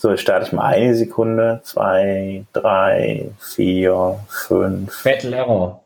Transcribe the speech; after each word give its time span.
So, 0.00 0.10
jetzt 0.10 0.20
starte 0.20 0.46
ich 0.46 0.52
mal 0.52 0.64
eine 0.64 0.94
Sekunde. 0.94 1.60
Zwei, 1.64 2.44
drei, 2.52 3.32
vier, 3.40 4.20
fünf. 4.28 4.94
Fatal 4.94 5.32
Error. 5.32 5.82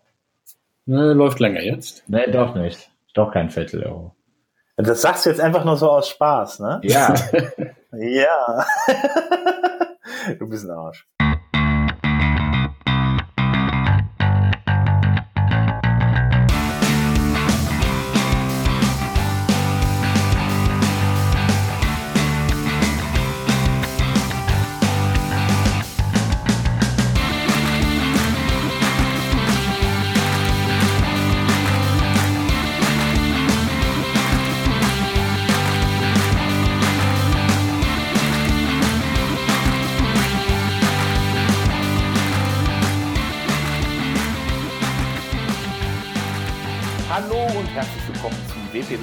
Ne, 0.85 1.15
läuft 1.15 1.41
länger 1.41 1.63
jetzt. 1.63 2.05
Nee, 2.09 2.31
doch 2.31 2.55
nicht. 2.55 2.91
Doch 3.15 3.33
kein 3.33 3.49
Fatal 3.49 3.83
Error. 3.83 4.15
Das 4.77 5.01
sagst 5.01 5.25
du 5.25 5.31
jetzt 5.31 5.41
einfach 5.41 5.65
nur 5.65 5.79
so 5.79 5.91
aus 5.91 6.09
Spaß, 6.11 6.61
ne? 6.61 6.81
Ja. 6.85 7.15
Ja. 7.95 8.65
du 10.39 10.49
bist 10.49 10.65
ein 10.65 10.71
Arsch. 10.71 11.07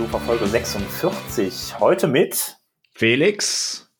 Sofa 0.09 0.25
Folge 0.25 0.47
46. 0.47 1.79
Heute 1.79 2.07
mit 2.07 2.57
Felix. 2.95 3.91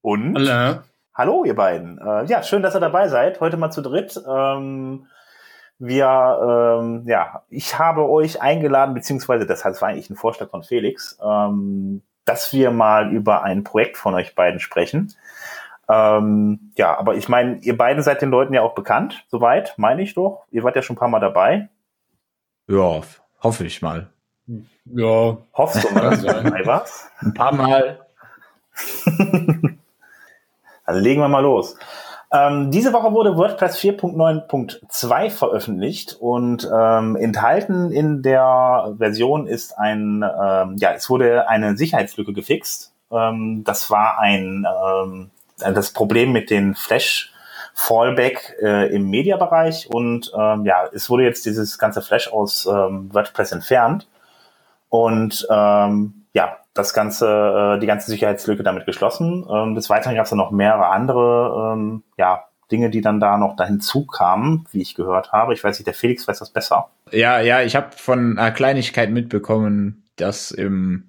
und 0.00 0.34
Alle. 0.34 0.84
Hallo, 1.12 1.44
ihr 1.44 1.54
beiden. 1.54 1.98
Äh, 1.98 2.24
ja, 2.24 2.42
schön, 2.42 2.62
dass 2.62 2.74
ihr 2.74 2.80
dabei 2.80 3.08
seid. 3.08 3.40
Heute 3.40 3.58
mal 3.58 3.70
zu 3.70 3.82
dritt. 3.82 4.18
Ähm, 4.26 5.06
wir, 5.78 6.78
ähm, 6.80 7.02
ja, 7.06 7.42
ich 7.50 7.78
habe 7.78 8.08
euch 8.08 8.40
eingeladen, 8.40 8.94
beziehungsweise 8.94 9.44
das 9.44 9.62
heißt, 9.62 9.76
es 9.76 9.82
war 9.82 9.90
eigentlich 9.90 10.08
ein 10.08 10.16
Vorschlag 10.16 10.48
von 10.48 10.62
Felix, 10.62 11.18
ähm, 11.22 12.00
dass 12.24 12.54
wir 12.54 12.70
mal 12.70 13.12
über 13.12 13.42
ein 13.42 13.62
Projekt 13.62 13.98
von 13.98 14.14
euch 14.14 14.34
beiden 14.34 14.60
sprechen. 14.60 15.12
Ähm, 15.90 16.72
ja, 16.78 16.96
aber 16.96 17.16
ich 17.16 17.28
meine, 17.28 17.58
ihr 17.58 17.76
beiden 17.76 18.02
seid 18.02 18.22
den 18.22 18.30
Leuten 18.30 18.54
ja 18.54 18.62
auch 18.62 18.74
bekannt, 18.74 19.26
soweit, 19.28 19.74
meine 19.76 20.00
ich 20.00 20.14
doch. 20.14 20.46
Ihr 20.50 20.64
wart 20.64 20.76
ja 20.76 20.80
schon 20.80 20.96
ein 20.96 21.00
paar 21.00 21.08
Mal 21.08 21.20
dabei. 21.20 21.68
Ja, 22.66 23.02
hoffe 23.42 23.64
ich 23.66 23.82
mal. 23.82 24.10
Ja, 24.94 25.38
Hoffst 25.54 25.84
du 25.84 25.94
mal, 25.94 26.02
dass 26.10 26.20
du 26.20 26.26
dabei 26.26 26.66
warst? 26.66 27.10
Ein 27.20 27.34
paar 27.34 27.54
Mal. 27.54 28.00
Also 30.90 31.00
legen 31.00 31.20
wir 31.20 31.28
mal 31.28 31.44
los. 31.44 31.76
Ähm, 32.32 32.72
diese 32.72 32.92
Woche 32.92 33.12
wurde 33.12 33.36
WordPress 33.36 33.78
4.9.2 33.78 35.30
veröffentlicht 35.30 36.16
und 36.18 36.68
ähm, 36.72 37.14
enthalten 37.14 37.92
in 37.92 38.22
der 38.22 38.94
Version 38.98 39.46
ist 39.46 39.78
ein, 39.78 40.24
ähm, 40.24 40.76
ja, 40.78 40.92
es 40.92 41.08
wurde 41.08 41.48
eine 41.48 41.76
Sicherheitslücke 41.76 42.32
gefixt. 42.32 42.92
Ähm, 43.12 43.62
das 43.64 43.88
war 43.90 44.18
ein, 44.18 44.66
ähm, 44.66 45.30
das 45.58 45.92
Problem 45.92 46.32
mit 46.32 46.50
den 46.50 46.74
Flash 46.74 47.32
Fallback 47.74 48.56
äh, 48.60 48.92
im 48.92 49.10
Mediabereich 49.10 49.88
und 49.90 50.32
ähm, 50.36 50.66
ja, 50.66 50.88
es 50.92 51.08
wurde 51.08 51.22
jetzt 51.22 51.46
dieses 51.46 51.78
ganze 51.78 52.02
Flash 52.02 52.32
aus 52.32 52.66
WordPress 52.66 53.52
entfernt 53.52 54.08
und 54.90 55.46
ähm, 55.50 56.26
ja, 56.34 56.58
das 56.74 56.92
ganze, 56.92 57.76
äh, 57.76 57.80
die 57.80 57.86
ganze 57.86 58.10
Sicherheitslücke 58.10 58.62
damit 58.62 58.84
geschlossen. 58.84 59.46
Ähm, 59.50 59.74
des 59.74 59.88
Weiteren 59.88 60.14
gab 60.14 60.24
es 60.24 60.30
dann 60.30 60.38
noch 60.38 60.50
mehrere 60.50 60.88
andere 60.88 61.72
ähm, 61.72 62.02
ja, 62.18 62.44
Dinge, 62.70 62.90
die 62.90 63.00
dann 63.00 63.20
da 63.20 63.38
noch 63.38 63.56
da 63.56 63.64
hinzukamen, 63.64 64.66
wie 64.70 64.82
ich 64.82 64.94
gehört 64.94 65.32
habe. 65.32 65.54
Ich 65.54 65.64
weiß 65.64 65.78
nicht, 65.78 65.86
der 65.86 65.94
Felix 65.94 66.28
weiß 66.28 66.38
das 66.38 66.50
besser. 66.50 66.90
Ja, 67.10 67.40
ja, 67.40 67.62
ich 67.62 67.74
habe 67.74 67.88
von 67.96 68.38
einer 68.38 68.52
Kleinigkeit 68.52 69.10
mitbekommen, 69.10 70.04
dass 70.16 70.50
im 70.50 71.06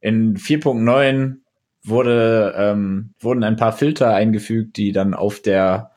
in 0.00 0.36
4.9 0.36 1.36
wurde 1.82 2.54
ähm, 2.56 3.14
wurden 3.20 3.44
ein 3.44 3.56
paar 3.56 3.72
Filter 3.72 4.14
eingefügt, 4.14 4.76
die 4.76 4.92
dann 4.92 5.14
auf 5.14 5.40
der 5.40 5.90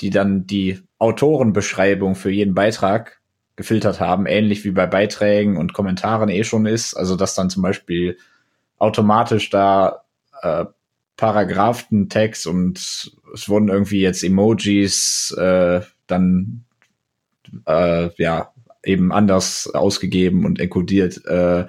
die 0.00 0.10
dann 0.10 0.46
die 0.46 0.80
Autorenbeschreibung 0.98 2.14
für 2.14 2.30
jeden 2.30 2.54
Beitrag 2.54 3.20
gefiltert 3.56 4.00
haben, 4.00 4.26
ähnlich 4.26 4.64
wie 4.64 4.72
bei 4.72 4.86
Beiträgen 4.86 5.56
und 5.56 5.72
Kommentaren 5.72 6.28
eh 6.28 6.44
schon 6.44 6.66
ist. 6.66 6.94
Also 6.94 7.16
dass 7.16 7.34
dann 7.34 7.50
zum 7.50 7.62
Beispiel 7.62 8.18
automatisch 8.78 9.50
da 9.50 10.04
äh, 10.42 10.64
Paragraphentext 11.16 12.46
und 12.46 12.78
es 13.34 13.48
wurden 13.48 13.68
irgendwie 13.68 14.00
jetzt 14.00 14.24
Emojis 14.24 15.34
äh, 15.38 15.82
dann 16.06 16.64
äh, 17.66 18.10
ja 18.16 18.52
eben 18.82 19.12
anders 19.12 19.70
ausgegeben 19.72 20.44
und 20.44 20.58
encodiert. 20.58 21.24
Äh, 21.24 21.66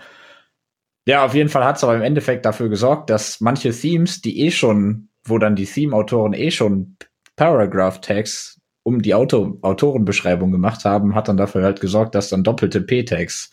ja, 1.08 1.24
auf 1.24 1.36
jeden 1.36 1.50
Fall 1.50 1.64
hat 1.64 1.78
es 1.78 1.84
aber 1.84 1.96
im 1.96 2.02
Endeffekt 2.02 2.46
dafür 2.46 2.70
gesorgt, 2.70 3.12
dass 3.12 3.40
manche 3.40 3.72
Themes, 3.72 4.22
die 4.22 4.42
eh 4.42 4.52
schon, 4.52 5.10
wo 5.24 5.38
dann 5.38 5.56
die 5.56 5.66
Theme-Autoren 5.66 6.34
eh 6.34 6.50
schon 6.50 6.98
Paragraph-Tags 7.36 8.60
um 8.86 9.02
die 9.02 9.16
Auto 9.16 9.58
Autorenbeschreibung 9.64 10.52
gemacht 10.52 10.86
haben, 10.86 11.16
hat 11.16 11.28
dann 11.28 11.38
dafür 11.38 11.64
halt 11.64 11.82
gesorgt, 11.82 12.14
dass 12.14 12.30
dann 12.30 12.44
doppelte 12.44 12.82
P-Tags 12.82 13.50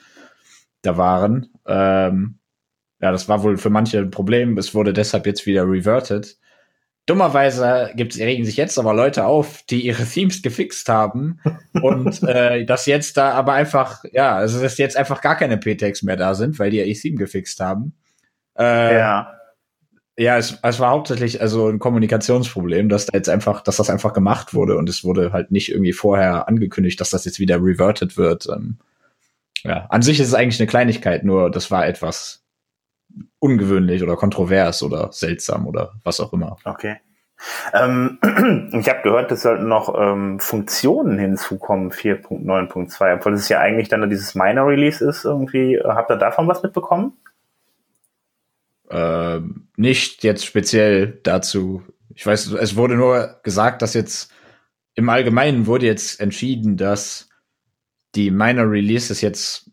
da 0.83 0.99
waren. 0.99 1.49
Ähm, 1.67 2.39
ja, 3.01 3.11
das 3.11 3.31
war 3.31 3.43
wohl 3.43 3.57
für 3.57 3.71
manche 3.71 3.99
ein 3.99 4.11
Problem. 4.11 4.59
Es 4.59 4.75
wurde 4.75 4.93
deshalb 4.93 5.25
jetzt 5.25 5.47
wieder 5.47 5.65
reverted. 5.65 6.37
Dummerweise 7.07 7.93
gibt's, 7.97 8.19
regen 8.19 8.45
sich 8.45 8.59
jetzt 8.59 8.79
aber 8.79 8.93
Leute 8.93 9.25
auf, 9.25 9.63
die 9.63 9.87
ihre 9.87 10.05
Themes 10.05 10.43
gefixt 10.43 10.87
haben 10.91 11.41
und 11.83 12.23
äh, 12.25 12.67
dass 12.67 12.85
jetzt 12.85 13.17
da 13.17 13.33
aber 13.33 13.55
einfach, 13.55 14.05
ja, 14.13 14.37
also 14.37 14.61
dass 14.61 14.77
jetzt 14.77 14.99
einfach 14.99 15.23
gar 15.23 15.37
keine 15.37 15.57
P-Tags 15.57 16.03
mehr 16.03 16.17
da 16.17 16.35
sind, 16.35 16.59
weil 16.59 16.71
die 16.71 16.77
ja 16.77 16.85
ihr 16.85 16.95
Theme 16.95 17.17
gefixt 17.17 17.59
haben. 17.59 17.95
Äh, 18.59 18.99
ja. 18.99 19.35
Ja, 20.17 20.37
es, 20.37 20.59
es 20.63 20.81
war 20.81 20.91
hauptsächlich 20.91 21.41
also 21.41 21.69
ein 21.69 21.79
Kommunikationsproblem, 21.79 22.89
dass 22.89 23.07
da 23.07 23.17
jetzt 23.17 23.29
einfach, 23.29 23.63
dass 23.63 23.77
das 23.77 23.89
einfach 23.89 24.13
gemacht 24.13 24.53
wurde 24.53 24.77
und 24.77 24.89
es 24.89 25.05
wurde 25.05 25.33
halt 25.33 25.51
nicht 25.51 25.71
irgendwie 25.71 25.93
vorher 25.93 26.49
angekündigt, 26.49 27.01
dass 27.01 27.11
das 27.11 27.25
jetzt 27.25 27.41
wieder 27.41 27.57
reverted 27.57 28.17
wird. 28.19 28.47
Ähm, 28.49 28.79
ja, 29.63 29.87
an 29.89 30.03
sich 30.03 30.21
ist 30.21 30.29
es 30.29 30.35
eigentlich 30.35 30.61
eine 30.61 30.67
Kleinigkeit, 30.67 31.25
nur 31.25 31.51
das 31.51 31.71
war 31.71 31.87
etwas 31.87 32.45
ungewöhnlich 33.39 34.03
oder 34.03 34.17
kontrovers 34.17 34.83
oder 34.83 35.13
seltsam 35.13 35.67
oder 35.67 35.95
was 36.05 36.21
auch 36.21 36.33
immer. 36.33 36.57
Okay. 36.65 36.97
Ähm, 37.73 38.19
ich 38.79 38.89
habe 38.89 39.03
gehört, 39.03 39.33
es 39.33 39.43
sollten 39.43 39.67
noch 39.67 39.95
ähm, 39.99 40.39
Funktionen 40.41 41.19
hinzukommen, 41.19 41.91
4.9.2, 41.91 43.17
obwohl 43.17 43.35
es 43.35 43.49
ja 43.49 43.61
eigentlich 43.61 43.89
dann 43.89 44.09
dieses 44.11 44.35
Minor 44.35 44.69
Release 44.69 45.05
ist 45.05 45.25
irgendwie. 45.25 45.81
Habt 45.83 46.11
ihr 46.11 46.17
davon 46.17 46.47
was 46.49 46.63
mitbekommen? 46.63 47.15
Ähm, 48.93 49.69
nicht 49.77 50.23
jetzt 50.23 50.45
speziell 50.45 51.19
dazu. 51.23 51.83
Ich 52.15 52.27
weiß, 52.27 52.53
es 52.53 52.77
wurde 52.77 52.95
nur 52.95 53.41
gesagt, 53.43 53.81
dass 53.81 53.95
jetzt 53.95 54.31
im 54.95 55.09
Allgemeinen 55.09 55.67
wurde 55.67 55.87
jetzt 55.87 56.21
entschieden, 56.21 56.77
dass 56.77 57.31
die 58.15 58.31
Minor 58.31 58.71
Releases 58.71 59.23
jetzt 59.23 59.71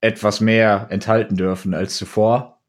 etwas 0.00 0.40
mehr 0.40 0.86
enthalten 0.90 1.36
dürfen 1.36 1.74
als 1.74 1.96
zuvor. 1.96 2.62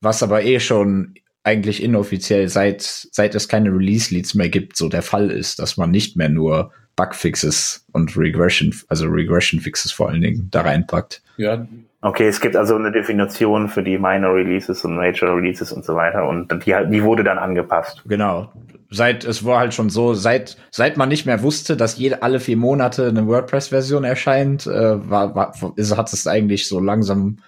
Was 0.00 0.22
aber 0.22 0.44
eh 0.44 0.60
schon 0.60 1.14
eigentlich 1.42 1.82
inoffiziell 1.82 2.48
seit, 2.48 2.82
seit 2.82 3.34
es 3.34 3.48
keine 3.48 3.70
Release-Leads 3.70 4.34
mehr 4.34 4.48
gibt, 4.48 4.76
so 4.76 4.88
der 4.88 5.02
Fall 5.02 5.30
ist, 5.30 5.58
dass 5.58 5.76
man 5.76 5.90
nicht 5.90 6.16
mehr 6.16 6.28
nur 6.28 6.72
Bugfixes 6.94 7.86
und 7.92 8.16
Regression, 8.16 8.72
also 8.88 9.06
Regression-Fixes 9.06 9.90
vor 9.90 10.10
allen 10.10 10.20
Dingen 10.20 10.48
da 10.50 10.60
reinpackt. 10.60 11.22
ja, 11.36 11.66
Okay, 12.00 12.28
es 12.28 12.40
gibt 12.40 12.54
also 12.54 12.76
eine 12.76 12.92
Definition 12.92 13.68
für 13.68 13.82
die 13.82 13.98
Minor 13.98 14.34
Releases 14.34 14.84
und 14.84 14.94
Major 14.94 15.34
Releases 15.36 15.72
und 15.72 15.84
so 15.84 15.96
weiter 15.96 16.28
und 16.28 16.64
die, 16.64 16.74
halt- 16.74 16.92
die 16.92 17.02
wurde 17.02 17.24
dann 17.24 17.38
angepasst. 17.38 18.04
Genau. 18.06 18.52
Seit, 18.90 19.24
es 19.24 19.44
war 19.44 19.58
halt 19.58 19.74
schon 19.74 19.90
so, 19.90 20.14
seit, 20.14 20.56
seit 20.70 20.96
man 20.96 21.08
nicht 21.08 21.26
mehr 21.26 21.42
wusste, 21.42 21.76
dass 21.76 21.98
jede, 21.98 22.22
alle 22.22 22.38
vier 22.40 22.56
Monate 22.56 23.08
eine 23.08 23.26
WordPress-Version 23.26 24.04
erscheint, 24.04 24.66
äh, 24.66 25.10
war, 25.10 25.34
war, 25.34 25.54
ist, 25.76 25.96
hat 25.96 26.12
es 26.12 26.26
eigentlich 26.26 26.68
so 26.68 26.78
langsam 26.80 27.38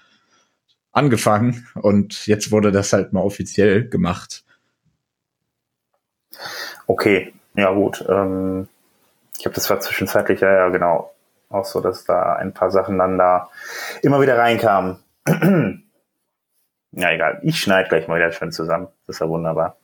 angefangen 0.92 1.68
und 1.80 2.26
jetzt 2.26 2.50
wurde 2.50 2.72
das 2.72 2.92
halt 2.92 3.12
mal 3.12 3.20
offiziell 3.22 3.88
gemacht. 3.88 4.44
Okay, 6.88 7.32
ja 7.54 7.70
gut. 7.72 8.04
Ähm, 8.08 8.66
ich 9.38 9.46
habe 9.46 9.54
das 9.54 9.64
zwar 9.64 9.80
zwischenzeitlich, 9.80 10.40
ja, 10.40 10.52
ja, 10.52 10.68
genau, 10.68 11.12
auch 11.50 11.64
so, 11.64 11.80
dass 11.80 12.04
da 12.04 12.34
ein 12.34 12.54
paar 12.54 12.70
Sachen 12.70 12.98
dann 12.98 13.18
da 13.18 13.50
immer 14.02 14.20
wieder 14.20 14.38
reinkamen. 14.38 14.98
ja, 16.92 17.10
egal. 17.10 17.40
Ich 17.42 17.60
schneide 17.60 17.88
gleich 17.88 18.08
mal 18.08 18.16
wieder 18.16 18.32
schön 18.32 18.52
zusammen. 18.52 18.88
Das 19.06 19.16
ist 19.16 19.20
ja 19.20 19.28
wunderbar. 19.28 19.76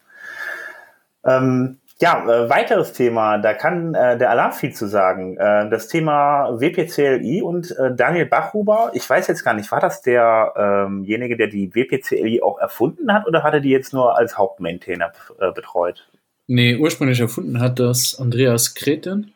Ähm, 1.24 1.78
Ja, 1.98 2.22
äh, 2.24 2.50
weiteres 2.50 2.92
Thema, 2.92 3.38
da 3.38 3.54
kann 3.54 3.94
äh, 3.94 4.18
der 4.18 4.28
Alarm 4.28 4.52
viel 4.52 4.74
zu 4.74 4.86
sagen. 4.86 5.38
Äh, 5.38 5.70
das 5.70 5.88
Thema 5.88 6.50
WPCLI 6.60 7.40
und 7.40 7.70
äh, 7.78 7.94
Daniel 7.94 8.26
Bachhuber, 8.26 8.90
ich 8.92 9.08
weiß 9.08 9.26
jetzt 9.28 9.42
gar 9.42 9.54
nicht, 9.54 9.72
war 9.72 9.80
das 9.80 10.02
derjenige, 10.02 11.34
ähm 11.34 11.38
der 11.38 11.46
die 11.46 11.74
WPCLI 11.74 12.42
auch 12.42 12.58
erfunden 12.58 13.10
hat 13.12 13.26
oder 13.26 13.42
hat 13.42 13.54
er 13.54 13.60
die 13.60 13.70
jetzt 13.70 13.94
nur 13.94 14.14
als 14.16 14.36
Hauptmaintainer 14.36 15.12
äh, 15.40 15.52
betreut? 15.52 16.06
Nee, 16.46 16.76
ursprünglich 16.76 17.18
erfunden 17.18 17.60
hat 17.60 17.78
das 17.78 18.20
Andreas 18.20 18.74
Kreten. 18.74 19.32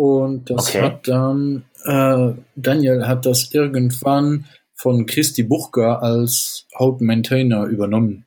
Und 0.00 0.48
das 0.48 0.68
Okay. 0.70 0.80
hat 0.80 1.08
dann, 1.08 1.64
äh, 1.84 2.32
Daniel 2.56 3.06
hat 3.06 3.26
das 3.26 3.52
irgendwann 3.52 4.46
von 4.74 5.04
Christi 5.04 5.42
Buchger 5.42 6.02
als 6.02 6.66
Hauptmaintainer 6.78 7.66
übernommen. 7.66 8.24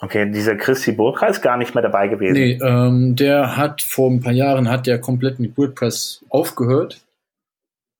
Okay, 0.00 0.30
dieser 0.30 0.56
Christi 0.56 0.92
Burka 0.92 1.28
ist 1.28 1.40
gar 1.40 1.56
nicht 1.56 1.74
mehr 1.74 1.80
dabei 1.80 2.08
gewesen. 2.08 2.34
Nee, 2.34 2.58
ähm, 2.60 3.16
der 3.16 3.56
hat 3.56 3.80
vor 3.80 4.10
ein 4.10 4.20
paar 4.20 4.34
Jahren 4.34 4.68
hat 4.68 4.86
der 4.86 5.00
komplett 5.00 5.38
mit 5.38 5.56
WordPress 5.56 6.22
aufgehört. 6.28 7.00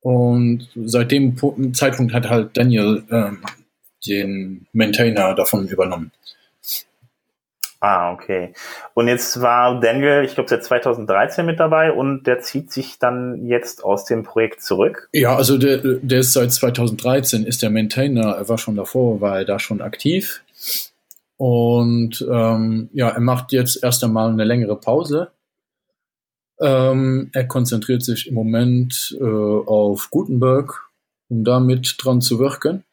Und 0.03 0.69
seit 0.75 1.13
dem 1.13 1.35
Zeitpunkt 1.73 2.13
hat 2.13 2.29
halt 2.29 2.59
Daniel 2.59 3.05
ähm, 3.11 3.39
den 4.07 4.67
Maintainer 4.75 5.35
davon 5.35 5.67
übernommen. 5.67 6.13
Ah, 7.85 8.13
okay. 8.13 8.55
Und 8.95 9.09
jetzt 9.09 9.43
war 9.43 9.81
Daniel, 9.81 10.25
ich 10.25 10.35
glaube, 10.35 10.49
seit 10.49 10.63
2013 10.63 11.45
mit 11.45 11.59
dabei 11.59 11.91
und 11.91 12.29
der 12.29 12.39
zieht 12.39 12.71
sich 12.71 13.01
dann 13.01 13.45
jetzt 13.45 13.83
aus 13.83 14.05
dem 14.05 14.23
Projekt 14.23 14.63
zurück. 14.63 15.09
Ja, 15.13 15.35
also 15.35 15.59
der, 15.59 15.79
der 15.79 16.21
ist 16.21 16.33
seit 16.33 16.53
2013 16.53 17.45
ist 17.45 17.61
der 17.61 17.71
Maintainer, 17.71 18.37
er 18.37 18.49
war 18.49 18.57
schon 18.57 18.77
davor, 18.77 19.21
war 19.21 19.39
er 19.39 19.45
da 19.45 19.59
schon 19.59 19.81
aktiv. 19.81 20.45
Und 21.37 22.25
ähm, 22.31 22.89
ja, 22.93 23.09
er 23.09 23.21
macht 23.21 23.51
jetzt 23.51 23.83
erst 23.83 24.05
einmal 24.05 24.31
eine 24.31 24.45
längere 24.45 24.77
Pause. 24.77 25.33
Ähm, 26.61 27.31
er 27.33 27.49
konzentriert 27.49 28.05
sich 28.05 28.29
im 28.29 28.35
Moment 28.35 29.17
äh, 29.21 29.25
auf 29.25 30.09
Gutenberg, 30.11 30.89
um 31.29 31.43
damit 31.43 31.97
dran 31.99 32.21
zu 32.21 32.39
wirken. 32.39 32.85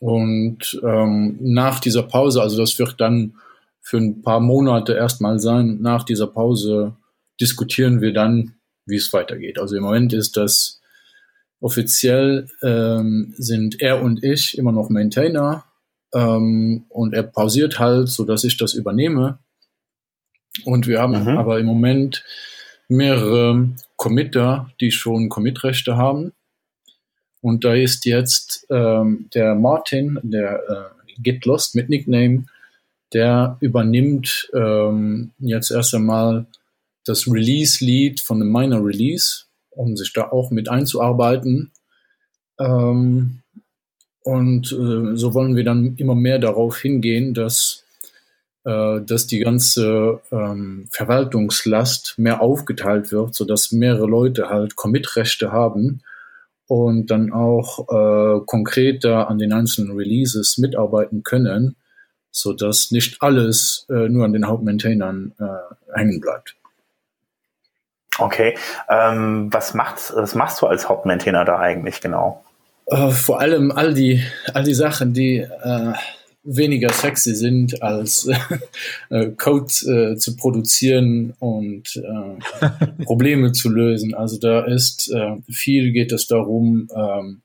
Und 0.00 0.78
ähm, 0.84 1.38
nach 1.40 1.80
dieser 1.80 2.02
Pause, 2.02 2.42
also 2.42 2.58
das 2.58 2.78
wird 2.78 3.00
dann 3.00 3.34
für 3.80 3.98
ein 3.98 4.22
paar 4.22 4.40
Monate 4.40 4.94
erstmal 4.94 5.38
sein, 5.38 5.78
nach 5.80 6.02
dieser 6.02 6.26
Pause 6.26 6.96
diskutieren 7.40 8.00
wir 8.00 8.12
dann, 8.12 8.54
wie 8.84 8.96
es 8.96 9.12
weitergeht. 9.12 9.58
Also 9.58 9.76
im 9.76 9.82
Moment 9.84 10.12
ist 10.12 10.36
das 10.36 10.80
offiziell 11.60 12.48
ähm, 12.62 13.34
sind 13.38 13.80
er 13.80 14.02
und 14.02 14.22
ich 14.22 14.58
immer 14.58 14.72
noch 14.72 14.90
Maintainer 14.90 15.64
ähm, 16.14 16.84
und 16.88 17.14
er 17.14 17.22
pausiert 17.22 17.78
halt, 17.78 18.08
so 18.08 18.24
dass 18.24 18.44
ich 18.44 18.56
das 18.56 18.74
übernehme. 18.74 19.38
Und 20.64 20.86
wir 20.86 21.00
haben 21.00 21.24
Mhm. 21.24 21.36
aber 21.38 21.58
im 21.58 21.66
Moment 21.66 22.24
mehrere 22.88 23.68
Committer, 23.96 24.70
die 24.80 24.90
schon 24.90 25.28
Commit-Rechte 25.28 25.96
haben. 25.96 26.32
Und 27.46 27.62
da 27.62 27.74
ist 27.74 28.06
jetzt 28.06 28.66
ähm, 28.70 29.30
der 29.32 29.54
Martin, 29.54 30.18
der 30.24 30.58
äh, 30.68 31.12
Git 31.22 31.44
Lost 31.46 31.76
mit 31.76 31.88
Nickname, 31.88 32.46
der 33.12 33.56
übernimmt 33.60 34.50
ähm, 34.52 35.30
jetzt 35.38 35.70
erst 35.70 35.94
einmal 35.94 36.46
das 37.04 37.28
Release-Lead 37.28 38.18
von 38.18 38.42
einem 38.42 38.50
Minor 38.50 38.84
Release, 38.84 39.44
um 39.70 39.96
sich 39.96 40.12
da 40.12 40.28
auch 40.32 40.50
mit 40.50 40.68
einzuarbeiten. 40.68 41.70
Ähm, 42.58 43.42
und 44.24 44.72
äh, 44.72 45.16
so 45.16 45.32
wollen 45.32 45.54
wir 45.54 45.62
dann 45.62 45.94
immer 45.98 46.16
mehr 46.16 46.40
darauf 46.40 46.80
hingehen, 46.80 47.32
dass, 47.32 47.84
äh, 48.64 49.00
dass 49.02 49.28
die 49.28 49.38
ganze 49.38 50.20
ähm, 50.32 50.88
Verwaltungslast 50.90 52.14
mehr 52.16 52.40
aufgeteilt 52.40 53.12
wird, 53.12 53.36
sodass 53.36 53.70
mehrere 53.70 54.08
Leute 54.08 54.48
halt 54.48 54.74
Commit-Rechte 54.74 55.52
haben 55.52 56.02
und 56.66 57.10
dann 57.10 57.32
auch 57.32 57.88
äh, 57.88 58.40
konkreter 58.44 59.28
an 59.28 59.38
den 59.38 59.52
einzelnen 59.52 59.96
Releases 59.96 60.58
mitarbeiten 60.58 61.22
können, 61.22 61.76
sodass 62.30 62.90
nicht 62.90 63.22
alles 63.22 63.86
äh, 63.88 64.08
nur 64.08 64.24
an 64.24 64.32
den 64.32 64.46
Hauptmaintainern 64.46 65.32
äh, 65.38 65.96
hängen 65.96 66.20
bleibt. 66.20 66.56
Okay. 68.18 68.56
Ähm, 68.88 69.52
was, 69.52 69.74
macht, 69.74 70.14
was 70.14 70.34
machst 70.34 70.62
du 70.62 70.66
als 70.66 70.88
Hauptmaintainer 70.88 71.44
da 71.44 71.58
eigentlich 71.58 72.00
genau? 72.00 72.44
Äh, 72.86 73.10
vor 73.10 73.40
allem 73.40 73.70
all 73.70 73.94
die, 73.94 74.22
all 74.54 74.64
die 74.64 74.74
Sachen, 74.74 75.12
die 75.12 75.38
äh, 75.38 75.92
weniger 76.46 76.92
sexy 76.92 77.34
sind, 77.34 77.82
als 77.82 78.28
äh, 79.10 79.30
Code 79.36 79.72
äh, 79.86 80.16
zu 80.16 80.36
produzieren 80.36 81.34
und 81.38 81.96
äh, 81.96 83.04
Probleme 83.04 83.52
zu 83.52 83.68
lösen. 83.68 84.14
Also 84.14 84.38
da 84.38 84.64
ist 84.64 85.10
äh, 85.12 85.36
viel 85.50 85.92
geht 85.92 86.12
es 86.12 86.26
darum, 86.26 86.88
ähm, 86.94 87.42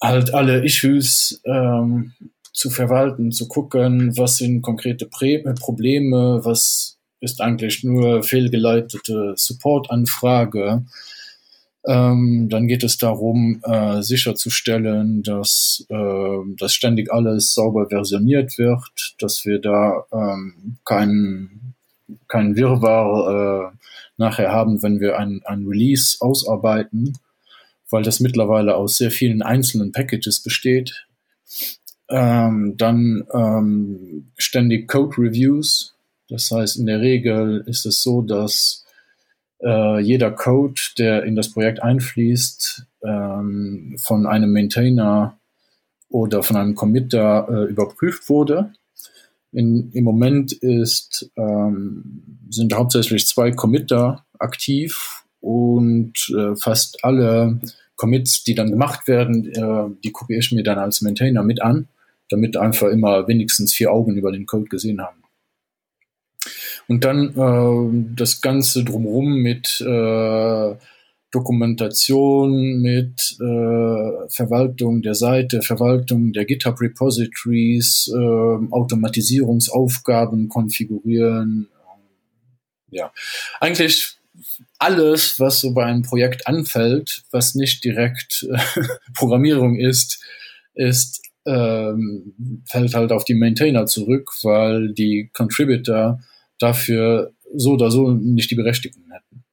halt 0.00 0.34
alle 0.34 0.64
Issues 0.64 1.40
ähm, 1.44 2.12
zu 2.52 2.70
verwalten, 2.70 3.32
zu 3.32 3.48
gucken, 3.48 4.16
was 4.16 4.36
sind 4.36 4.62
konkrete 4.62 5.06
Prä 5.06 5.42
Probleme, 5.58 6.40
was 6.44 6.98
ist 7.20 7.40
eigentlich 7.40 7.82
nur 7.82 8.22
fehlgeleitete 8.22 9.34
Support-Anfrage. 9.36 10.84
Ähm, 11.86 12.48
dann 12.48 12.66
geht 12.66 12.82
es 12.82 12.98
darum, 12.98 13.60
äh, 13.62 14.02
sicherzustellen, 14.02 15.22
dass, 15.22 15.86
äh, 15.88 16.38
dass 16.58 16.74
ständig 16.74 17.12
alles 17.12 17.54
sauber 17.54 17.88
versioniert 17.88 18.58
wird, 18.58 19.14
dass 19.20 19.44
wir 19.44 19.60
da 19.60 20.04
ähm, 20.12 20.78
kein, 20.84 21.74
kein 22.26 22.56
Wirrwarr 22.56 23.70
äh, 23.72 23.76
nachher 24.16 24.50
haben, 24.50 24.82
wenn 24.82 24.98
wir 24.98 25.16
ein, 25.18 25.42
ein 25.44 25.64
Release 25.66 26.16
ausarbeiten, 26.20 27.16
weil 27.88 28.02
das 28.02 28.18
mittlerweile 28.18 28.74
aus 28.74 28.96
sehr 28.96 29.12
vielen 29.12 29.42
einzelnen 29.42 29.92
Packages 29.92 30.42
besteht. 30.42 31.06
Ähm, 32.08 32.74
dann 32.76 33.26
ähm, 33.32 34.32
ständig 34.36 34.88
Code 34.88 35.18
Reviews. 35.18 35.94
Das 36.28 36.50
heißt, 36.50 36.78
in 36.78 36.86
der 36.86 37.00
Regel 37.00 37.62
ist 37.66 37.86
es 37.86 38.02
so, 38.02 38.22
dass 38.22 38.85
äh, 39.62 40.00
jeder 40.00 40.30
Code, 40.30 40.80
der 40.98 41.24
in 41.24 41.36
das 41.36 41.50
Projekt 41.50 41.82
einfließt, 41.82 42.86
ähm, 43.04 43.96
von 43.98 44.26
einem 44.26 44.52
Maintainer 44.52 45.38
oder 46.08 46.42
von 46.42 46.56
einem 46.56 46.74
Committer 46.74 47.48
äh, 47.48 47.70
überprüft 47.70 48.28
wurde. 48.28 48.72
In, 49.52 49.90
Im 49.92 50.04
Moment 50.04 50.52
ist, 50.52 51.30
ähm, 51.36 52.22
sind 52.50 52.74
hauptsächlich 52.74 53.26
zwei 53.26 53.52
Committer 53.52 54.24
aktiv 54.38 55.24
und 55.40 56.12
äh, 56.36 56.56
fast 56.56 57.04
alle 57.04 57.60
Commits, 57.96 58.44
die 58.44 58.54
dann 58.54 58.70
gemacht 58.70 59.08
werden, 59.08 59.52
äh, 59.52 59.96
die 60.04 60.12
gucke 60.12 60.36
ich 60.36 60.52
mir 60.52 60.62
dann 60.62 60.78
als 60.78 61.00
Maintainer 61.00 61.42
mit 61.42 61.62
an, 61.62 61.88
damit 62.28 62.56
einfach 62.56 62.88
immer 62.88 63.26
wenigstens 63.26 63.72
vier 63.72 63.92
Augen 63.92 64.16
über 64.16 64.32
den 64.32 64.46
Code 64.46 64.68
gesehen 64.68 65.00
haben. 65.00 65.22
Und 66.88 67.04
dann 67.04 67.34
äh, 67.36 68.14
das 68.16 68.40
Ganze 68.40 68.84
drumherum 68.84 69.42
mit 69.42 69.80
äh, 69.80 70.74
Dokumentation, 71.32 72.80
mit 72.80 73.36
äh, 73.40 74.28
Verwaltung 74.28 75.02
der 75.02 75.14
Seite, 75.14 75.62
Verwaltung 75.62 76.32
der 76.32 76.44
GitHub 76.44 76.80
Repositories, 76.80 78.10
äh, 78.14 78.16
Automatisierungsaufgaben 78.70 80.48
konfigurieren. 80.48 81.68
Ja, 82.90 83.12
eigentlich 83.60 84.16
alles, 84.78 85.40
was 85.40 85.60
so 85.60 85.74
bei 85.74 85.84
einem 85.84 86.02
Projekt 86.02 86.46
anfällt, 86.46 87.24
was 87.32 87.54
nicht 87.54 87.84
direkt 87.84 88.46
äh, 88.50 88.82
Programmierung 89.14 89.76
ist, 89.76 90.22
ist 90.74 91.22
ähm, 91.46 92.62
fällt 92.68 92.94
halt 92.94 93.12
auf 93.12 93.24
die 93.24 93.34
Maintainer 93.34 93.86
zurück, 93.86 94.30
weil 94.42 94.92
die 94.92 95.30
Contributor 95.32 96.20
dafür 96.58 97.32
so 97.54 97.72
oder 97.72 97.90
so 97.90 98.10
nicht 98.10 98.50
die 98.50 98.54
Berechtigung 98.54 99.04
hätten. 99.10 99.44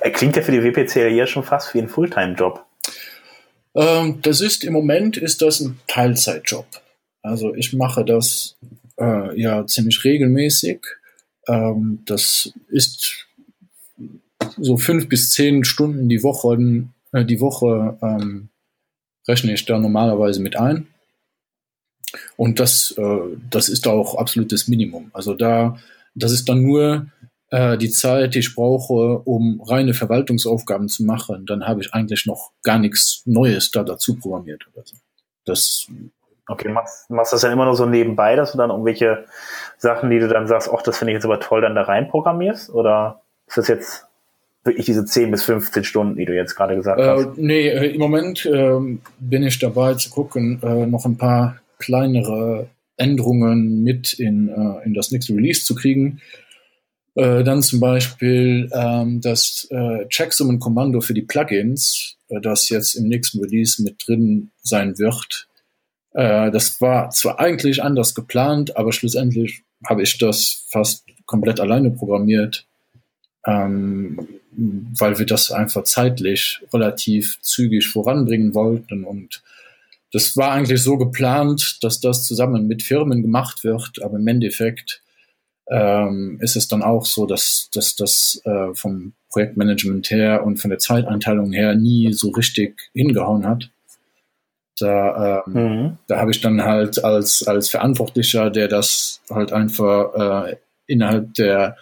Er 0.00 0.10
klingt 0.10 0.36
ja 0.36 0.42
für 0.42 0.52
die 0.52 0.62
WPC 0.62 1.10
hier 1.10 1.26
schon 1.26 1.42
fast 1.42 1.74
wie 1.74 1.78
ein 1.78 1.88
Fulltime-Job. 1.88 2.64
Ähm, 3.74 4.20
das 4.22 4.40
ist 4.40 4.64
im 4.64 4.72
Moment 4.72 5.16
ist 5.16 5.42
das 5.42 5.60
ein 5.60 5.78
Teilzeitjob. 5.86 6.66
Also 7.22 7.54
ich 7.54 7.72
mache 7.72 8.04
das 8.04 8.56
äh, 8.98 9.40
ja 9.40 9.66
ziemlich 9.66 10.04
regelmäßig. 10.04 10.80
Ähm, 11.48 12.02
das 12.06 12.52
ist 12.68 13.26
so 14.56 14.76
fünf 14.76 15.08
bis 15.08 15.30
zehn 15.30 15.64
Stunden 15.64 16.08
die 16.08 16.22
Woche, 16.22 16.88
äh, 17.12 17.24
die 17.24 17.40
Woche 17.40 17.98
ähm, 18.02 18.48
rechne 19.28 19.52
ich 19.52 19.64
da 19.64 19.78
normalerweise 19.78 20.40
mit 20.40 20.56
ein. 20.56 20.86
Und 22.36 22.60
das, 22.60 22.94
äh, 22.98 23.18
das 23.50 23.68
ist 23.68 23.86
auch 23.86 24.16
absolutes 24.16 24.68
Minimum. 24.68 25.10
Also 25.12 25.34
da, 25.34 25.76
das 26.14 26.32
ist 26.32 26.48
dann 26.48 26.62
nur 26.62 27.06
äh, 27.50 27.76
die 27.78 27.90
Zeit, 27.90 28.34
die 28.34 28.40
ich 28.40 28.54
brauche, 28.54 29.18
um 29.24 29.60
reine 29.66 29.94
Verwaltungsaufgaben 29.94 30.88
zu 30.88 31.04
machen. 31.04 31.46
Dann 31.46 31.66
habe 31.66 31.80
ich 31.80 31.92
eigentlich 31.94 32.26
noch 32.26 32.50
gar 32.62 32.78
nichts 32.78 33.22
Neues 33.26 33.70
da 33.70 33.82
dazu 33.82 34.16
programmiert 34.16 34.66
oder 34.72 34.82
so. 34.84 34.96
Das, 35.44 35.86
Okay, 36.48 36.68
machst, 36.68 37.08
machst 37.10 37.32
das 37.32 37.42
dann 37.42 37.52
immer 37.52 37.64
nur 37.64 37.76
so 37.76 37.86
nebenbei, 37.86 38.34
dass 38.34 38.50
du 38.52 38.58
dann 38.58 38.70
irgendwelche 38.70 39.24
Sachen, 39.78 40.10
die 40.10 40.18
du 40.18 40.26
dann 40.26 40.48
sagst, 40.48 40.68
ach, 40.74 40.82
das 40.82 40.98
finde 40.98 41.12
ich 41.12 41.14
jetzt 41.16 41.24
aber 41.24 41.38
toll, 41.38 41.60
dann 41.60 41.76
da 41.76 41.82
rein 41.82 42.08
programmierst? 42.08 42.70
Oder 42.70 43.20
ist 43.46 43.56
das 43.56 43.68
jetzt 43.68 44.06
wirklich 44.64 44.84
diese 44.86 45.04
10 45.04 45.30
bis 45.30 45.44
15 45.44 45.84
Stunden, 45.84 46.16
die 46.16 46.24
du 46.24 46.34
jetzt 46.34 46.56
gerade 46.56 46.74
gesagt 46.74 46.98
Äh, 47.00 47.04
hast? 47.04 47.36
nee, 47.38 47.68
äh, 47.68 47.94
im 47.94 48.00
Moment 48.00 48.46
ähm, 48.46 49.00
bin 49.20 49.44
ich 49.44 49.60
dabei 49.60 49.94
zu 49.94 50.10
gucken, 50.10 50.60
äh, 50.62 50.86
noch 50.86 51.04
ein 51.04 51.16
paar 51.16 51.56
kleinere 51.80 52.68
Änderungen 52.96 53.82
mit 53.82 54.12
in, 54.12 54.48
äh, 54.48 54.84
in 54.84 54.94
das 54.94 55.10
nächste 55.10 55.34
Release 55.34 55.64
zu 55.64 55.74
kriegen. 55.74 56.20
Äh, 57.16 57.42
dann 57.42 57.62
zum 57.62 57.80
Beispiel 57.80 58.70
ähm, 58.72 59.20
das 59.20 59.66
äh, 59.70 60.06
Checksummen-Kommando 60.06 61.00
für 61.00 61.14
die 61.14 61.22
Plugins, 61.22 62.16
äh, 62.28 62.40
das 62.40 62.68
jetzt 62.68 62.94
im 62.94 63.08
nächsten 63.08 63.40
Release 63.40 63.82
mit 63.82 64.06
drin 64.06 64.50
sein 64.62 64.98
wird. 64.98 65.48
Äh, 66.12 66.50
das 66.50 66.80
war 66.80 67.10
zwar 67.10 67.40
eigentlich 67.40 67.82
anders 67.82 68.14
geplant, 68.14 68.76
aber 68.76 68.92
schlussendlich 68.92 69.62
habe 69.84 70.02
ich 70.02 70.18
das 70.18 70.66
fast 70.68 71.04
komplett 71.26 71.58
alleine 71.60 71.90
programmiert, 71.90 72.66
ähm, 73.46 74.28
weil 74.50 75.18
wir 75.18 75.26
das 75.26 75.50
einfach 75.50 75.84
zeitlich 75.84 76.60
relativ 76.72 77.40
zügig 77.40 77.88
voranbringen 77.88 78.54
wollten. 78.54 79.04
Und 79.04 79.42
das 80.12 80.36
war 80.36 80.52
eigentlich 80.52 80.82
so 80.82 80.96
geplant, 80.98 81.78
dass 81.82 82.00
das 82.00 82.24
zusammen 82.26 82.66
mit 82.66 82.82
Firmen 82.82 83.22
gemacht 83.22 83.64
wird, 83.64 84.02
aber 84.02 84.18
im 84.18 84.26
Endeffekt 84.26 85.02
ähm, 85.68 86.38
ist 86.40 86.56
es 86.56 86.66
dann 86.66 86.82
auch 86.82 87.04
so, 87.06 87.26
dass, 87.26 87.68
dass 87.72 87.94
das 87.94 88.40
äh, 88.44 88.74
vom 88.74 89.12
Projektmanagement 89.30 90.10
her 90.10 90.44
und 90.44 90.56
von 90.58 90.70
der 90.70 90.80
Zeiteinteilung 90.80 91.52
her 91.52 91.76
nie 91.76 92.12
so 92.12 92.30
richtig 92.30 92.90
hingehauen 92.92 93.46
hat. 93.46 93.70
Da, 94.78 95.44
ähm, 95.46 95.52
Mhm. 95.52 95.98
da 96.08 96.18
habe 96.18 96.30
ich 96.32 96.40
dann 96.40 96.62
halt 96.62 97.04
als, 97.04 97.46
als 97.46 97.68
Verantwortlicher, 97.68 98.50
der 98.50 98.66
das 98.66 99.20
halt 99.30 99.52
einfach 99.52 100.48
äh, 100.48 100.56
innerhalb 100.86 101.34
der 101.34 101.76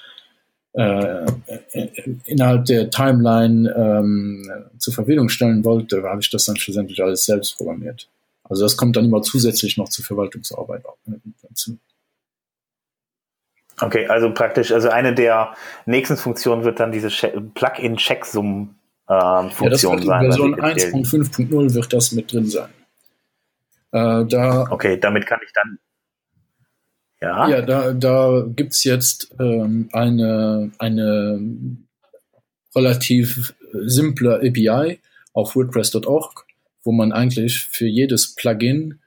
äh, 0.74 1.26
innerhalb 2.26 2.66
der 2.66 2.90
Timeline 2.90 3.72
ähm, 3.74 4.50
zur 4.78 4.92
Verfügung 4.92 5.28
stellen 5.28 5.64
wollte, 5.64 6.02
habe 6.02 6.20
ich 6.20 6.30
das 6.30 6.44
dann 6.44 6.56
schlussendlich 6.56 7.02
alles 7.02 7.24
selbst 7.24 7.56
programmiert. 7.56 8.08
Also 8.48 8.62
das 8.64 8.76
kommt 8.76 8.96
dann 8.96 9.04
immer 9.06 9.22
zusätzlich 9.22 9.76
noch 9.76 9.88
zur 9.88 10.04
Verwaltungsarbeit 10.04 10.84
dazu. 11.42 11.78
Okay, 13.80 14.06
also 14.08 14.32
praktisch, 14.34 14.72
also 14.72 14.88
eine 14.88 15.14
der 15.14 15.54
nächsten 15.86 16.16
Funktionen 16.16 16.64
wird 16.64 16.80
dann 16.80 16.90
diese 16.90 17.08
Che- 17.10 17.40
Plugin-Checksummen 17.54 18.60
ähm, 18.62 18.74
Ja, 19.08 19.50
Funktion 19.50 19.98
in 19.98 20.04
sein. 20.06 20.24
Version 20.24 20.56
bei 20.56 20.74
WPTL. 20.74 20.94
1.5.0 20.94 21.74
wird 21.74 21.92
das 21.92 22.12
mit 22.12 22.32
drin 22.32 22.46
sein. 22.46 22.70
Äh, 23.92 24.24
da 24.26 24.66
Okay, 24.70 24.98
damit 24.98 25.26
kann 25.26 25.40
ich 25.44 25.52
dann. 25.52 25.78
Ja. 27.20 27.48
Ja, 27.48 27.62
da, 27.62 27.92
da 27.92 28.44
gibt's 28.48 28.84
jetzt 28.84 29.34
ähm, 29.40 29.88
eine, 29.92 30.70
eine 30.78 31.40
relativ 32.74 33.54
simple 33.72 34.36
API 34.36 35.00
auf 35.32 35.54
WordPress.org, 35.56 36.46
wo 36.84 36.92
man 36.92 37.12
eigentlich 37.12 37.60
für 37.60 37.86
jedes 37.86 38.34
Plugin 38.34 39.00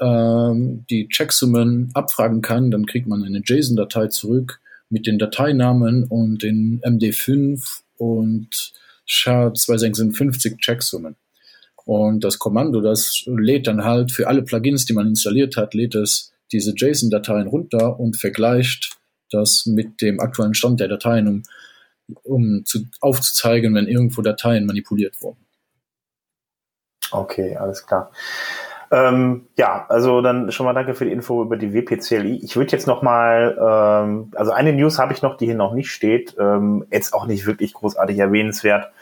ähm, 0.00 0.84
die 0.90 1.08
Checksummen 1.08 1.90
abfragen 1.94 2.42
kann. 2.42 2.70
Dann 2.70 2.86
kriegt 2.86 3.06
man 3.06 3.22
eine 3.22 3.42
JSON-Datei 3.44 4.08
zurück 4.08 4.60
mit 4.90 5.06
den 5.06 5.18
Dateinamen 5.18 6.04
und 6.04 6.42
den 6.42 6.80
MD5 6.82 7.80
und 7.98 8.72
SHA-256 9.08 10.58
Checksummen. 10.58 11.16
Und 11.84 12.24
das 12.24 12.38
Kommando, 12.38 12.80
das 12.80 13.22
lädt 13.26 13.68
dann 13.68 13.84
halt 13.84 14.10
für 14.10 14.26
alle 14.26 14.42
Plugins, 14.42 14.86
die 14.86 14.92
man 14.92 15.06
installiert 15.06 15.56
hat, 15.56 15.72
lädt 15.72 15.94
es 15.94 16.32
diese 16.52 16.74
JSON-Dateien 16.76 17.46
runter 17.46 17.98
und 17.98 18.16
vergleicht 18.16 18.96
das 19.30 19.66
mit 19.66 20.00
dem 20.00 20.20
aktuellen 20.20 20.54
Stand 20.54 20.80
der 20.80 20.88
Dateien, 20.88 21.28
um, 21.28 21.42
um 22.22 22.64
zu, 22.64 22.86
aufzuzeigen, 23.00 23.74
wenn 23.74 23.88
irgendwo 23.88 24.22
Dateien 24.22 24.66
manipuliert 24.66 25.20
wurden. 25.22 25.45
Okay, 27.12 27.56
alles 27.56 27.86
klar. 27.86 28.10
Ähm, 28.90 29.46
ja, 29.56 29.84
also 29.88 30.20
dann 30.20 30.52
schon 30.52 30.64
mal 30.64 30.72
danke 30.72 30.94
für 30.94 31.04
die 31.04 31.12
Info 31.12 31.42
über 31.42 31.56
die 31.56 31.74
WPCLI. 31.74 32.40
Ich 32.44 32.56
würde 32.56 32.72
jetzt 32.72 32.86
noch 32.86 33.02
mal, 33.02 33.56
ähm, 33.58 34.30
also 34.36 34.52
eine 34.52 34.72
News 34.72 34.98
habe 34.98 35.12
ich 35.12 35.22
noch, 35.22 35.36
die 35.36 35.46
hier 35.46 35.56
noch 35.56 35.74
nicht 35.74 35.90
steht, 35.90 36.36
ähm, 36.38 36.86
jetzt 36.90 37.12
auch 37.12 37.26
nicht 37.26 37.46
wirklich 37.46 37.74
großartig 37.74 38.18
erwähnenswert. 38.18 38.92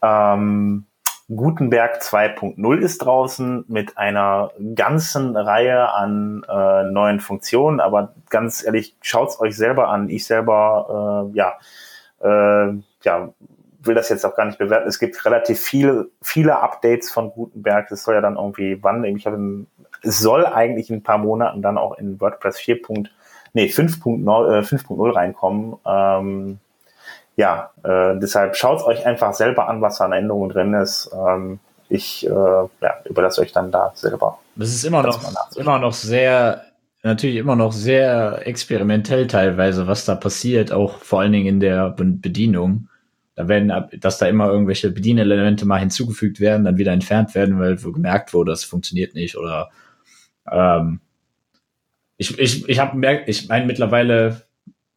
Ähm, 0.00 0.84
Gutenberg 1.28 2.02
2.0 2.02 2.78
ist 2.78 2.98
draußen 2.98 3.64
mit 3.66 3.98
einer 3.98 4.52
ganzen 4.76 5.36
Reihe 5.36 5.92
an 5.92 6.44
äh, 6.48 6.84
neuen 6.84 7.18
Funktionen, 7.18 7.80
aber 7.80 8.14
ganz 8.30 8.64
ehrlich, 8.64 8.94
schaut's 9.00 9.40
euch 9.40 9.56
selber 9.56 9.88
an. 9.88 10.08
Ich 10.08 10.24
selber, 10.24 11.26
äh, 11.34 11.36
ja, 11.36 11.54
äh, 12.20 12.74
ja, 13.02 13.30
will 13.86 13.94
das 13.94 14.08
jetzt 14.08 14.24
auch 14.24 14.34
gar 14.34 14.44
nicht 14.46 14.58
bewerten. 14.58 14.88
Es 14.88 14.98
gibt 14.98 15.24
relativ 15.24 15.60
viele, 15.60 16.08
viele 16.22 16.58
Updates 16.58 17.10
von 17.10 17.30
Gutenberg. 17.30 17.90
Es 17.90 18.04
soll 18.04 18.14
ja 18.14 18.20
dann 18.20 18.36
irgendwie, 18.36 18.82
wann, 18.82 19.04
ich 19.04 19.26
habe, 19.26 19.66
es 20.02 20.18
soll 20.20 20.46
eigentlich 20.46 20.90
in 20.90 20.96
ein 20.96 21.02
paar 21.02 21.18
Monaten 21.18 21.62
dann 21.62 21.78
auch 21.78 21.98
in 21.98 22.20
WordPress 22.20 22.58
4. 22.58 22.78
Nee, 23.52 23.66
5.0 23.66 24.58
äh, 24.58 24.62
5.0 24.62 25.14
reinkommen. 25.14 25.76
Ähm, 25.86 26.58
ja, 27.36 27.70
äh, 27.84 28.18
deshalb 28.18 28.56
schaut 28.56 28.82
euch 28.82 29.06
einfach 29.06 29.34
selber 29.34 29.68
an, 29.68 29.80
was 29.82 29.98
da 29.98 30.06
an 30.06 30.12
Änderungen 30.12 30.50
drin 30.50 30.74
ist. 30.74 31.10
Ähm, 31.14 31.58
ich 31.88 32.26
äh, 32.26 32.30
ja, 32.30 32.68
überlasse 33.04 33.40
euch 33.40 33.52
dann 33.52 33.70
da 33.70 33.92
selber. 33.94 34.38
Das 34.56 34.68
ist 34.70 34.84
immer 34.84 35.02
Das 35.02 35.22
noch, 35.22 35.56
immer 35.56 35.78
noch 35.78 35.92
sehr, 35.92 36.62
natürlich 37.02 37.36
immer 37.36 37.54
noch 37.56 37.72
sehr 37.72 38.46
experimentell 38.46 39.26
teilweise, 39.26 39.86
was 39.86 40.04
da 40.04 40.14
passiert, 40.14 40.72
auch 40.72 40.98
vor 40.98 41.20
allen 41.20 41.32
Dingen 41.32 41.46
in 41.46 41.60
der 41.60 41.90
Be- 41.90 42.04
Bedienung. 42.04 42.88
Da 43.36 43.48
werden, 43.48 43.72
dass 44.00 44.18
da 44.18 44.26
immer 44.26 44.48
irgendwelche 44.48 44.90
Bedienelemente 44.90 45.66
mal 45.66 45.78
hinzugefügt 45.78 46.40
werden, 46.40 46.64
dann 46.64 46.78
wieder 46.78 46.92
entfernt 46.92 47.34
werden, 47.34 47.60
weil 47.60 47.82
wo 47.84 47.92
gemerkt 47.92 48.34
wurde, 48.34 48.50
das 48.50 48.64
funktioniert 48.64 49.14
nicht 49.14 49.36
oder 49.36 49.70
ähm, 50.50 51.00
ich, 52.16 52.38
ich, 52.38 52.68
ich 52.68 52.78
habe 52.78 52.96
merkt, 52.96 53.28
ich 53.28 53.48
meine, 53.48 53.66
mittlerweile 53.66 54.42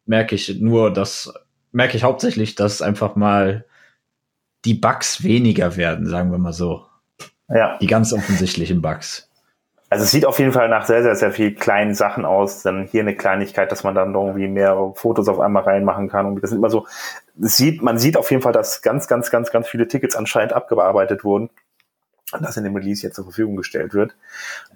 merke 0.06 0.34
ich 0.34 0.60
nur, 0.60 0.92
dass 0.92 1.32
merke 1.72 1.96
ich 1.96 2.02
hauptsächlich, 2.02 2.54
dass 2.54 2.82
einfach 2.82 3.14
mal 3.14 3.64
die 4.64 4.74
Bugs 4.74 5.22
weniger 5.22 5.76
werden, 5.76 6.06
sagen 6.06 6.30
wir 6.30 6.38
mal 6.38 6.52
so. 6.52 6.86
Ja. 7.48 7.78
Die 7.78 7.86
ganz 7.86 8.12
offensichtlichen 8.12 8.82
Bugs. 8.82 9.28
Also 9.88 10.04
es 10.04 10.12
sieht 10.12 10.24
auf 10.24 10.38
jeden 10.38 10.52
Fall 10.52 10.68
nach 10.68 10.86
sehr, 10.86 11.02
sehr, 11.02 11.16
sehr 11.16 11.32
viel 11.32 11.52
kleinen 11.52 11.94
Sachen 11.94 12.24
aus. 12.24 12.62
Dann 12.62 12.86
hier 12.86 13.00
eine 13.00 13.16
Kleinigkeit, 13.16 13.72
dass 13.72 13.82
man 13.82 13.94
dann 13.96 14.14
irgendwie 14.14 14.46
mehrere 14.46 14.94
Fotos 14.94 15.26
auf 15.28 15.40
einmal 15.40 15.64
reinmachen 15.64 16.08
kann. 16.08 16.26
Und 16.26 16.40
das 16.40 16.50
sind 16.50 16.60
immer 16.60 16.70
so, 16.70 16.86
sieht, 17.40 17.82
man 17.82 17.98
sieht 17.98 18.16
auf 18.16 18.30
jeden 18.30 18.42
Fall, 18.42 18.52
dass 18.52 18.82
ganz, 18.82 19.08
ganz, 19.08 19.30
ganz, 19.30 19.50
ganz 19.50 19.68
viele 19.68 19.88
Tickets 19.88 20.16
anscheinend 20.16 20.52
abgearbeitet 20.52 21.24
wurden. 21.24 21.50
Und 22.32 22.42
das 22.44 22.56
in 22.56 22.62
dem 22.62 22.76
Release 22.76 23.02
jetzt 23.02 23.16
zur 23.16 23.24
Verfügung 23.24 23.56
gestellt 23.56 23.92
wird. 23.92 24.14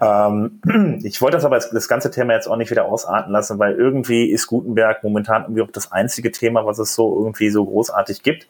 Ähm, 0.00 0.60
ich 1.04 1.22
wollte 1.22 1.36
das 1.36 1.44
aber 1.44 1.58
das, 1.58 1.88
ganze 1.88 2.10
Thema 2.10 2.32
jetzt 2.32 2.48
auch 2.48 2.56
nicht 2.56 2.70
wieder 2.72 2.86
ausarten 2.86 3.32
lassen, 3.32 3.60
weil 3.60 3.76
irgendwie 3.76 4.28
ist 4.30 4.48
Gutenberg 4.48 5.04
momentan 5.04 5.42
irgendwie 5.42 5.62
auch 5.62 5.70
das 5.70 5.92
einzige 5.92 6.32
Thema, 6.32 6.66
was 6.66 6.80
es 6.80 6.94
so 6.94 7.16
irgendwie 7.16 7.50
so 7.50 7.64
großartig 7.64 8.24
gibt. 8.24 8.48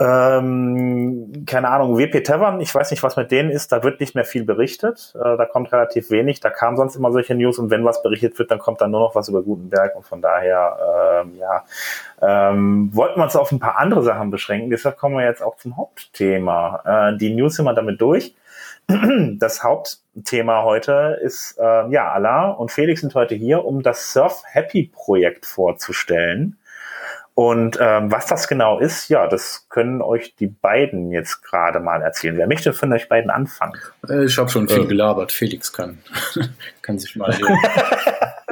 Ähm, 0.00 1.44
keine 1.44 1.70
Ahnung, 1.70 1.98
WP 1.98 2.22
Tavern, 2.22 2.60
ich 2.60 2.72
weiß 2.72 2.92
nicht, 2.92 3.02
was 3.02 3.16
mit 3.16 3.32
denen 3.32 3.50
ist, 3.50 3.72
da 3.72 3.82
wird 3.82 3.98
nicht 3.98 4.14
mehr 4.14 4.24
viel 4.24 4.44
berichtet, 4.44 5.12
äh, 5.16 5.36
da 5.36 5.44
kommt 5.44 5.72
relativ 5.72 6.10
wenig, 6.10 6.38
da 6.38 6.50
kamen 6.50 6.76
sonst 6.76 6.94
immer 6.94 7.10
solche 7.10 7.34
News 7.34 7.58
und 7.58 7.70
wenn 7.70 7.84
was 7.84 8.00
berichtet 8.00 8.38
wird, 8.38 8.52
dann 8.52 8.60
kommt 8.60 8.80
dann 8.80 8.92
nur 8.92 9.00
noch 9.00 9.16
was 9.16 9.28
über 9.28 9.42
Gutenberg 9.42 9.96
und 9.96 10.06
von 10.06 10.22
daher, 10.22 11.24
ähm, 11.24 11.34
ja, 11.34 11.64
ähm, 12.22 12.90
wollten 12.92 13.18
wir 13.18 13.24
uns 13.24 13.34
auf 13.34 13.50
ein 13.50 13.58
paar 13.58 13.76
andere 13.78 14.04
Sachen 14.04 14.30
beschränken, 14.30 14.70
deshalb 14.70 14.98
kommen 14.98 15.16
wir 15.16 15.24
jetzt 15.24 15.42
auch 15.42 15.56
zum 15.56 15.76
Hauptthema. 15.76 17.10
Äh, 17.10 17.16
die 17.16 17.34
News 17.34 17.56
sind 17.56 17.64
wir 17.64 17.74
damit 17.74 18.00
durch. 18.00 18.36
Das 19.38 19.64
Hauptthema 19.64 20.62
heute 20.62 21.18
ist, 21.22 21.58
äh, 21.58 21.88
ja, 21.90 22.10
Alain 22.12 22.54
und 22.54 22.70
Felix 22.70 23.00
sind 23.00 23.14
heute 23.14 23.34
hier, 23.34 23.64
um 23.64 23.82
das 23.82 24.12
Surf 24.12 24.42
Happy 24.46 24.90
Projekt 24.94 25.44
vorzustellen. 25.44 26.56
Und 27.38 27.78
ähm, 27.80 28.10
was 28.10 28.26
das 28.26 28.48
genau 28.48 28.80
ist, 28.80 29.08
ja, 29.10 29.28
das 29.28 29.68
können 29.68 30.02
euch 30.02 30.34
die 30.34 30.48
beiden 30.48 31.12
jetzt 31.12 31.40
gerade 31.44 31.78
mal 31.78 32.02
erzählen. 32.02 32.36
Wer 32.36 32.48
möchte 32.48 32.72
von 32.72 32.92
euch 32.92 33.08
beiden 33.08 33.30
anfangen? 33.30 33.74
Äh, 34.08 34.24
ich 34.24 34.36
habe 34.38 34.48
schon 34.48 34.68
viel 34.68 34.82
Äh. 34.82 34.86
gelabert. 34.86 35.30
Felix 35.30 35.72
kann, 35.72 36.00
kann 36.82 36.98
sich 36.98 37.14
mal. 37.14 37.32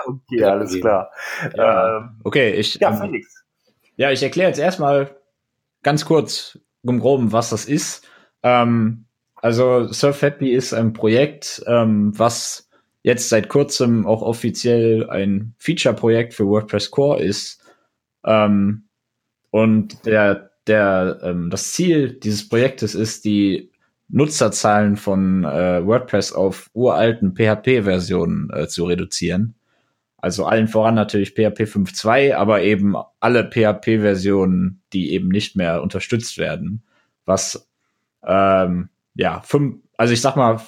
Okay, 0.07 0.45
alles 0.45 0.81
klar. 0.81 1.11
Ja. 1.57 1.97
Ähm, 1.99 2.21
Okay, 2.23 2.51
ich, 2.53 2.77
ja, 2.77 2.91
ähm, 2.91 3.01
Felix. 3.01 3.45
ja, 3.97 4.13
ich 4.13 4.23
erkläre 4.23 4.51
jetzt 4.51 4.61
erstmal 4.61 5.11
ganz 5.83 6.05
kurz 6.05 6.57
im 6.85 7.01
Groben, 7.01 7.33
was 7.33 7.51
das 7.51 7.65
ist. 7.65 8.07
Ähm, 8.45 9.07
also 9.35 9.89
Surf 9.93 10.23
Happy 10.23 10.53
ist 10.53 10.73
ein 10.73 10.93
Projekt, 10.93 11.61
ähm, 11.67 12.17
was 12.17 12.69
jetzt 13.03 13.31
seit 13.31 13.49
kurzem 13.49 14.07
auch 14.07 14.23
offiziell 14.23 15.11
ein 15.11 15.57
Feature-Projekt 15.59 16.35
für 16.35 16.47
WordPress 16.47 16.93
Core 16.93 17.21
ist. 17.21 17.65
Ähm, 18.27 18.89
und 19.51 20.05
der, 20.05 20.51
der, 20.67 21.21
ähm, 21.23 21.51
das 21.51 21.73
Ziel 21.73 22.13
dieses 22.13 22.49
Projektes 22.49 22.95
ist, 22.95 23.25
die 23.25 23.71
Nutzerzahlen 24.09 24.97
von 24.97 25.45
äh, 25.45 25.85
WordPress 25.85 26.33
auf 26.33 26.71
uralten 26.75 27.35
PHP-Versionen 27.35 28.51
äh, 28.53 28.69
zu 28.69 28.85
reduzieren. 28.85 29.55
Also 30.19 30.45
allen 30.45 30.69
voran 30.69 30.95
natürlich 30.95 31.31
PHP 31.31 31.63
5.2, 31.63 32.35
aber 32.35 32.63
eben 32.63 32.97
alle 33.21 33.49
PHP-Versionen, 33.49 34.83
die 34.93 35.13
eben 35.13 35.29
nicht 35.29 35.57
mehr 35.57 35.83
unterstützt 35.83 36.39
werden. 36.39 36.85
Was 37.25 37.69
ähm, 38.25 38.89
ja, 39.15 39.41
fünf, 39.41 39.77
also 39.97 40.13
ich 40.13 40.21
sag 40.21 40.37
mal, 40.37 40.61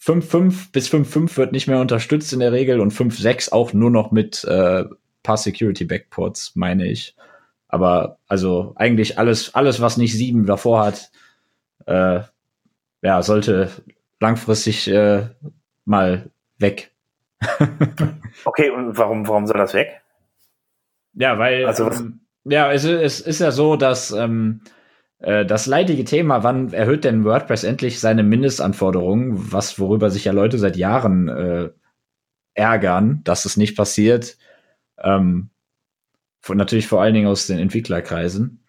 5.5 0.00 0.72
bis 0.72 0.88
5.5 0.88 1.36
wird 1.36 1.52
nicht 1.52 1.68
mehr 1.68 1.80
unterstützt 1.80 2.32
in 2.32 2.40
der 2.40 2.52
Regel 2.52 2.80
und 2.80 2.92
5.6 2.92 3.52
auch 3.52 3.72
nur 3.72 3.90
noch 3.90 4.10
mit 4.10 4.44
äh, 4.44 4.84
paar 5.22 5.36
Security 5.36 5.84
Backports, 5.84 6.52
meine 6.54 6.86
ich. 6.86 7.16
Aber 7.68 8.18
also 8.28 8.72
eigentlich 8.76 9.18
alles, 9.18 9.54
alles, 9.54 9.80
was 9.80 9.96
nicht 9.96 10.12
7 10.12 10.46
davor 10.46 10.84
hat, 10.84 11.10
äh, 11.86 12.20
ja, 13.02 13.22
sollte 13.22 13.70
langfristig 14.20 14.88
äh, 14.88 15.28
mal 15.84 16.30
weg. 16.58 16.92
okay, 18.44 18.70
und 18.70 18.96
warum, 18.96 19.26
warum 19.26 19.46
soll 19.46 19.58
das 19.58 19.74
weg? 19.74 20.00
Ja, 21.14 21.38
weil 21.38 21.66
also, 21.66 21.90
ähm, 21.90 22.20
ja, 22.44 22.72
es, 22.72 22.84
es 22.84 23.20
ist 23.20 23.40
ja 23.40 23.50
so, 23.50 23.76
dass 23.76 24.12
ähm, 24.12 24.60
äh, 25.18 25.44
das 25.44 25.66
leidige 25.66 26.04
Thema, 26.04 26.42
wann 26.42 26.72
erhöht 26.72 27.04
denn 27.04 27.24
WordPress 27.24 27.64
endlich 27.64 28.00
seine 28.00 28.22
Mindestanforderungen, 28.22 29.52
was 29.52 29.78
worüber 29.78 30.10
sich 30.10 30.24
ja 30.24 30.32
Leute 30.32 30.58
seit 30.58 30.76
Jahren 30.76 31.28
äh, 31.28 31.70
ärgern, 32.54 33.20
dass 33.24 33.44
es 33.44 33.56
nicht 33.56 33.76
passiert. 33.76 34.36
Ähm, 35.02 35.50
von, 36.40 36.56
natürlich 36.56 36.88
vor 36.88 37.00
allen 37.00 37.14
Dingen 37.14 37.28
aus 37.28 37.46
den 37.46 37.58
Entwicklerkreisen. 37.58 38.64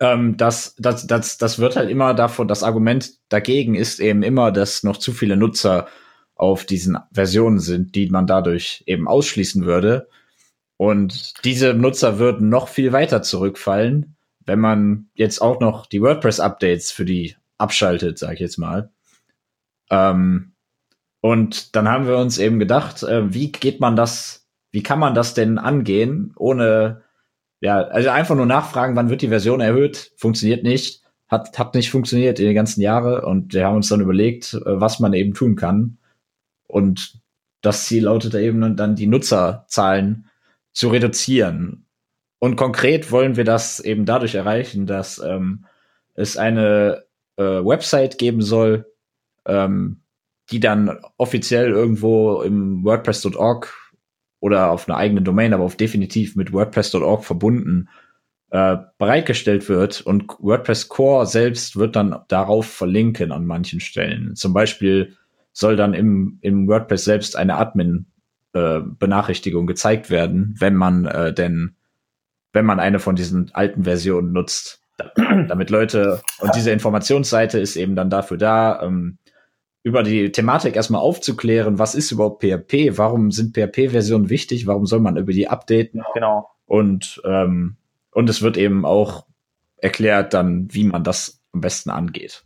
Ähm, 0.00 0.36
das, 0.36 0.74
das, 0.78 1.06
das, 1.06 1.38
das 1.38 1.58
wird 1.58 1.76
halt 1.76 1.90
immer 1.90 2.14
davon, 2.14 2.48
das 2.48 2.62
Argument 2.62 3.10
dagegen 3.28 3.74
ist 3.74 4.00
eben 4.00 4.22
immer, 4.22 4.52
dass 4.52 4.82
noch 4.82 4.96
zu 4.96 5.12
viele 5.12 5.36
Nutzer 5.36 5.88
auf 6.34 6.64
diesen 6.64 6.98
Versionen 7.12 7.60
sind, 7.60 7.94
die 7.94 8.08
man 8.08 8.26
dadurch 8.26 8.82
eben 8.86 9.06
ausschließen 9.08 9.64
würde. 9.64 10.08
Und 10.76 11.44
diese 11.44 11.74
Nutzer 11.74 12.18
würden 12.18 12.48
noch 12.48 12.68
viel 12.68 12.92
weiter 12.92 13.22
zurückfallen, 13.22 14.16
wenn 14.44 14.58
man 14.58 15.08
jetzt 15.14 15.40
auch 15.40 15.60
noch 15.60 15.86
die 15.86 16.02
WordPress-Updates 16.02 16.90
für 16.90 17.04
die 17.04 17.36
abschaltet, 17.58 18.18
sag 18.18 18.34
ich 18.34 18.40
jetzt 18.40 18.58
mal. 18.58 18.90
Ähm, 19.90 20.52
und 21.20 21.76
dann 21.76 21.88
haben 21.88 22.08
wir 22.08 22.16
uns 22.16 22.38
eben 22.38 22.58
gedacht, 22.58 23.04
äh, 23.04 23.32
wie 23.32 23.52
geht 23.52 23.78
man 23.78 23.94
das, 23.94 24.41
wie 24.72 24.82
kann 24.82 24.98
man 24.98 25.14
das 25.14 25.34
denn 25.34 25.58
angehen, 25.58 26.32
ohne, 26.36 27.02
ja, 27.60 27.82
also 27.82 28.08
einfach 28.08 28.34
nur 28.34 28.46
nachfragen, 28.46 28.96
wann 28.96 29.10
wird 29.10 29.22
die 29.22 29.28
Version 29.28 29.60
erhöht, 29.60 30.12
funktioniert 30.16 30.64
nicht, 30.64 31.02
hat, 31.28 31.58
hat 31.58 31.74
nicht 31.74 31.90
funktioniert 31.90 32.40
in 32.40 32.46
den 32.46 32.54
ganzen 32.54 32.80
Jahren 32.80 33.22
und 33.22 33.54
wir 33.54 33.66
haben 33.66 33.76
uns 33.76 33.88
dann 33.88 34.00
überlegt, 34.00 34.54
äh, 34.54 34.60
was 34.64 34.98
man 34.98 35.12
eben 35.12 35.34
tun 35.34 35.56
kann. 35.56 35.98
Und 36.66 37.20
das 37.60 37.84
Ziel 37.84 38.04
lautet 38.04 38.34
eben 38.34 38.76
dann 38.76 38.96
die 38.96 39.06
Nutzerzahlen 39.06 40.28
zu 40.72 40.88
reduzieren. 40.88 41.86
Und 42.38 42.56
konkret 42.56 43.12
wollen 43.12 43.36
wir 43.36 43.44
das 43.44 43.78
eben 43.78 44.04
dadurch 44.04 44.34
erreichen, 44.34 44.86
dass 44.86 45.18
ähm, 45.18 45.66
es 46.14 46.36
eine 46.36 47.04
äh, 47.36 47.42
Website 47.42 48.18
geben 48.18 48.42
soll, 48.42 48.90
ähm, 49.46 50.02
die 50.50 50.60
dann 50.60 50.98
offiziell 51.18 51.70
irgendwo 51.70 52.42
im 52.42 52.84
WordPress.org 52.84 53.81
oder 54.42 54.70
auf 54.72 54.88
einer 54.88 54.98
eigenen 54.98 55.22
Domain, 55.22 55.54
aber 55.54 55.62
auf 55.62 55.76
definitiv 55.76 56.34
mit 56.34 56.52
WordPress.org 56.52 57.24
verbunden 57.24 57.88
äh, 58.50 58.76
bereitgestellt 58.98 59.68
wird 59.68 60.00
und 60.00 60.24
WordPress 60.40 60.88
Core 60.88 61.26
selbst 61.26 61.76
wird 61.76 61.94
dann 61.94 62.16
darauf 62.26 62.66
verlinken 62.66 63.30
an 63.30 63.46
manchen 63.46 63.78
Stellen. 63.78 64.34
Zum 64.34 64.52
Beispiel 64.52 65.16
soll 65.52 65.76
dann 65.76 65.94
im, 65.94 66.38
im 66.40 66.66
WordPress 66.66 67.04
selbst 67.04 67.36
eine 67.36 67.54
Admin-Benachrichtigung 67.54 69.62
äh, 69.62 69.68
gezeigt 69.68 70.10
werden, 70.10 70.56
wenn 70.58 70.74
man 70.74 71.06
äh, 71.06 71.32
denn 71.32 71.76
wenn 72.52 72.66
man 72.66 72.80
eine 72.80 72.98
von 72.98 73.14
diesen 73.14 73.54
alten 73.54 73.84
Versionen 73.84 74.32
nutzt. 74.32 74.82
Damit 75.16 75.70
Leute, 75.70 76.20
und 76.40 76.52
diese 76.56 76.72
Informationsseite 76.72 77.60
ist 77.60 77.76
eben 77.76 77.94
dann 77.94 78.10
dafür 78.10 78.38
da, 78.38 78.82
ähm, 78.82 79.18
über 79.82 80.02
die 80.02 80.30
Thematik 80.30 80.76
erstmal 80.76 81.00
aufzuklären, 81.00 81.78
was 81.78 81.94
ist 81.94 82.12
überhaupt 82.12 82.42
PHP, 82.42 82.96
warum 82.96 83.30
sind 83.30 83.56
PHP-Versionen 83.56 84.30
wichtig, 84.30 84.66
warum 84.66 84.86
soll 84.86 85.00
man 85.00 85.16
über 85.16 85.32
die 85.32 85.48
updaten. 85.48 86.02
Genau. 86.14 86.50
Und, 86.66 87.20
ähm, 87.24 87.76
und 88.12 88.30
es 88.30 88.42
wird 88.42 88.56
eben 88.56 88.84
auch 88.84 89.26
erklärt 89.76 90.34
dann, 90.34 90.68
wie 90.70 90.84
man 90.84 91.02
das 91.02 91.42
am 91.52 91.60
besten 91.60 91.90
angeht. 91.90 92.44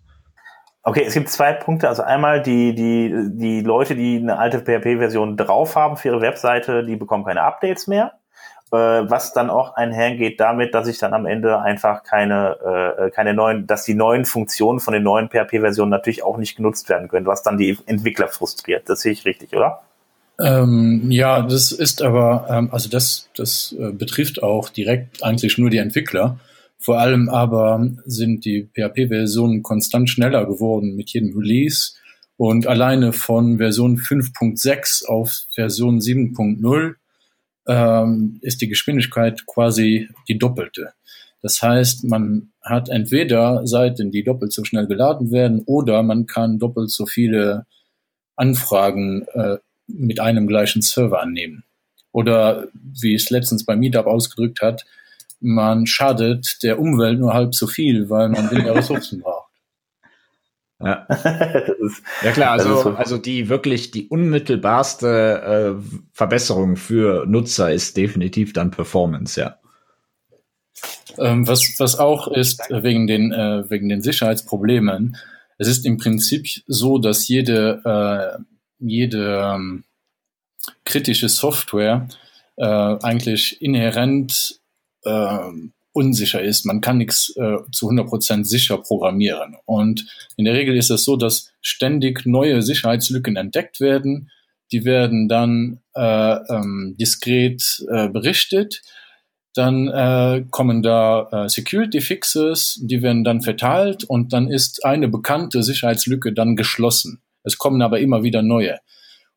Okay, 0.82 1.04
es 1.04 1.14
gibt 1.14 1.28
zwei 1.28 1.52
Punkte. 1.52 1.88
Also 1.88 2.02
einmal 2.02 2.42
die, 2.42 2.74
die, 2.74 3.12
die 3.32 3.60
Leute, 3.60 3.94
die 3.94 4.16
eine 4.16 4.38
alte 4.38 4.60
PHP-Version 4.60 5.36
drauf 5.36 5.76
haben 5.76 5.96
für 5.96 6.08
ihre 6.08 6.20
Webseite, 6.20 6.84
die 6.84 6.96
bekommen 6.96 7.24
keine 7.24 7.42
Updates 7.42 7.86
mehr 7.86 8.12
was 8.70 9.32
dann 9.32 9.48
auch 9.48 9.74
einhergeht 9.74 10.40
damit, 10.40 10.74
dass 10.74 10.88
ich 10.88 10.98
dann 10.98 11.14
am 11.14 11.26
Ende 11.26 11.60
einfach 11.60 12.02
keine, 12.02 12.96
äh, 12.98 13.10
keine 13.10 13.32
neuen, 13.32 13.66
dass 13.66 13.84
die 13.84 13.94
neuen 13.94 14.24
Funktionen 14.24 14.80
von 14.80 14.92
den 14.92 15.04
neuen 15.04 15.28
PHP-Versionen 15.28 15.90
natürlich 15.90 16.24
auch 16.24 16.36
nicht 16.36 16.56
genutzt 16.56 16.88
werden 16.88 17.08
können, 17.08 17.26
was 17.26 17.42
dann 17.42 17.58
die 17.58 17.78
Entwickler 17.86 18.28
frustriert. 18.28 18.88
Das 18.88 19.00
sehe 19.00 19.12
ich 19.12 19.24
richtig, 19.24 19.54
oder? 19.54 19.82
Ähm, 20.38 21.10
ja, 21.10 21.42
das 21.42 21.72
ist 21.72 22.02
aber, 22.02 22.46
ähm, 22.50 22.68
also 22.72 22.90
das, 22.90 23.30
das 23.36 23.74
äh, 23.78 23.92
betrifft 23.92 24.42
auch 24.42 24.68
direkt 24.68 25.22
eigentlich 25.22 25.58
nur 25.58 25.70
die 25.70 25.78
Entwickler. 25.78 26.38
Vor 26.78 26.98
allem 26.98 27.28
aber 27.28 27.88
sind 28.04 28.44
die 28.44 28.68
PHP-Versionen 28.74 29.62
konstant 29.62 30.10
schneller 30.10 30.44
geworden 30.44 30.94
mit 30.94 31.10
jedem 31.10 31.36
Release. 31.36 31.92
Und 32.36 32.66
alleine 32.66 33.14
von 33.14 33.56
Version 33.56 33.96
5.6 33.96 35.06
auf 35.06 35.46
Version 35.54 36.00
7.0 36.00 36.96
ähm, 37.66 38.38
ist 38.42 38.60
die 38.60 38.68
Geschwindigkeit 38.68 39.46
quasi 39.46 40.08
die 40.28 40.38
doppelte. 40.38 40.92
Das 41.42 41.62
heißt, 41.62 42.04
man 42.04 42.50
hat 42.62 42.88
entweder 42.88 43.66
Seiten, 43.66 44.10
die 44.10 44.24
doppelt 44.24 44.52
so 44.52 44.64
schnell 44.64 44.86
geladen 44.86 45.30
werden, 45.30 45.62
oder 45.66 46.02
man 46.02 46.26
kann 46.26 46.58
doppelt 46.58 46.90
so 46.90 47.06
viele 47.06 47.66
Anfragen 48.34 49.26
äh, 49.34 49.58
mit 49.86 50.20
einem 50.20 50.46
gleichen 50.46 50.82
Server 50.82 51.22
annehmen. 51.22 51.64
Oder 52.12 52.68
wie 52.72 53.14
es 53.14 53.30
letztens 53.30 53.64
bei 53.64 53.76
Meetup 53.76 54.06
ausgedrückt 54.06 54.62
hat, 54.62 54.84
man 55.40 55.86
schadet 55.86 56.62
der 56.62 56.78
Umwelt 56.80 57.18
nur 57.18 57.34
halb 57.34 57.54
so 57.54 57.66
viel, 57.66 58.08
weil 58.08 58.28
man 58.28 58.50
weniger 58.50 58.74
Ressourcen 58.74 59.20
braucht. 59.20 59.45
Ja. 60.78 61.06
ist, 61.78 62.02
ja 62.22 62.32
klar, 62.32 62.52
also, 62.52 62.82
so. 62.82 62.90
also 62.90 63.16
die 63.18 63.48
wirklich 63.48 63.90
die 63.90 64.08
unmittelbarste 64.08 65.78
äh, 65.80 65.96
Verbesserung 66.12 66.76
für 66.76 67.24
Nutzer 67.26 67.72
ist 67.72 67.96
definitiv 67.96 68.52
dann 68.52 68.70
Performance, 68.70 69.40
ja. 69.40 69.58
Ähm, 71.18 71.48
was, 71.48 71.78
was 71.78 71.98
auch 71.98 72.28
ist, 72.28 72.70
äh, 72.70 72.82
wegen 72.82 73.06
den, 73.06 73.32
äh, 73.32 73.68
wegen 73.70 73.88
den 73.88 74.02
Sicherheitsproblemen, 74.02 75.16
es 75.58 75.68
ist 75.68 75.86
im 75.86 75.96
Prinzip 75.96 76.46
so, 76.66 76.98
dass 76.98 77.26
jede, 77.28 77.80
äh, 77.84 78.42
jede 78.78 79.54
ähm, 79.54 79.84
kritische 80.84 81.30
Software 81.30 82.08
äh, 82.56 82.64
eigentlich 82.64 83.62
inhärent 83.62 84.60
ähm, 85.06 85.72
unsicher 85.96 86.42
ist. 86.42 86.66
Man 86.66 86.80
kann 86.80 86.98
nichts 86.98 87.34
äh, 87.36 87.56
zu 87.72 87.88
100% 87.88 88.44
sicher 88.44 88.78
programmieren. 88.78 89.56
Und 89.64 90.06
in 90.36 90.44
der 90.44 90.54
Regel 90.54 90.76
ist 90.76 90.90
es 90.90 91.04
so, 91.04 91.16
dass 91.16 91.50
ständig 91.62 92.26
neue 92.26 92.62
Sicherheitslücken 92.62 93.36
entdeckt 93.36 93.80
werden. 93.80 94.30
Die 94.72 94.84
werden 94.84 95.28
dann 95.28 95.80
äh, 95.94 96.36
ähm, 96.50 96.96
diskret 97.00 97.84
äh, 97.90 98.08
berichtet. 98.08 98.82
Dann 99.54 99.88
äh, 99.88 100.44
kommen 100.50 100.82
da 100.82 101.28
äh, 101.32 101.48
Security 101.48 102.02
Fixes, 102.02 102.78
die 102.82 103.00
werden 103.00 103.24
dann 103.24 103.40
verteilt 103.40 104.04
und 104.04 104.34
dann 104.34 104.48
ist 104.48 104.84
eine 104.84 105.08
bekannte 105.08 105.62
Sicherheitslücke 105.62 106.34
dann 106.34 106.56
geschlossen. 106.56 107.22
Es 107.42 107.56
kommen 107.56 107.80
aber 107.80 108.00
immer 108.00 108.22
wieder 108.22 108.42
neue. 108.42 108.80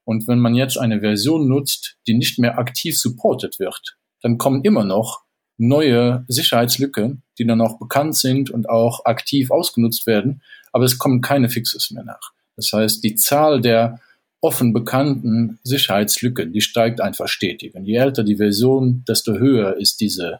Und 0.03 0.27
wenn 0.27 0.39
man 0.39 0.55
jetzt 0.55 0.77
eine 0.77 0.99
Version 0.99 1.47
nutzt, 1.47 1.95
die 2.05 2.15
nicht 2.15 2.37
mehr 2.37 2.57
aktiv 2.57 2.97
supported 2.97 3.59
wird, 3.59 3.97
dann 4.21 4.37
kommen 4.37 4.61
immer 4.63 4.83
noch 4.83 5.21
neue 5.59 6.23
Sicherheitslücken, 6.27 7.21
die 7.37 7.45
dann 7.45 7.61
auch 7.61 7.77
bekannt 7.77 8.15
sind 8.15 8.49
und 8.49 8.69
auch 8.69 9.05
aktiv 9.05 9.51
ausgenutzt 9.51 10.07
werden, 10.07 10.41
aber 10.71 10.85
es 10.85 10.97
kommen 10.97 11.21
keine 11.21 11.49
Fixes 11.49 11.91
mehr 11.91 12.03
nach. 12.03 12.31
Das 12.55 12.71
heißt, 12.73 13.03
die 13.03 13.15
Zahl 13.15 13.61
der 13.61 13.99
offen 14.41 14.73
bekannten 14.73 15.59
Sicherheitslücken, 15.63 16.53
die 16.53 16.61
steigt 16.61 17.01
einfach 17.01 17.27
stetig. 17.27 17.75
Und 17.75 17.85
je 17.85 17.97
älter 17.97 18.23
die 18.23 18.37
Version, 18.37 19.03
desto 19.07 19.33
höher 19.33 19.75
ist 19.77 19.99
diese 19.99 20.39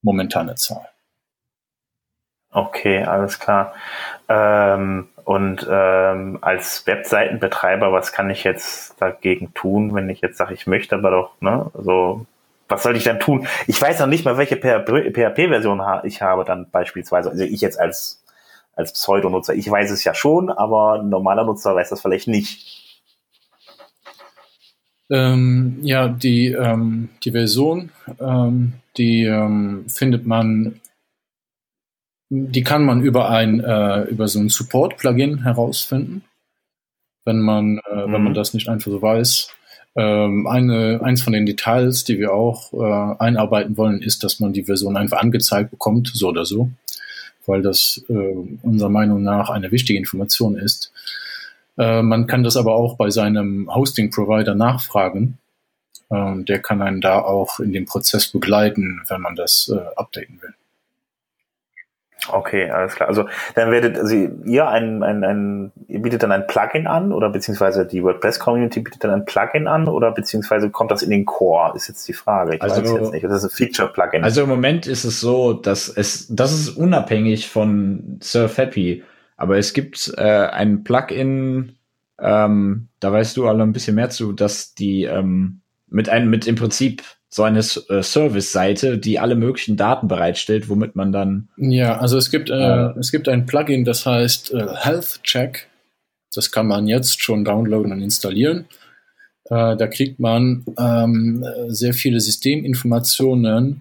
momentane 0.00 0.54
Zahl. 0.54 0.88
Okay, 2.50 3.02
alles 3.04 3.38
klar. 3.38 3.74
Ähm, 4.28 5.08
und 5.24 5.66
ähm, 5.70 6.38
als 6.40 6.86
Webseitenbetreiber, 6.86 7.92
was 7.92 8.12
kann 8.12 8.28
ich 8.30 8.44
jetzt 8.44 9.00
dagegen 9.00 9.54
tun, 9.54 9.94
wenn 9.94 10.10
ich 10.10 10.20
jetzt 10.20 10.36
sage, 10.36 10.54
ich 10.54 10.66
möchte 10.66 10.96
aber 10.96 11.10
doch, 11.10 11.40
ne, 11.40 11.70
so 11.74 12.26
was 12.72 12.82
soll 12.82 12.96
ich 12.96 13.04
dann 13.04 13.20
tun? 13.20 13.46
Ich 13.66 13.80
weiß 13.80 14.00
noch 14.00 14.06
nicht 14.08 14.24
mal, 14.24 14.36
welche 14.36 14.56
PHP-Version 14.56 15.80
ich 16.04 16.22
habe 16.22 16.44
dann 16.44 16.70
beispielsweise. 16.70 17.30
Also 17.30 17.44
ich 17.44 17.60
jetzt 17.60 17.78
als 17.78 18.22
als 18.74 18.92
Pseudonutzer. 18.92 19.54
Ich 19.54 19.70
weiß 19.70 19.90
es 19.90 20.04
ja 20.04 20.14
schon, 20.14 20.50
aber 20.50 21.00
ein 21.00 21.08
normaler 21.08 21.44
Nutzer 21.44 21.74
weiß 21.74 21.90
das 21.90 22.00
vielleicht 22.00 22.28
nicht. 22.28 23.00
Ähm, 25.10 25.78
ja, 25.82 26.08
die, 26.08 26.48
ähm, 26.52 27.10
die 27.22 27.32
Version, 27.32 27.90
ähm, 28.18 28.74
die 28.96 29.24
ähm, 29.24 29.84
findet 29.88 30.26
man, 30.26 30.80
die 32.30 32.62
kann 32.62 32.86
man 32.86 33.02
über 33.02 33.28
ein, 33.28 33.60
äh, 33.60 34.04
über 34.04 34.26
so 34.28 34.40
ein 34.40 34.48
Support-Plugin 34.48 35.42
herausfinden, 35.42 36.24
wenn 37.26 37.40
man, 37.40 37.78
äh, 37.90 37.94
mhm. 37.94 38.12
wenn 38.12 38.22
man 38.22 38.32
mhm. 38.32 38.34
das 38.34 38.54
nicht 38.54 38.68
einfach 38.70 38.90
so 38.90 39.02
weiß. 39.02 39.50
Ähm, 39.94 40.46
eine, 40.46 41.00
eins 41.02 41.22
von 41.22 41.34
den 41.34 41.44
Details, 41.44 42.04
die 42.04 42.18
wir 42.18 42.32
auch 42.32 42.72
äh, 42.72 43.16
einarbeiten 43.22 43.76
wollen, 43.76 44.00
ist, 44.00 44.24
dass 44.24 44.40
man 44.40 44.52
die 44.52 44.64
Version 44.64 44.96
einfach 44.96 45.18
angezeigt 45.20 45.70
bekommt, 45.70 46.10
so 46.14 46.28
oder 46.28 46.46
so, 46.46 46.70
weil 47.46 47.62
das 47.62 48.02
äh, 48.08 48.34
unserer 48.62 48.88
Meinung 48.88 49.22
nach 49.22 49.50
eine 49.50 49.70
wichtige 49.70 49.98
Information 49.98 50.56
ist. 50.56 50.92
Äh, 51.76 52.02
man 52.02 52.26
kann 52.26 52.42
das 52.42 52.56
aber 52.56 52.74
auch 52.74 52.96
bei 52.96 53.10
seinem 53.10 53.72
Hosting-Provider 53.74 54.54
nachfragen. 54.54 55.38
Ähm, 56.10 56.44
der 56.46 56.60
kann 56.60 56.80
einen 56.80 57.00
da 57.00 57.20
auch 57.20 57.60
in 57.60 57.72
dem 57.72 57.84
Prozess 57.84 58.28
begleiten, 58.28 59.02
wenn 59.08 59.20
man 59.20 59.36
das 59.36 59.70
äh, 59.74 59.80
updaten 59.96 60.40
will. 60.40 60.51
Okay, 62.30 62.70
alles 62.70 62.94
klar. 62.94 63.08
Also 63.08 63.26
dann 63.54 63.70
werdet 63.70 63.98
also 63.98 64.14
ihr 64.14 64.68
ein, 64.68 65.02
ein, 65.02 65.24
ein 65.24 65.72
ihr 65.88 66.00
bietet 66.00 66.22
dann 66.22 66.32
ein 66.32 66.46
Plugin 66.46 66.86
an 66.86 67.12
oder 67.12 67.30
beziehungsweise 67.30 67.86
die 67.86 68.02
WordPress-Community 68.02 68.80
bietet 68.80 69.04
dann 69.04 69.10
ein 69.10 69.24
Plugin 69.24 69.66
an 69.66 69.88
oder 69.88 70.12
beziehungsweise 70.12 70.70
kommt 70.70 70.90
das 70.90 71.02
in 71.02 71.10
den 71.10 71.24
Core, 71.24 71.74
ist 71.74 71.88
jetzt 71.88 72.06
die 72.08 72.12
Frage. 72.12 72.56
Ich 72.56 72.62
also, 72.62 72.82
weiß 72.82 72.92
jetzt 72.92 73.12
nicht. 73.12 73.24
Das 73.24 73.44
ist 73.44 73.44
ein 73.44 73.50
Feature-Plugin. 73.50 74.24
Also 74.24 74.42
im 74.42 74.48
Moment 74.48 74.86
ist 74.86 75.04
es 75.04 75.20
so, 75.20 75.52
dass 75.52 75.88
es, 75.88 76.26
das 76.28 76.52
ist 76.52 76.70
unabhängig 76.70 77.48
von 77.48 78.18
Surf 78.22 78.58
Happy, 78.58 79.02
aber 79.36 79.58
es 79.58 79.72
gibt 79.72 80.12
äh, 80.16 80.22
ein 80.22 80.84
Plugin, 80.84 81.76
ähm, 82.20 82.88
da 83.00 83.12
weißt 83.12 83.36
du 83.36 83.48
alle 83.48 83.62
ein 83.62 83.72
bisschen 83.72 83.96
mehr 83.96 84.10
zu, 84.10 84.32
dass 84.32 84.74
die 84.74 85.04
ähm, 85.04 85.62
mit 85.88 86.08
einem, 86.08 86.30
mit 86.30 86.46
im 86.46 86.54
Prinzip 86.54 87.02
so 87.34 87.44
eine 87.44 87.60
äh, 87.60 88.02
Service-Seite, 88.02 88.98
die 88.98 89.18
alle 89.18 89.36
möglichen 89.36 89.78
Daten 89.78 90.06
bereitstellt, 90.06 90.68
womit 90.68 90.96
man 90.96 91.12
dann. 91.12 91.48
Ja, 91.56 91.96
also 91.96 92.18
es 92.18 92.30
gibt, 92.30 92.50
äh, 92.50 92.90
es 92.98 93.10
gibt 93.10 93.26
ein 93.26 93.46
Plugin, 93.46 93.86
das 93.86 94.04
heißt 94.04 94.52
äh, 94.52 94.66
Health 94.74 95.20
Check. 95.22 95.68
Das 96.34 96.50
kann 96.50 96.66
man 96.66 96.86
jetzt 96.86 97.22
schon 97.22 97.44
downloaden 97.44 97.90
und 97.90 98.02
installieren. 98.02 98.66
Äh, 99.46 99.76
da 99.76 99.86
kriegt 99.86 100.20
man 100.20 100.66
ähm, 100.78 101.42
sehr 101.68 101.94
viele 101.94 102.20
Systeminformationen, 102.20 103.80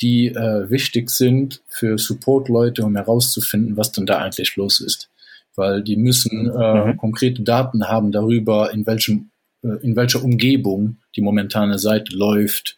die 0.00 0.28
äh, 0.28 0.68
wichtig 0.68 1.10
sind 1.10 1.62
für 1.68 1.98
Support-Leute, 1.98 2.82
um 2.82 2.96
herauszufinden, 2.96 3.76
was 3.76 3.92
denn 3.92 4.06
da 4.06 4.18
eigentlich 4.18 4.56
los 4.56 4.80
ist. 4.80 5.08
Weil 5.54 5.84
die 5.84 5.96
müssen 5.96 6.50
äh, 6.50 6.86
mhm. 6.86 6.96
konkrete 6.96 7.42
Daten 7.42 7.86
haben 7.86 8.10
darüber, 8.10 8.72
in 8.72 8.86
welchem 8.86 9.30
äh, 9.62 9.76
in 9.82 9.94
welcher 9.94 10.24
Umgebung 10.24 10.98
die 11.14 11.22
momentane 11.22 11.78
Seite 11.78 12.16
läuft, 12.16 12.76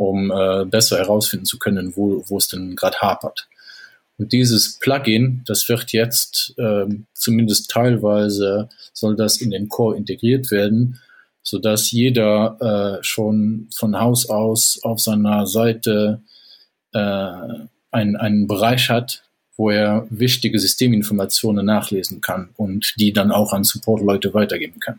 um 0.00 0.30
äh, 0.30 0.64
besser 0.64 0.96
herausfinden 0.96 1.44
zu 1.44 1.58
können, 1.58 1.94
wo, 1.94 2.24
wo 2.26 2.38
es 2.38 2.48
denn 2.48 2.74
gerade 2.74 2.96
hapert. 3.02 3.48
Und 4.16 4.32
dieses 4.32 4.78
Plugin, 4.78 5.42
das 5.46 5.68
wird 5.68 5.92
jetzt 5.92 6.54
äh, 6.56 6.86
zumindest 7.12 7.70
teilweise, 7.70 8.70
soll 8.94 9.14
das 9.14 9.42
in 9.42 9.50
den 9.50 9.68
Core 9.68 9.98
integriert 9.98 10.50
werden, 10.50 10.98
so 11.42 11.58
dass 11.58 11.90
jeder 11.90 12.98
äh, 13.00 13.04
schon 13.04 13.68
von 13.74 14.00
Haus 14.00 14.30
aus 14.30 14.80
auf 14.82 15.00
seiner 15.00 15.46
Seite 15.46 16.22
äh, 16.92 17.32
einen, 17.90 18.16
einen 18.16 18.46
Bereich 18.46 18.88
hat, 18.88 19.22
wo 19.58 19.68
er 19.68 20.06
wichtige 20.08 20.58
Systeminformationen 20.58 21.66
nachlesen 21.66 22.22
kann 22.22 22.48
und 22.56 22.94
die 22.96 23.12
dann 23.12 23.30
auch 23.30 23.52
an 23.52 23.64
Support-Leute 23.64 24.32
weitergeben 24.32 24.80
kann. 24.80 24.98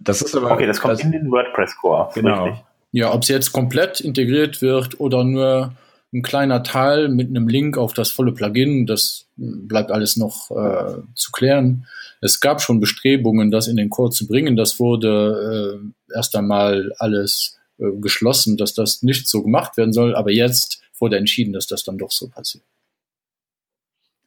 Das 0.00 0.22
ist 0.22 0.34
aber, 0.34 0.50
okay, 0.50 0.66
das 0.66 0.80
kommt 0.80 0.94
das, 0.94 1.04
in 1.04 1.12
den 1.12 1.30
WordPress-Core. 1.30 2.12
Genau. 2.14 2.44
Richtig. 2.44 2.69
Ja, 2.92 3.12
ob 3.14 3.22
es 3.22 3.28
jetzt 3.28 3.52
komplett 3.52 4.00
integriert 4.00 4.62
wird 4.62 4.98
oder 4.98 5.24
nur 5.24 5.74
ein 6.12 6.22
kleiner 6.22 6.62
Teil 6.62 7.08
mit 7.08 7.28
einem 7.28 7.48
Link 7.48 7.78
auf 7.78 7.92
das 7.92 8.10
volle 8.10 8.32
Plugin, 8.32 8.86
das 8.86 9.26
bleibt 9.36 9.92
alles 9.92 10.16
noch 10.16 10.50
äh, 10.50 11.00
zu 11.14 11.30
klären. 11.30 11.86
Es 12.20 12.40
gab 12.40 12.60
schon 12.60 12.80
Bestrebungen, 12.80 13.50
das 13.50 13.68
in 13.68 13.76
den 13.76 13.90
Core 13.90 14.10
zu 14.10 14.26
bringen. 14.26 14.56
Das 14.56 14.80
wurde 14.80 15.80
äh, 16.10 16.14
erst 16.14 16.34
einmal 16.34 16.92
alles 16.98 17.58
äh, 17.78 17.90
geschlossen, 18.00 18.56
dass 18.56 18.74
das 18.74 19.02
nicht 19.02 19.28
so 19.28 19.42
gemacht 19.42 19.76
werden 19.76 19.92
soll. 19.92 20.16
Aber 20.16 20.32
jetzt 20.32 20.82
wurde 20.98 21.16
entschieden, 21.16 21.52
dass 21.52 21.66
das 21.66 21.84
dann 21.84 21.96
doch 21.96 22.10
so 22.10 22.28
passiert. 22.28 22.64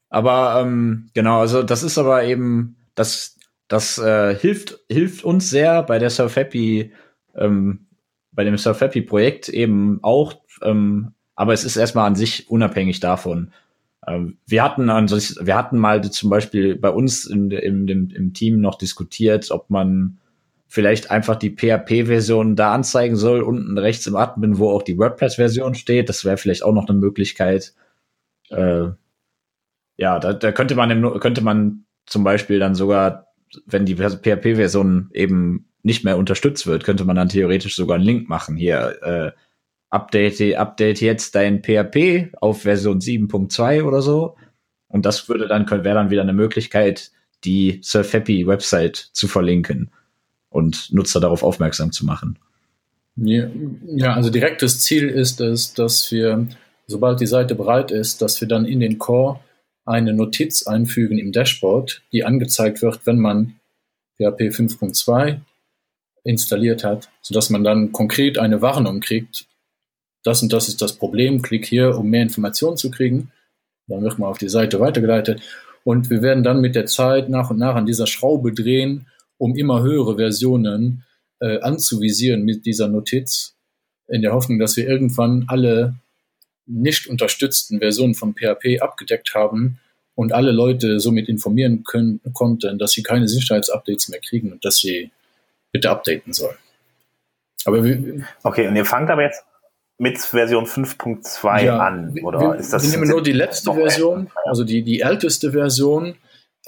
Aber 0.10 0.62
ähm, 0.62 1.10
genau, 1.14 1.42
also 1.42 1.64
das 1.64 1.84
ist 1.84 1.98
aber 1.98 2.24
eben, 2.24 2.78
das, 2.96 3.36
das 3.68 3.98
äh, 3.98 4.36
hilft, 4.36 4.80
hilft 4.90 5.24
uns 5.24 5.50
sehr 5.50 5.84
bei 5.84 6.00
der 6.00 6.12
Surf 6.12 6.36
Happy 6.36 6.94
ähm, 7.36 7.83
bei 8.34 8.44
dem 8.44 8.58
Surf 8.58 8.82
Happy 8.82 9.02
Projekt 9.02 9.50
eben 9.50 10.00
auch, 10.02 10.34
ähm, 10.62 11.14
aber 11.36 11.54
es 11.54 11.64
ist 11.64 11.78
erstmal 11.78 12.08
an 12.08 12.16
sich 12.16 12.50
unabhängig 12.50 13.00
davon. 13.00 13.52
Ähm, 14.08 14.38
wir 14.46 14.64
hatten 14.64 14.90
an 14.90 15.08
sich, 15.08 15.36
wir 15.42 15.56
hatten 15.56 15.78
mal 15.78 16.02
zum 16.04 16.30
Beispiel 16.30 16.76
bei 16.76 16.90
uns 16.90 17.26
in, 17.26 17.52
in, 17.52 17.88
im, 17.88 18.10
im 18.10 18.34
Team 18.34 18.62
noch 18.62 18.76
diskutiert, 18.76 19.52
ob 19.52 19.70
man 19.70 20.20
vielleicht 20.68 21.12
einfach 21.12 21.36
die 21.36 21.56
PHP-Version 21.56 22.56
da 22.56 22.74
anzeigen 22.74 23.16
soll, 23.16 23.42
unten 23.42 23.78
rechts 23.78 24.08
im 24.08 24.16
Admin, 24.16 24.58
wo 24.58 24.72
auch 24.72 24.82
die 24.82 24.98
WordPress-Version 24.98 25.76
steht. 25.76 26.10
Das 26.10 26.26
wäre 26.26 26.38
vielleicht 26.38 26.64
auch 26.64 26.74
noch 26.74 26.88
eine 26.90 26.98
Möglichkeit. 26.98 27.74
Äh, 28.50 28.88
ja, 29.98 30.20
da, 30.20 30.34
da 30.34 30.52
könnte 30.52 30.74
man 30.76 31.20
könnte 31.20 31.44
man 31.44 31.86
zum 32.08 32.24
Beispiel 32.24 32.60
dann 32.60 32.74
sogar, 32.74 33.28
wenn 33.68 33.86
die 33.86 33.96
PHP-Version 33.96 35.12
eben 35.14 35.70
nicht 35.84 36.04
mehr 36.04 36.18
unterstützt 36.18 36.66
wird, 36.66 36.84
könnte 36.84 37.06
man 37.06 37.16
dann 37.16 37.30
theoretisch 37.30 37.76
sogar 37.76 37.96
einen 37.96 38.06
Link 38.06 38.30
machen. 38.30 38.56
Hier, 38.56 38.98
äh, 39.04 39.32
update, 39.90 40.56
update 40.58 41.02
jetzt 41.02 41.36
dein 41.36 41.62
PHP 41.62 42.34
auf 42.42 42.64
Version 42.64 43.00
7.2 43.00 43.84
oder 43.84 44.02
so. 44.02 44.36
Und 44.88 45.06
das 45.06 45.28
würde 45.28 45.48
dann, 45.48 45.70
wäre 45.70 45.96
dann 45.96 46.10
wieder 46.10 46.22
eine 46.22 46.34
Möglichkeit, 46.34 47.12
die 47.44 47.82
Surf 47.84 48.14
Happy 48.14 48.48
Website 48.48 48.96
zu 49.12 49.28
verlinken 49.28 49.92
und 50.50 50.94
Nutzer 50.94 51.20
darauf 51.20 51.44
aufmerksam 51.44 51.92
zu 51.92 52.06
machen. 52.06 52.40
Ja, 53.16 53.48
ja, 53.86 54.14
also 54.14 54.30
direktes 54.30 54.80
Ziel 54.80 55.10
ist 55.10 55.42
es, 55.42 55.74
dass 55.74 56.12
wir, 56.12 56.48
sobald 56.88 57.20
die 57.20 57.28
Seite 57.28 57.56
bereit 57.56 57.92
ist, 57.92 58.22
dass 58.22 58.40
wir 58.40 58.48
dann 58.48 58.66
in 58.66 58.80
den 58.80 58.98
Core 58.98 59.40
eine 59.86 60.14
Notiz 60.14 60.66
einfügen 60.66 61.20
im 61.20 61.32
Dashboard, 61.32 62.02
die 62.12 62.24
angezeigt 62.24 62.82
wird, 62.82 63.06
wenn 63.06 63.20
man 63.20 63.56
PHP 64.18 64.50
5.2 64.50 65.42
installiert 66.24 66.84
hat, 66.84 67.10
sodass 67.22 67.50
man 67.50 67.64
dann 67.64 67.92
konkret 67.92 68.38
eine 68.38 68.62
Warnung 68.62 69.00
kriegt, 69.00 69.46
das 70.24 70.42
und 70.42 70.54
das 70.54 70.70
ist 70.70 70.82
das 70.82 70.94
Problem, 70.94 71.42
klick 71.42 71.66
hier, 71.66 71.98
um 71.98 72.10
mehr 72.10 72.22
Informationen 72.22 72.78
zu 72.78 72.90
kriegen. 72.90 73.32
Dann 73.88 74.02
wird 74.02 74.18
man 74.20 74.30
auf 74.30 74.38
die 74.38 74.50
Seite 74.50 74.80
weitergeleitet 74.80 75.42
und 75.84 76.10
wir 76.10 76.22
werden 76.22 76.44
dann 76.44 76.62
mit 76.62 76.76
der 76.76 76.86
Zeit 76.86 77.30
nach 77.30 77.50
und 77.50 77.58
nach 77.58 77.76
an 77.76 77.86
dieser 77.86 78.08
Schraube 78.08 78.54
drehen, 78.54 79.08
um 79.38 79.58
immer 79.58 79.84
höhere 79.84 80.16
Versionen 80.16 81.04
äh, 81.42 81.60
anzuvisieren 81.60 82.44
mit 82.44 82.66
dieser 82.66 82.88
Notiz, 82.88 83.56
in 84.08 84.22
der 84.22 84.34
Hoffnung, 84.34 84.60
dass 84.60 84.78
wir 84.78 84.88
irgendwann 84.88 85.46
alle 85.48 85.96
nicht 86.66 87.08
unterstützten 87.08 87.80
Versionen 87.80 88.16
von 88.16 88.34
PHP 88.34 88.82
abgedeckt 88.82 89.36
haben 89.36 89.80
und 90.16 90.32
alle 90.32 90.52
Leute 90.52 91.00
somit 91.00 91.28
informieren 91.28 91.84
können, 91.84 92.22
konnten, 92.34 92.80
dass 92.80 92.92
sie 92.92 93.04
keine 93.04 93.28
Sicherheitsupdates 93.28 94.10
mehr 94.10 94.20
kriegen 94.20 94.52
und 94.54 94.64
dass 94.64 94.78
sie 94.78 95.12
bitte 95.74 95.90
updaten 95.90 96.32
soll. 96.32 96.56
Aber 97.66 97.84
wir, 97.84 98.26
okay, 98.44 98.68
und 98.68 98.76
ihr 98.76 98.86
fangt 98.86 99.10
aber 99.10 99.24
jetzt 99.24 99.44
mit 99.98 100.18
Version 100.20 100.66
5.2 100.66 101.64
ja, 101.64 101.80
an, 101.80 102.18
oder 102.24 102.40
wir, 102.40 102.56
ist 102.56 102.72
das? 102.72 102.84
Wir 102.84 102.92
nehmen 102.92 103.10
nur 103.10 103.22
die 103.22 103.32
letzte 103.32 103.74
Version, 103.74 104.30
also 104.46 104.64
die, 104.64 104.84
die 104.84 105.02
älteste 105.02 105.52
Version, 105.52 106.16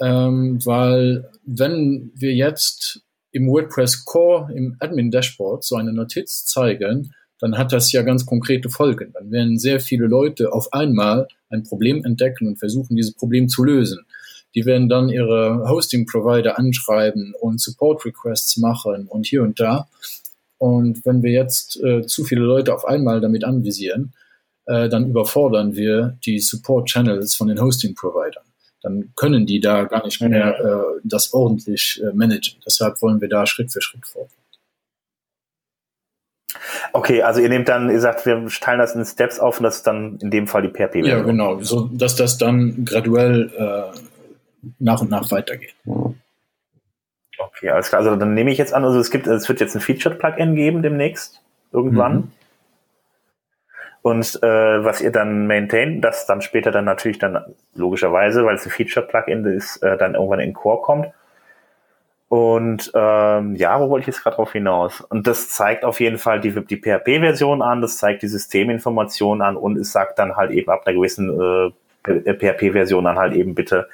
ähm, 0.00 0.58
weil 0.64 1.30
wenn 1.44 2.10
wir 2.14 2.34
jetzt 2.34 3.02
im 3.32 3.48
WordPress 3.48 4.04
Core, 4.04 4.52
im 4.54 4.76
Admin 4.80 5.10
Dashboard 5.10 5.64
so 5.64 5.76
eine 5.76 5.92
Notiz 5.92 6.46
zeigen, 6.46 7.12
dann 7.38 7.58
hat 7.58 7.72
das 7.72 7.92
ja 7.92 8.02
ganz 8.02 8.24
konkrete 8.24 8.70
Folgen. 8.70 9.12
Dann 9.12 9.30
werden 9.30 9.58
sehr 9.58 9.80
viele 9.80 10.06
Leute 10.06 10.52
auf 10.52 10.72
einmal 10.72 11.28
ein 11.50 11.64
Problem 11.64 12.02
entdecken 12.04 12.48
und 12.48 12.58
versuchen, 12.58 12.96
dieses 12.96 13.12
Problem 13.12 13.48
zu 13.48 13.62
lösen. 13.62 14.05
Die 14.56 14.64
werden 14.64 14.88
dann 14.88 15.10
ihre 15.10 15.68
Hosting-Provider 15.68 16.58
anschreiben 16.58 17.34
und 17.38 17.60
Support-Requests 17.60 18.56
machen 18.56 19.06
und 19.06 19.26
hier 19.26 19.42
und 19.42 19.60
da. 19.60 19.86
Und 20.58 21.04
wenn 21.04 21.22
wir 21.22 21.30
jetzt 21.30 21.78
äh, 21.84 22.06
zu 22.06 22.24
viele 22.24 22.40
Leute 22.40 22.74
auf 22.74 22.86
einmal 22.86 23.20
damit 23.20 23.44
anvisieren, 23.44 24.14
äh, 24.64 24.88
dann 24.88 25.08
überfordern 25.08 25.76
wir 25.76 26.18
die 26.24 26.40
Support-Channels 26.40 27.34
von 27.34 27.48
den 27.48 27.60
Hosting-Providern. 27.60 28.44
Dann 28.82 29.12
können 29.14 29.46
die 29.46 29.60
da 29.60 29.84
gar 29.84 30.04
nicht 30.04 30.20
mehr 30.22 30.58
äh, 30.58 31.00
das 31.04 31.34
ordentlich 31.34 32.02
äh, 32.02 32.14
managen. 32.14 32.60
Deshalb 32.64 33.02
wollen 33.02 33.20
wir 33.20 33.28
da 33.28 33.46
Schritt 33.46 33.72
für 33.72 33.82
Schritt 33.82 34.06
vorgehen. 34.06 34.32
Okay, 36.92 37.22
also 37.22 37.40
ihr 37.40 37.48
nehmt 37.48 37.68
dann, 37.68 37.90
ihr 37.90 38.00
sagt, 38.00 38.24
wir 38.24 38.46
teilen 38.60 38.78
das 38.78 38.94
in 38.94 39.04
Steps 39.04 39.38
auf 39.38 39.58
und 39.58 39.64
das 39.64 39.76
ist 39.76 39.86
dann 39.86 40.18
in 40.22 40.30
dem 40.30 40.46
Fall 40.46 40.62
die 40.62 40.68
PHP. 40.68 41.06
Ja, 41.06 41.20
genau, 41.20 41.60
so 41.60 41.90
dass 41.92 42.16
das 42.16 42.38
dann 42.38 42.84
graduell 42.84 43.50
äh, 43.56 43.98
nach 44.78 45.00
und 45.00 45.10
nach 45.10 45.30
weitergeht. 45.30 45.74
Okay, 47.38 47.70
alles 47.70 47.88
klar. 47.88 48.00
Also 48.00 48.16
dann 48.16 48.34
nehme 48.34 48.50
ich 48.50 48.58
jetzt 48.58 48.72
an, 48.72 48.84
also 48.84 48.98
es 48.98 49.10
gibt, 49.10 49.26
es 49.26 49.48
wird 49.48 49.60
jetzt 49.60 49.74
ein 49.74 49.80
Featured-Plugin 49.80 50.54
geben 50.54 50.82
demnächst, 50.82 51.42
irgendwann. 51.72 52.14
Mhm. 52.14 52.32
Und 54.02 54.42
äh, 54.42 54.84
was 54.84 55.00
ihr 55.00 55.10
dann 55.10 55.46
maintain, 55.46 56.00
das 56.00 56.26
dann 56.26 56.40
später 56.40 56.70
dann 56.70 56.84
natürlich 56.84 57.18
dann 57.18 57.56
logischerweise, 57.74 58.44
weil 58.44 58.54
es 58.54 58.64
ein 58.64 58.70
Featured-Plugin 58.70 59.44
ist, 59.46 59.78
äh, 59.82 59.96
dann 59.96 60.14
irgendwann 60.14 60.40
in 60.40 60.52
Core 60.52 60.82
kommt. 60.82 61.08
Und 62.28 62.90
ähm, 62.94 63.54
ja, 63.54 63.80
wo 63.80 63.88
wollte 63.88 64.02
ich 64.02 64.06
jetzt 64.08 64.22
gerade 64.22 64.36
drauf 64.36 64.52
hinaus? 64.52 65.00
Und 65.00 65.26
das 65.26 65.48
zeigt 65.50 65.84
auf 65.84 66.00
jeden 66.00 66.18
Fall 66.18 66.40
die, 66.40 66.52
die 66.52 66.76
PHP-Version 66.76 67.62
an, 67.62 67.80
das 67.80 67.98
zeigt 67.98 68.22
die 68.22 68.28
Systeminformation 68.28 69.42
an 69.42 69.56
und 69.56 69.76
es 69.76 69.92
sagt 69.92 70.18
dann 70.18 70.36
halt 70.36 70.50
eben 70.50 70.70
ab 70.70 70.82
einer 70.84 70.96
gewissen 70.96 71.72
äh, 72.06 72.32
PHP-Version 72.34 73.04
dann 73.04 73.18
halt 73.18 73.34
eben 73.34 73.54
bitte 73.54 73.88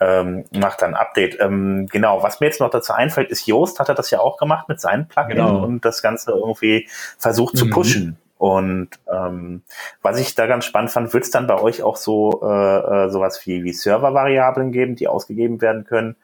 ähm, 0.00 0.44
macht 0.52 0.82
dann 0.82 0.94
Update. 0.94 1.38
Ähm, 1.40 1.86
genau, 1.90 2.22
was 2.22 2.40
mir 2.40 2.46
jetzt 2.46 2.60
noch 2.60 2.70
dazu 2.70 2.92
einfällt, 2.92 3.30
ist 3.30 3.46
Joost 3.46 3.80
hat 3.80 3.88
er 3.88 3.94
das 3.94 4.10
ja 4.10 4.20
auch 4.20 4.36
gemacht 4.36 4.68
mit 4.68 4.80
seinen 4.80 5.08
Plugin 5.08 5.36
genau. 5.36 5.64
und 5.64 5.84
das 5.84 6.02
Ganze 6.02 6.32
irgendwie 6.32 6.88
versucht 7.18 7.56
zu 7.56 7.66
mhm. 7.66 7.70
pushen. 7.70 8.16
Und 8.36 8.90
ähm, 9.10 9.62
was 10.02 10.18
ich 10.18 10.34
da 10.34 10.46
ganz 10.46 10.64
spannend 10.64 10.90
fand, 10.90 11.14
wird 11.14 11.24
es 11.24 11.30
dann 11.30 11.46
bei 11.46 11.58
euch 11.58 11.82
auch 11.82 11.96
so 11.96 12.42
äh, 12.42 13.06
äh, 13.06 13.10
sowas 13.10 13.40
wie, 13.46 13.64
wie 13.64 13.72
Server-Variablen 13.72 14.72
geben, 14.72 14.96
die 14.96 15.08
ausgegeben 15.08 15.60
werden 15.60 15.84
können? 15.84 16.16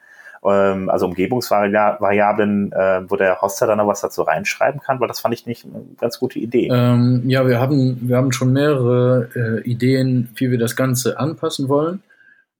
ähm, 0.44 0.88
also 0.88 1.06
Umgebungsvariablen, 1.06 2.72
äh, 2.72 3.02
wo 3.08 3.16
der 3.16 3.40
Hoster 3.40 3.66
dann 3.66 3.78
noch 3.78 3.86
was 3.86 4.00
dazu 4.00 4.22
reinschreiben 4.22 4.80
kann, 4.80 5.00
weil 5.00 5.08
das 5.08 5.20
fand 5.20 5.34
ich 5.34 5.46
nicht 5.46 5.64
eine 5.64 5.84
ganz 6.00 6.18
gute 6.18 6.38
Idee. 6.38 6.68
Ähm, 6.72 7.22
ja, 7.26 7.46
wir 7.46 7.60
haben, 7.60 7.98
wir 8.08 8.16
haben 8.16 8.32
schon 8.32 8.52
mehrere 8.52 9.28
äh, 9.34 9.60
Ideen, 9.68 10.30
wie 10.36 10.50
wir 10.50 10.58
das 10.58 10.76
Ganze 10.76 11.18
anpassen 11.18 11.68
wollen. 11.68 12.02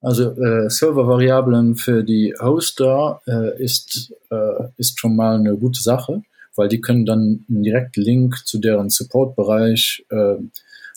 Also 0.02 0.30
äh, 0.30 0.70
Server-Variablen 0.70 1.76
für 1.76 2.02
die 2.02 2.34
Hoster 2.40 3.20
äh, 3.26 3.62
ist, 3.62 4.12
äh, 4.30 4.68
ist 4.76 4.98
schon 4.98 5.14
mal 5.14 5.36
eine 5.36 5.56
gute 5.56 5.82
Sache, 5.82 6.22
weil 6.56 6.68
die 6.68 6.80
können 6.80 7.04
dann 7.04 7.44
einen 7.48 7.62
direkten 7.62 8.00
Link 8.02 8.46
zu 8.46 8.58
deren 8.58 8.88
Support-Bereich 8.88 10.06
äh, 10.10 10.36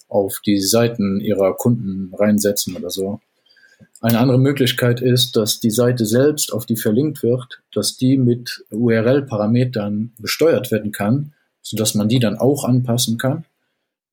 auf 0.08 0.40
die 0.46 0.62
Seiten 0.62 1.20
ihrer 1.20 1.56
Kunden 1.56 2.14
reinsetzen 2.16 2.78
oder 2.78 2.90
so. 2.90 3.20
Eine 4.00 4.20
andere 4.20 4.40
Möglichkeit 4.40 5.02
ist, 5.02 5.36
dass 5.36 5.60
die 5.60 5.72
Seite 5.72 6.06
selbst, 6.06 6.54
auf 6.54 6.66
die 6.66 6.76
verlinkt 6.76 7.24
wird, 7.24 7.62
dass 7.74 7.98
die 7.98 8.18
mit 8.18 8.66
URL-Parametern 8.70 10.12
besteuert 10.20 10.72
werden 10.72 10.92
kann, 10.92 11.34
sodass 11.62 11.96
man 11.96 12.10
die 12.10 12.20
dann 12.20 12.38
auch 12.38 12.64
anpassen 12.64 13.18
kann, 13.18 13.46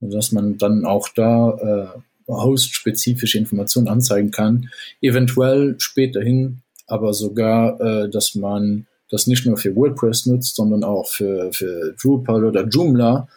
sodass 0.00 0.32
man 0.32 0.58
dann 0.58 0.84
auch 0.84 1.08
da 1.08 1.94
äh, 1.96 2.00
host-spezifische 2.30 3.38
Informationen 3.38 3.88
anzeigen 3.88 4.30
kann. 4.30 4.70
Eventuell 5.00 5.76
späterhin 5.78 6.62
aber 6.86 7.14
sogar, 7.14 7.80
äh, 7.80 8.10
dass 8.10 8.34
man 8.34 8.86
das 9.10 9.26
nicht 9.26 9.46
nur 9.46 9.56
für 9.56 9.74
WordPress 9.74 10.26
nutzt, 10.26 10.56
sondern 10.56 10.84
auch 10.84 11.08
für, 11.08 11.52
für 11.52 11.94
Drupal 12.00 12.44
oder 12.44 12.66
Joomla. 12.66 13.28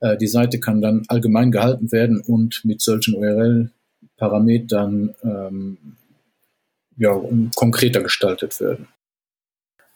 Äh, 0.00 0.16
die 0.16 0.26
Seite 0.26 0.60
kann 0.60 0.80
dann 0.80 1.04
allgemein 1.08 1.50
gehalten 1.50 1.92
werden 1.92 2.20
und 2.20 2.64
mit 2.64 2.80
solchen 2.80 3.14
URL 3.14 3.70
Parametern 4.16 5.14
ähm, 5.22 5.78
ja, 6.96 7.18
konkreter 7.54 8.02
gestaltet 8.02 8.60
werden. 8.60 8.88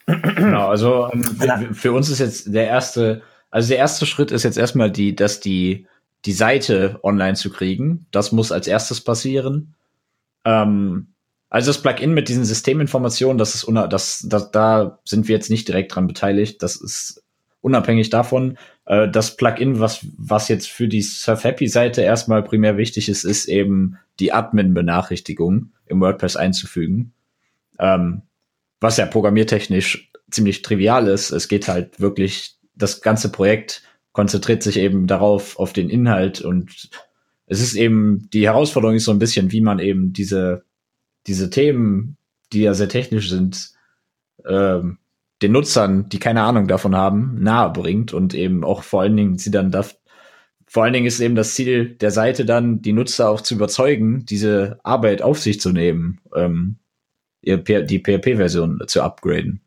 Genau, 0.05 0.67
also 0.67 1.09
ähm, 1.13 1.73
für 1.73 1.93
uns 1.93 2.09
ist 2.09 2.19
jetzt 2.19 2.53
der 2.53 2.67
erste, 2.67 3.21
also 3.51 3.69
der 3.69 3.77
erste 3.77 4.05
Schritt 4.05 4.31
ist 4.31 4.43
jetzt 4.43 4.57
erstmal 4.57 4.91
die, 4.91 5.15
dass 5.15 5.39
die, 5.39 5.87
die 6.25 6.33
Seite 6.33 6.99
online 7.03 7.35
zu 7.35 7.49
kriegen. 7.49 8.05
Das 8.11 8.31
muss 8.31 8.51
als 8.51 8.67
erstes 8.67 9.01
passieren. 9.01 9.75
Ähm, 10.45 11.07
also 11.49 11.69
das 11.69 11.81
Plugin 11.81 12.13
mit 12.13 12.29
diesen 12.29 12.45
Systeminformationen, 12.45 13.37
das 13.37 13.55
ist, 13.55 13.67
das, 13.89 14.25
das, 14.27 14.51
da 14.51 14.99
sind 15.05 15.27
wir 15.27 15.35
jetzt 15.35 15.49
nicht 15.49 15.67
direkt 15.67 15.93
dran 15.93 16.07
beteiligt. 16.07 16.63
Das 16.63 16.75
ist 16.75 17.23
unabhängig 17.61 18.09
davon, 18.09 18.57
äh, 18.85 19.09
das 19.09 19.35
Plugin, 19.37 19.79
was, 19.79 20.05
was 20.17 20.47
jetzt 20.47 20.69
für 20.69 20.87
die 20.87 21.01
Surf 21.01 21.43
Happy 21.43 21.67
Seite 21.67 22.01
erstmal 22.01 22.43
primär 22.43 22.77
wichtig 22.77 23.09
ist, 23.09 23.23
ist 23.23 23.45
eben 23.45 23.97
die 24.19 24.33
Admin-Benachrichtigung 24.33 25.71
im 25.85 26.01
WordPress 26.01 26.35
einzufügen. 26.35 27.13
Ähm, 27.79 28.23
was 28.79 28.97
ja 28.97 29.05
programmiertechnisch 29.05 30.11
ziemlich 30.29 30.61
trivial 30.61 31.07
ist. 31.07 31.31
Es 31.31 31.47
geht 31.47 31.67
halt 31.67 31.99
wirklich, 32.01 32.57
das 32.75 33.01
ganze 33.01 33.31
Projekt 33.31 33.83
konzentriert 34.13 34.63
sich 34.63 34.77
eben 34.77 35.07
darauf, 35.07 35.59
auf 35.59 35.73
den 35.73 35.89
Inhalt 35.89 36.41
und 36.41 36.89
es 37.45 37.61
ist 37.61 37.75
eben, 37.75 38.29
die 38.31 38.45
Herausforderung 38.45 38.95
ist 38.95 39.05
so 39.05 39.11
ein 39.11 39.19
bisschen, 39.19 39.51
wie 39.51 39.61
man 39.61 39.79
eben 39.79 40.13
diese, 40.13 40.63
diese 41.27 41.49
Themen, 41.49 42.17
die 42.53 42.61
ja 42.61 42.73
sehr 42.73 42.89
technisch 42.89 43.29
sind, 43.29 43.71
ähm, 44.47 44.97
den 45.41 45.51
Nutzern, 45.51 46.07
die 46.09 46.19
keine 46.19 46.43
Ahnung 46.43 46.67
davon 46.67 46.95
haben, 46.95 47.41
nahe 47.41 47.71
bringt 47.71 48.13
und 48.13 48.33
eben 48.33 48.63
auch 48.63 48.83
vor 48.83 49.01
allen 49.01 49.17
Dingen 49.17 49.37
sie 49.37 49.51
dann 49.51 49.71
darf, 49.71 49.97
vor 50.65 50.83
allen 50.83 50.93
Dingen 50.93 51.05
ist 51.05 51.19
eben 51.19 51.35
das 51.35 51.53
Ziel 51.53 51.95
der 51.95 52.11
Seite 52.11 52.45
dann, 52.45 52.81
die 52.81 52.93
Nutzer 52.93 53.29
auch 53.29 53.41
zu 53.41 53.55
überzeugen, 53.55 54.25
diese 54.25 54.79
Arbeit 54.83 55.21
auf 55.21 55.39
sich 55.39 55.59
zu 55.59 55.71
nehmen, 55.71 56.21
ähm, 56.35 56.77
die 57.43 57.99
PHP-Version 57.99 58.81
zu 58.87 59.03
upgraden. 59.03 59.59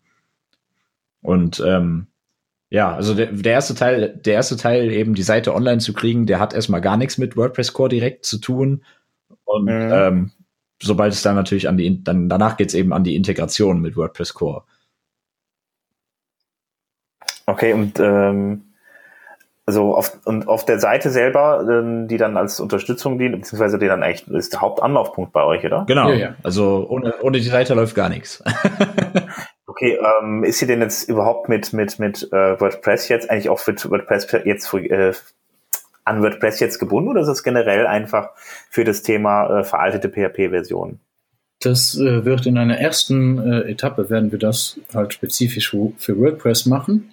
Und 1.20 1.62
ähm, 1.64 2.06
ja, 2.68 2.94
also 2.94 3.14
der, 3.14 3.26
der 3.26 3.52
erste 3.52 3.74
Teil, 3.74 4.16
der 4.16 4.34
erste 4.34 4.56
Teil 4.56 4.90
eben 4.90 5.14
die 5.14 5.22
Seite 5.22 5.54
online 5.54 5.78
zu 5.78 5.92
kriegen, 5.92 6.26
der 6.26 6.40
hat 6.40 6.52
erstmal 6.52 6.80
gar 6.80 6.96
nichts 6.96 7.16
mit 7.16 7.36
WordPress 7.36 7.72
Core 7.72 7.88
direkt 7.88 8.24
zu 8.24 8.38
tun. 8.38 8.84
Und 9.44 9.64
mhm. 9.66 9.90
ähm, 9.92 10.30
sobald 10.82 11.12
es 11.12 11.22
dann 11.22 11.36
natürlich 11.36 11.68
an 11.68 11.76
die, 11.76 12.02
dann 12.02 12.28
danach 12.28 12.56
geht's 12.56 12.74
eben 12.74 12.92
an 12.92 13.04
die 13.04 13.14
Integration 13.14 13.80
mit 13.80 13.96
WordPress 13.96 14.34
Core. 14.34 14.64
Okay, 17.46 17.72
und 17.72 18.00
ähm, 18.00 18.64
also 19.64 19.96
auf, 19.96 20.18
und 20.24 20.48
auf 20.48 20.64
der 20.64 20.80
Seite 20.80 21.10
selber, 21.10 21.64
ähm, 21.68 22.08
die 22.08 22.16
dann 22.16 22.36
als 22.36 22.58
Unterstützung 22.58 23.18
dient, 23.18 23.36
beziehungsweise 23.36 23.78
die 23.78 23.86
dann 23.86 24.02
eigentlich 24.02 24.26
ist 24.28 24.52
der 24.52 24.60
Hauptanlaufpunkt 24.60 25.32
bei 25.32 25.44
euch, 25.44 25.64
oder? 25.64 25.84
Genau. 25.86 26.08
Ja, 26.08 26.14
ja. 26.14 26.34
Also 26.42 26.86
ohne, 26.88 27.14
ohne 27.22 27.38
die 27.38 27.48
Seite 27.48 27.74
läuft 27.74 27.94
gar 27.94 28.08
nichts. 28.08 28.42
okay, 29.76 29.98
ähm, 30.22 30.44
ist 30.44 30.58
sie 30.58 30.66
denn 30.66 30.80
jetzt 30.80 31.08
überhaupt 31.08 31.48
mit 31.48 31.72
mit 31.72 31.98
mit 31.98 32.32
äh, 32.32 32.60
WordPress 32.60 33.08
jetzt 33.08 33.30
eigentlich 33.30 33.48
auch 33.48 33.60
für 33.60 33.74
WordPress 33.74 34.26
jetzt 34.44 34.72
äh, 34.74 35.12
an 36.04 36.22
WordPress 36.22 36.60
jetzt 36.60 36.78
gebunden 36.78 37.10
oder 37.10 37.20
ist 37.20 37.28
es 37.28 37.42
generell 37.42 37.86
einfach 37.86 38.30
für 38.70 38.84
das 38.84 39.02
Thema 39.02 39.60
äh, 39.60 39.64
veraltete 39.64 40.08
PHP-Versionen? 40.08 41.00
Das 41.60 41.96
äh, 41.96 42.24
wird 42.24 42.46
in 42.46 42.58
einer 42.58 42.78
ersten 42.78 43.38
äh, 43.38 43.70
Etappe 43.70 44.10
werden 44.10 44.30
wir 44.30 44.38
das 44.38 44.78
halt 44.94 45.14
spezifisch 45.14 45.70
für 45.70 46.18
WordPress 46.18 46.66
machen 46.66 47.12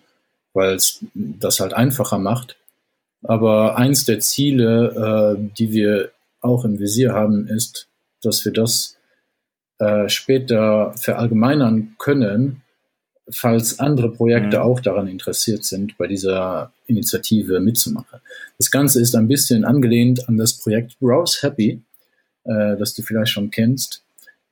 weil 0.54 0.76
es 0.76 1.04
das 1.14 1.60
halt 1.60 1.74
einfacher 1.74 2.20
macht. 2.20 2.58
Aber 3.24 3.78
eins 3.78 4.06
der 4.06 4.20
Ziele, 4.20 5.38
äh, 5.38 5.50
die 5.58 5.72
wir 5.72 6.12
auch 6.42 6.66
im 6.66 6.80
Visier 6.80 7.14
haben, 7.14 7.48
ist, 7.48 7.88
dass 8.22 8.44
wir 8.46 8.52
das 8.52 8.98
äh, 9.80 10.10
später 10.10 10.94
verallgemeinern 10.98 11.96
können, 11.98 12.62
falls 13.30 13.80
andere 13.80 14.12
Projekte 14.12 14.58
mhm. 14.58 14.64
auch 14.64 14.80
daran 14.80 15.08
interessiert 15.08 15.64
sind, 15.64 15.98
bei 15.98 16.08
dieser 16.08 16.72
Initiative 16.88 17.60
mitzumachen. 17.60 18.20
Das 18.58 18.70
Ganze 18.70 19.02
ist 19.02 19.16
ein 19.16 19.28
bisschen 19.28 19.66
angelehnt 19.66 20.28
an 20.28 20.38
das 20.38 20.54
Projekt 20.54 21.00
Browse 21.00 21.42
Happy, 21.42 21.82
äh, 22.44 22.78
das 22.78 22.94
du 22.94 23.02
vielleicht 23.02 23.32
schon 23.32 23.50
kennst. 23.50 24.04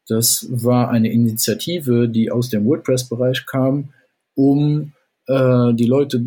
Das 0.08 0.48
war 0.50 0.90
eine 0.90 1.12
Initiative, 1.12 2.10
die 2.10 2.32
aus 2.32 2.50
dem 2.50 2.66
WordPress-Bereich 2.66 3.46
kam, 3.46 3.90
um 4.36 4.94
äh, 5.28 5.74
die 5.74 5.86
Leute 5.86 6.26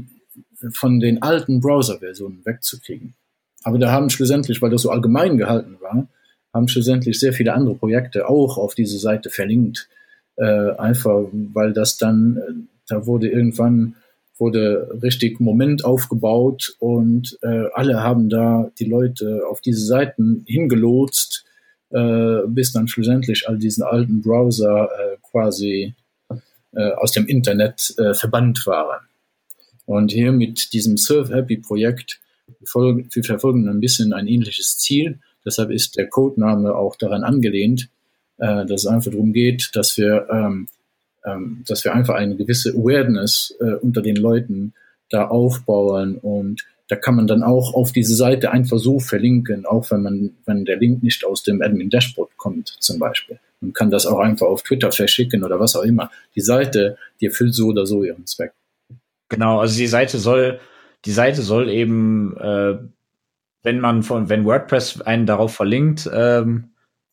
von 0.70 1.00
den 1.00 1.22
alten 1.22 1.60
Browser-Versionen 1.60 2.44
wegzukriegen. 2.44 3.14
Aber 3.62 3.78
da 3.78 3.90
haben 3.90 4.10
schlussendlich, 4.10 4.62
weil 4.62 4.70
das 4.70 4.82
so 4.82 4.90
allgemein 4.90 5.36
gehalten 5.36 5.78
war, 5.80 6.06
haben 6.54 6.68
schlussendlich 6.68 7.18
sehr 7.18 7.32
viele 7.32 7.52
andere 7.52 7.74
Projekte 7.74 8.28
auch 8.28 8.56
auf 8.56 8.74
diese 8.74 8.98
Seite 8.98 9.28
verlinkt. 9.28 9.88
Äh, 10.36 10.70
einfach, 10.78 11.26
weil 11.32 11.72
das 11.72 11.98
dann, 11.98 12.36
äh, 12.36 12.52
da 12.88 13.06
wurde 13.06 13.28
irgendwann 13.28 13.96
wurde 14.36 14.98
richtig 15.02 15.40
Moment 15.40 15.84
aufgebaut 15.84 16.74
und 16.80 17.38
äh, 17.42 17.66
alle 17.72 18.02
haben 18.02 18.28
da 18.28 18.70
die 18.78 18.84
Leute 18.84 19.42
auf 19.48 19.60
diese 19.60 19.84
Seiten 19.84 20.44
hingelotst, 20.46 21.44
äh, 21.90 22.40
bis 22.48 22.72
dann 22.72 22.88
schlussendlich 22.88 23.48
all 23.48 23.58
diesen 23.58 23.84
alten 23.84 24.22
Browser 24.22 24.86
äh, 24.86 25.16
quasi 25.22 25.94
äh, 26.72 26.90
aus 26.94 27.12
dem 27.12 27.26
Internet 27.26 27.94
äh, 27.98 28.14
verbannt 28.14 28.66
waren. 28.66 29.06
Und 29.86 30.10
hier 30.10 30.32
mit 30.32 30.72
diesem 30.72 30.96
Serve 30.96 31.34
Happy 31.34 31.58
Projekt, 31.58 32.20
wir 32.60 33.24
verfolgen 33.24 33.68
ein 33.68 33.80
bisschen 33.80 34.12
ein 34.12 34.26
ähnliches 34.26 34.78
Ziel. 34.78 35.20
Deshalb 35.44 35.70
ist 35.70 35.96
der 35.96 36.08
Codename 36.08 36.74
auch 36.74 36.96
daran 36.96 37.24
angelehnt, 37.24 37.88
äh, 38.38 38.64
dass 38.66 38.82
es 38.82 38.86
einfach 38.86 39.10
darum 39.10 39.32
geht, 39.32 39.70
dass 39.74 39.96
wir, 39.96 40.26
ähm, 40.30 40.68
ähm, 41.24 41.64
dass 41.66 41.84
wir 41.84 41.94
einfach 41.94 42.14
eine 42.14 42.36
gewisse 42.36 42.70
Awareness 42.70 43.54
äh, 43.60 43.74
unter 43.74 44.02
den 44.02 44.16
Leuten 44.16 44.74
da 45.10 45.28
aufbauen 45.28 46.16
und 46.16 46.64
da 46.88 46.96
kann 46.96 47.16
man 47.16 47.26
dann 47.26 47.42
auch 47.42 47.74
auf 47.74 47.92
diese 47.92 48.14
Seite 48.14 48.50
einfach 48.50 48.78
so 48.78 49.00
verlinken, 49.00 49.64
auch 49.64 49.90
wenn 49.90 50.02
man, 50.02 50.30
wenn 50.44 50.64
der 50.64 50.76
Link 50.76 51.02
nicht 51.02 51.24
aus 51.24 51.42
dem 51.42 51.62
Admin 51.62 51.88
Dashboard 51.88 52.36
kommt, 52.36 52.76
zum 52.78 52.98
Beispiel. 52.98 53.38
Man 53.60 53.72
kann 53.72 53.90
das 53.90 54.04
auch 54.04 54.18
einfach 54.18 54.46
auf 54.46 54.62
Twitter 54.62 54.92
verschicken 54.92 55.44
oder 55.44 55.58
was 55.58 55.76
auch 55.76 55.82
immer. 55.82 56.10
Die 56.34 56.42
Seite, 56.42 56.98
die 57.20 57.26
erfüllt 57.26 57.54
so 57.54 57.68
oder 57.68 57.86
so 57.86 58.04
ihren 58.04 58.26
Zweck. 58.26 58.52
Genau, 59.30 59.60
also 59.60 59.76
die 59.78 59.86
Seite 59.86 60.18
soll, 60.18 60.60
die 61.06 61.12
Seite 61.12 61.40
soll 61.40 61.70
eben, 61.70 62.36
äh, 62.36 62.76
wenn 63.64 63.80
man 63.80 64.02
von, 64.02 64.28
wenn 64.28 64.44
WordPress 64.44 65.00
einen 65.00 65.26
darauf 65.26 65.54
verlinkt, 65.54 66.08
ähm, 66.12 66.70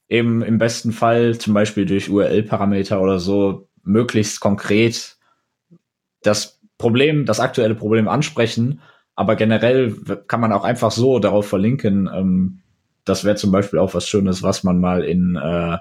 eben 0.09 0.43
im 0.43 0.57
besten 0.57 0.91
Fall 0.91 1.37
zum 1.37 1.53
Beispiel 1.53 1.85
durch 1.85 2.09
URL-Parameter 2.09 3.01
oder 3.01 3.17
so 3.19 3.67
möglichst 3.83 4.41
konkret 4.41 5.17
das 6.21 6.59
Problem, 6.77 7.25
das 7.25 7.39
aktuelle 7.39 7.73
Problem 7.73 8.07
ansprechen. 8.07 8.81
Aber 9.15 9.35
generell 9.35 9.95
kann 10.27 10.41
man 10.41 10.51
auch 10.51 10.65
einfach 10.65 10.91
so 10.91 11.19
darauf 11.19 11.47
verlinken. 11.47 12.09
Ähm, 12.13 12.59
das 13.05 13.23
wäre 13.23 13.35
zum 13.35 13.51
Beispiel 13.51 13.79
auch 13.79 13.93
was 13.93 14.07
Schönes, 14.07 14.43
was 14.43 14.63
man 14.63 14.79
mal 14.79 15.03
in 15.03 15.37
äh, 15.37 15.77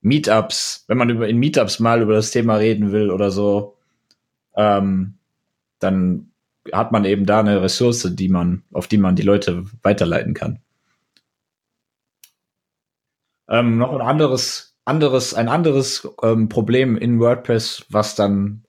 Meetups, 0.00 0.84
wenn 0.86 0.96
man 0.98 1.10
über 1.10 1.28
in 1.28 1.38
Meetups 1.38 1.80
mal 1.80 2.02
über 2.02 2.14
das 2.14 2.30
Thema 2.30 2.56
reden 2.56 2.92
will 2.92 3.10
oder 3.10 3.30
so, 3.32 3.76
ähm, 4.54 5.14
dann 5.80 6.27
hat 6.72 6.92
man 6.92 7.04
eben 7.04 7.26
da 7.26 7.40
eine 7.40 7.62
Ressource, 7.62 8.08
die 8.14 8.28
man, 8.28 8.62
auf 8.72 8.86
die 8.86 8.98
man 8.98 9.16
die 9.16 9.22
Leute 9.22 9.64
weiterleiten 9.82 10.34
kann. 10.34 10.60
Ähm, 13.48 13.78
noch 13.78 13.92
ein 13.92 14.00
anderes, 14.00 14.76
anderes, 14.84 15.34
ein 15.34 15.48
anderes 15.48 16.08
ähm, 16.22 16.48
Problem 16.48 16.96
in 16.96 17.18
WordPress, 17.18 17.86
was 17.88 18.14
dann, 18.14 18.64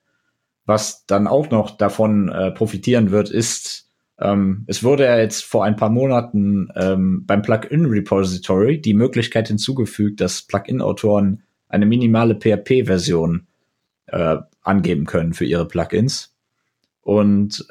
was 0.65 1.05
dann 1.05 1.27
auch 1.27 1.49
noch 1.49 1.71
davon 1.71 2.29
äh, 2.29 2.51
profitieren 2.51 3.11
wird, 3.11 3.29
ist, 3.29 3.89
ähm, 4.19 4.65
es 4.67 4.83
wurde 4.83 5.05
ja 5.05 5.17
jetzt 5.17 5.43
vor 5.43 5.63
ein 5.63 5.75
paar 5.75 5.89
Monaten 5.89 6.69
ähm, 6.75 7.25
beim 7.25 7.41
Plugin-Repository 7.41 8.81
die 8.81 8.93
Möglichkeit 8.93 9.47
hinzugefügt, 9.47 10.21
dass 10.21 10.41
Plugin-Autoren 10.41 11.43
eine 11.69 11.85
minimale 11.85 12.35
PHP-Version 12.35 13.47
äh, 14.07 14.37
angeben 14.61 15.05
können 15.05 15.33
für 15.33 15.45
ihre 15.45 15.67
Plugins. 15.67 16.35
Und 17.01 17.65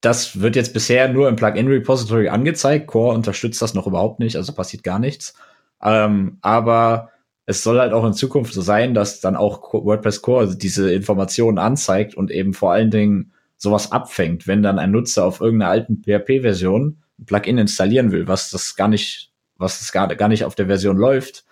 das 0.00 0.40
wird 0.40 0.56
jetzt 0.56 0.72
bisher 0.72 1.08
nur 1.08 1.28
im 1.28 1.36
Plugin-Repository 1.36 2.28
angezeigt. 2.28 2.86
Core 2.86 3.14
unterstützt 3.14 3.60
das 3.60 3.74
noch 3.74 3.86
überhaupt 3.86 4.18
nicht, 4.18 4.36
also 4.36 4.52
passiert 4.52 4.82
gar 4.82 4.98
nichts. 4.98 5.34
Ähm, 5.82 6.38
aber 6.40 7.10
es 7.46 7.62
soll 7.62 7.78
halt 7.78 7.92
auch 7.92 8.04
in 8.04 8.12
Zukunft 8.12 8.54
so 8.54 8.62
sein, 8.62 8.94
dass 8.94 9.20
dann 9.20 9.36
auch 9.36 9.74
WordPress 9.74 10.22
Core 10.22 10.56
diese 10.56 10.92
Informationen 10.92 11.58
anzeigt 11.58 12.14
und 12.14 12.30
eben 12.30 12.54
vor 12.54 12.72
allen 12.72 12.90
Dingen 12.90 13.32
sowas 13.56 13.92
abfängt, 13.92 14.46
wenn 14.46 14.62
dann 14.62 14.78
ein 14.78 14.90
Nutzer 14.90 15.24
auf 15.24 15.40
irgendeiner 15.40 15.70
alten 15.70 16.02
PHP-Version 16.02 17.02
ein 17.18 17.24
Plugin 17.26 17.58
installieren 17.58 18.10
will, 18.10 18.26
was 18.26 18.50
das 18.50 18.76
gar 18.76 18.88
nicht, 18.88 19.32
was 19.56 19.80
das 19.80 19.92
gar, 19.92 20.08
gar 20.14 20.28
nicht 20.28 20.44
auf 20.44 20.54
der 20.54 20.66
Version 20.66 20.96
läuft, 20.96 21.44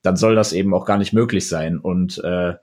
dann 0.00 0.16
soll 0.16 0.34
das 0.34 0.54
eben 0.54 0.72
auch 0.72 0.86
gar 0.86 0.96
nicht 0.96 1.12
möglich 1.12 1.46
sein. 1.46 1.78
Und 1.78 2.22
äh, 2.24 2.54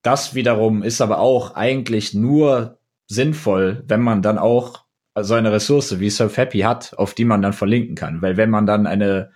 das 0.00 0.34
wiederum 0.34 0.82
ist 0.82 1.02
aber 1.02 1.18
auch 1.18 1.54
eigentlich 1.54 2.14
nur 2.14 2.77
sinnvoll, 3.08 3.82
wenn 3.88 4.00
man 4.00 4.22
dann 4.22 4.38
auch 4.38 4.84
so 5.20 5.34
eine 5.34 5.50
Ressource 5.50 5.98
wie 5.98 6.10
Surf 6.10 6.36
Happy 6.36 6.60
hat, 6.60 6.94
auf 6.96 7.14
die 7.14 7.24
man 7.24 7.42
dann 7.42 7.52
verlinken 7.52 7.96
kann. 7.96 8.22
Weil 8.22 8.36
wenn 8.36 8.50
man 8.50 8.66
dann 8.66 8.86
eine 8.86 9.30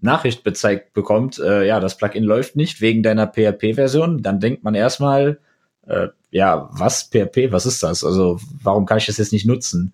Nachricht 0.00 0.42
bezeigt 0.42 0.92
bekommt, 0.94 1.38
äh, 1.38 1.66
ja, 1.66 1.78
das 1.78 1.96
Plugin 1.96 2.24
läuft 2.24 2.56
nicht 2.56 2.80
wegen 2.80 3.02
deiner 3.02 3.26
PHP-Version, 3.26 4.22
dann 4.22 4.40
denkt 4.40 4.64
man 4.64 4.74
erstmal, 4.74 5.38
äh, 5.86 6.08
ja, 6.30 6.68
was 6.72 7.10
PHP, 7.10 7.52
was 7.52 7.66
ist 7.66 7.82
das? 7.82 8.02
Also 8.02 8.40
warum 8.62 8.86
kann 8.86 8.98
ich 8.98 9.06
das 9.06 9.18
jetzt 9.18 9.32
nicht 9.32 9.46
nutzen? 9.46 9.92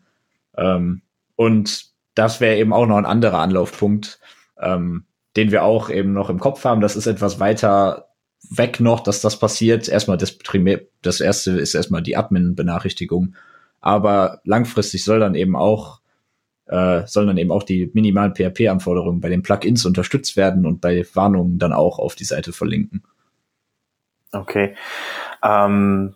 Ähm, 0.57 1.03
und 1.35 1.87
das 2.15 2.41
wäre 2.41 2.57
eben 2.57 2.73
auch 2.73 2.87
noch 2.87 2.97
ein 2.97 3.07
anderer 3.07 3.39
Anlaufpunkt, 3.39 4.21
ähm, 4.61 5.05
den 5.37 5.51
wir 5.51 5.65
auch 5.65 5.91
eben 5.91 6.13
noch 6.13 6.31
im 6.31 6.41
Kopf 6.41 6.65
haben. 6.65 6.81
Das 6.81 6.97
ist 6.97 7.07
etwas 7.07 7.41
weiter 7.41 8.09
weg 8.51 8.81
noch, 8.81 9.01
dass 9.01 9.21
das 9.21 9.39
passiert. 9.39 9.89
Erstmal 9.89 10.17
das 10.17 10.33
Primär, 10.33 10.83
das 11.03 11.21
erste 11.21 11.53
ist 11.53 11.75
erstmal 11.75 12.03
die 12.03 12.17
Admin-Benachrichtigung. 12.17 13.35
Aber 13.81 14.41
langfristig 14.45 15.05
soll 15.05 15.21
dann 15.21 15.35
eben 15.35 15.57
auch 15.57 16.01
äh, 16.67 17.07
sollen 17.07 17.29
dann 17.29 17.39
eben 17.39 17.53
auch 17.53 17.63
die 17.63 17.91
minimalen 17.95 18.35
PHP-Anforderungen 18.35 19.21
bei 19.21 19.29
den 19.29 19.43
Plugins 19.43 19.87
unterstützt 19.87 20.37
werden 20.37 20.67
und 20.67 20.81
bei 20.81 21.07
Warnungen 21.15 21.59
dann 21.59 21.73
auch 21.73 21.99
auf 21.99 22.15
die 22.15 22.25
Seite 22.25 22.53
verlinken. 22.53 23.05
Okay. 24.33 24.75
Ähm, 25.43 26.15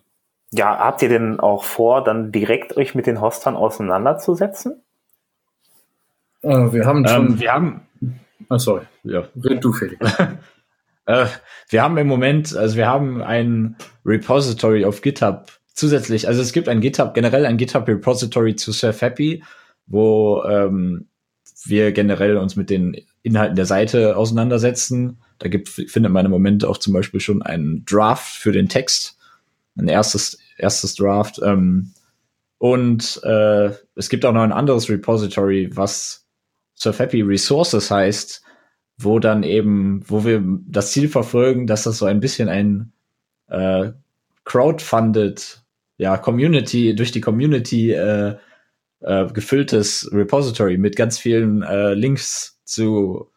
ja, 0.50 0.78
habt 0.78 1.02
ihr 1.02 1.08
denn 1.08 1.38
auch 1.38 1.62
vor, 1.62 2.02
dann 2.02 2.32
direkt 2.32 2.76
euch 2.76 2.94
mit 2.94 3.06
den 3.06 3.20
Hostern 3.20 3.56
auseinanderzusetzen? 3.56 4.82
Äh, 6.42 6.72
wir 6.72 6.84
haben 6.84 7.06
schon. 7.06 7.26
Ähm, 7.26 7.40
wir 7.40 7.52
haben. 7.52 7.86
Ah, 8.48 8.58
sorry. 8.58 8.82
Ja. 9.04 9.28
Red 9.42 9.62
du, 9.62 9.72
Felix. 9.72 10.04
äh, 11.06 11.26
wir 11.68 11.82
haben 11.82 11.96
im 11.98 12.06
Moment, 12.06 12.54
also 12.54 12.76
wir 12.76 12.86
haben 12.86 13.22
ein 13.22 13.76
Repository 14.04 14.84
auf 14.84 15.02
GitHub 15.02 15.46
zusätzlich. 15.74 16.28
Also 16.28 16.42
es 16.42 16.52
gibt 16.52 16.68
ein 16.68 16.80
GitHub, 16.80 17.14
generell 17.14 17.46
ein 17.46 17.56
GitHub 17.56 17.88
Repository 17.88 18.56
zu 18.56 18.72
Surf 18.72 19.00
Happy, 19.00 19.42
wo 19.86 20.42
ähm, 20.44 21.06
wir 21.64 21.92
generell 21.92 22.36
uns 22.36 22.56
mit 22.56 22.70
den 22.70 22.96
Inhalten 23.22 23.56
der 23.56 23.66
Seite 23.66 24.16
auseinandersetzen. 24.16 25.18
Da 25.38 25.48
gibt, 25.48 25.68
findet 25.68 26.12
man 26.12 26.26
im 26.26 26.30
Moment 26.30 26.64
auch 26.64 26.78
zum 26.78 26.92
Beispiel 26.92 27.20
schon 27.20 27.42
einen 27.42 27.84
Draft 27.84 28.36
für 28.36 28.52
den 28.52 28.68
Text, 28.68 29.18
ein 29.76 29.88
erstes, 29.88 30.38
erstes 30.58 30.94
Draft. 30.94 31.40
Ähm, 31.42 31.92
und 32.58 33.20
äh, 33.24 33.70
es 33.94 34.10
gibt 34.10 34.24
auch 34.24 34.32
noch 34.32 34.42
ein 34.42 34.52
anderes 34.52 34.90
Repository, 34.90 35.70
was 35.74 36.26
Surf 36.74 36.98
Happy 36.98 37.22
Resources 37.22 37.90
heißt, 37.90 38.42
wo 39.02 39.18
dann 39.18 39.42
eben, 39.42 40.02
wo 40.06 40.24
wir 40.24 40.42
das 40.66 40.92
Ziel 40.92 41.08
verfolgen, 41.08 41.66
dass 41.66 41.84
das 41.84 41.98
so 41.98 42.06
ein 42.06 42.20
bisschen 42.20 42.48
ein 42.48 42.92
äh, 43.48 43.92
crowdfunded, 44.44 45.62
ja, 45.98 46.16
Community, 46.16 46.94
durch 46.94 47.12
die 47.12 47.20
Community 47.20 47.92
äh, 47.92 48.36
äh, 49.00 49.26
gefülltes 49.32 50.10
Repository 50.12 50.76
mit 50.78 50.96
ganz 50.96 51.18
vielen 51.18 51.62
äh, 51.62 51.94
Links 51.94 52.60
zu 52.64 53.30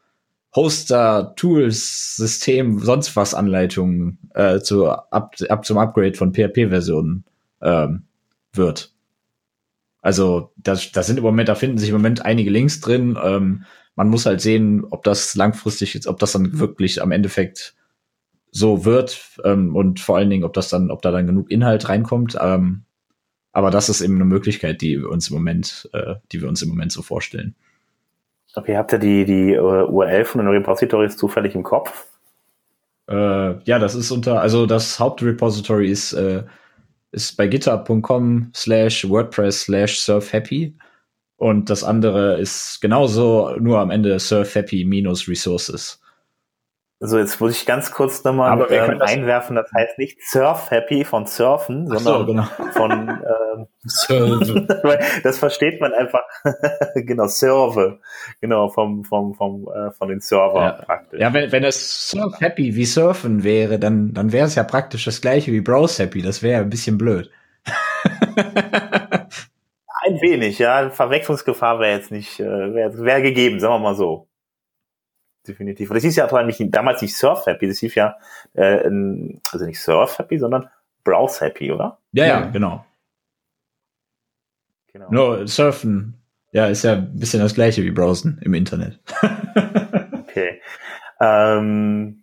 Hoster, 0.56 1.34
Tools, 1.36 2.16
System, 2.16 2.80
sonst 2.80 3.16
was 3.16 3.34
Anleitungen 3.34 4.20
äh, 4.36 4.60
zu, 4.60 4.90
ab, 4.90 5.36
ab 5.50 5.66
zum 5.66 5.78
Upgrade 5.78 6.14
von 6.14 6.34
PHP-Versionen 6.34 7.26
ähm, 7.62 8.04
wird. 8.54 8.94
Also 10.02 10.52
da, 10.58 10.78
da 10.94 11.02
sind 11.02 11.18
im 11.18 11.24
Moment, 11.24 11.50
da 11.50 11.56
finden 11.56 11.78
sich 11.78 11.90
im 11.90 11.96
Moment 11.96 12.24
einige 12.24 12.52
Links 12.52 12.82
drin. 12.82 13.18
Ähm, 13.24 13.64
man 13.96 14.10
muss 14.10 14.26
halt 14.26 14.42
sehen, 14.42 14.86
ob 14.90 15.04
das 15.04 15.36
langfristig 15.36 15.94
jetzt, 15.94 16.08
ob 16.08 16.20
das 16.20 16.32
dann 16.32 16.60
wirklich 16.60 17.02
am 17.02 17.12
Endeffekt 17.12 17.76
so 18.52 18.86
wird 18.86 19.40
ähm, 19.44 19.76
und 19.76 20.00
vor 20.00 20.18
allen 20.18 20.30
Dingen, 20.30 20.44
ob 20.44 20.54
das 20.54 20.70
dann, 20.70 20.92
ob 20.92 21.02
da 21.02 21.12
dann 21.12 21.28
genug 21.28 21.50
Inhalt 21.50 21.90
reinkommt. 21.90 22.38
Ähm, 22.40 22.84
aber 23.52 23.72
das 23.72 23.90
ist 23.90 24.02
eben 24.02 24.16
eine 24.16 24.26
Möglichkeit, 24.26 24.82
die 24.82 25.00
wir 25.00 25.10
uns 25.10 25.30
im 25.30 25.36
Moment, 25.36 25.90
äh, 25.94 26.16
die 26.32 26.42
wir 26.42 26.50
uns 26.50 26.62
im 26.62 26.70
Moment 26.70 26.92
so 26.92 27.02
vorstellen. 27.02 27.56
Okay, 28.56 28.78
habt 28.78 28.94
ihr 28.94 29.00
die, 29.00 29.26
die 29.26 29.58
uh, 29.58 29.86
URL 29.88 30.26
von 30.26 30.40
den 30.40 30.48
Repositories 30.48 31.18
zufällig 31.18 31.56
im 31.56 31.64
Kopf? 31.64 32.08
Äh, 33.10 33.60
ja, 33.64 33.80
das 33.80 33.96
ist 33.96 34.12
unter, 34.12 34.42
also 34.42 34.66
das 34.66 35.00
Hauptrepository 35.00 35.90
ist, 35.90 36.14
äh, 36.14 36.44
ist 37.12 37.36
bei 37.36 37.48
github.com 37.48 38.52
slash 38.56 39.08
WordPress 39.10 39.62
slash 39.62 40.00
surfhappy 40.00 40.76
und 41.44 41.70
das 41.70 41.84
andere 41.84 42.40
ist 42.40 42.80
genauso, 42.82 43.54
nur 43.60 43.80
am 43.80 43.92
Ende 43.92 44.18
surfhappy 44.18 44.86
minus 44.86 45.28
resources. 45.28 46.00
So, 47.06 47.18
jetzt 47.18 47.42
muss 47.42 47.52
ich 47.58 47.66
ganz 47.66 47.92
kurz 47.92 48.24
nochmal 48.24 48.66
ähm, 48.70 49.02
einwerfen, 49.02 49.58
das 49.58 49.70
heißt 49.76 49.98
nicht 49.98 50.20
Surf 50.26 50.72
Happy 50.72 51.04
von 51.04 51.26
Surfen, 51.26 51.86
sondern 51.86 52.02
so, 52.02 52.26
genau. 52.26 52.44
von 52.72 52.92
ähm, 53.10 53.68
Serve. 53.84 54.66
das 55.24 55.38
versteht 55.38 55.82
man 55.82 55.94
einfach, 55.94 56.22
genau, 56.96 57.28
Serve, 57.28 58.00
genau, 58.40 58.70
vom, 58.70 59.04
vom, 59.04 59.34
vom, 59.34 59.68
äh, 59.68 59.92
von 59.92 60.08
den 60.08 60.22
Server 60.22 60.62
ja. 60.62 60.72
praktisch. 60.72 61.20
Ja, 61.20 61.34
wenn, 61.34 61.52
wenn 61.52 61.66
es 61.66 62.10
Surf 62.10 62.40
Happy 62.40 62.74
wie 62.76 62.86
Surfen 62.86 63.44
wäre, 63.44 63.80
dann, 63.80 64.14
dann 64.14 64.32
wäre 64.32 64.48
es 64.48 64.56
ja 64.56 64.64
praktisch 64.64 65.04
das 65.04 65.20
gleiche 65.20 65.52
wie 65.52 65.60
Browse 65.60 66.04
Happy, 66.04 66.22
das 66.22 66.42
wäre 66.42 66.62
ein 66.62 66.70
bisschen 66.70 66.98
blöd. 66.98 67.30
ein 70.04 70.22
wenig, 70.22 70.60
ja, 70.60 70.90
Verwechslungsgefahr 70.90 71.80
wäre 71.80 71.96
jetzt 71.96 72.12
nicht, 72.12 72.40
äh, 72.40 72.74
wäre 72.74 72.98
wär 73.04 73.22
gegeben, 73.22 73.60
sagen 73.60 73.76
wir 73.76 73.80
mal 73.80 73.96
so 73.96 74.28
definitiv. 75.48 75.90
Und 75.90 75.96
das 75.96 76.04
hieß 76.04 76.16
ja 76.16 76.28
vor 76.28 76.38
allem 76.38 76.48
nicht, 76.48 76.62
damals 76.74 77.02
nicht 77.02 77.16
Surf 77.16 77.46
Happy, 77.46 77.68
das 77.68 77.80
hieß 77.80 77.96
ja, 77.96 78.16
äh, 78.54 78.90
also 79.52 79.66
nicht 79.66 79.80
Surf 79.80 80.20
Happy, 80.20 80.38
sondern 80.38 80.70
Browse 81.04 81.46
Happy, 81.46 81.72
oder? 81.72 82.00
Ja, 82.12 82.26
ja, 82.26 82.42
genau. 82.46 82.86
Genau. 84.94 85.10
Nur 85.10 85.48
Surfen, 85.48 86.22
ja, 86.52 86.68
ist 86.68 86.84
ja 86.84 86.94
ein 86.94 87.18
bisschen 87.18 87.42
das 87.42 87.56
gleiche 87.56 87.84
wie 87.84 87.92
Browsen 87.92 88.40
im 88.44 88.54
Internet. 88.54 89.00
okay. 90.14 90.62
Ähm, 91.20 92.23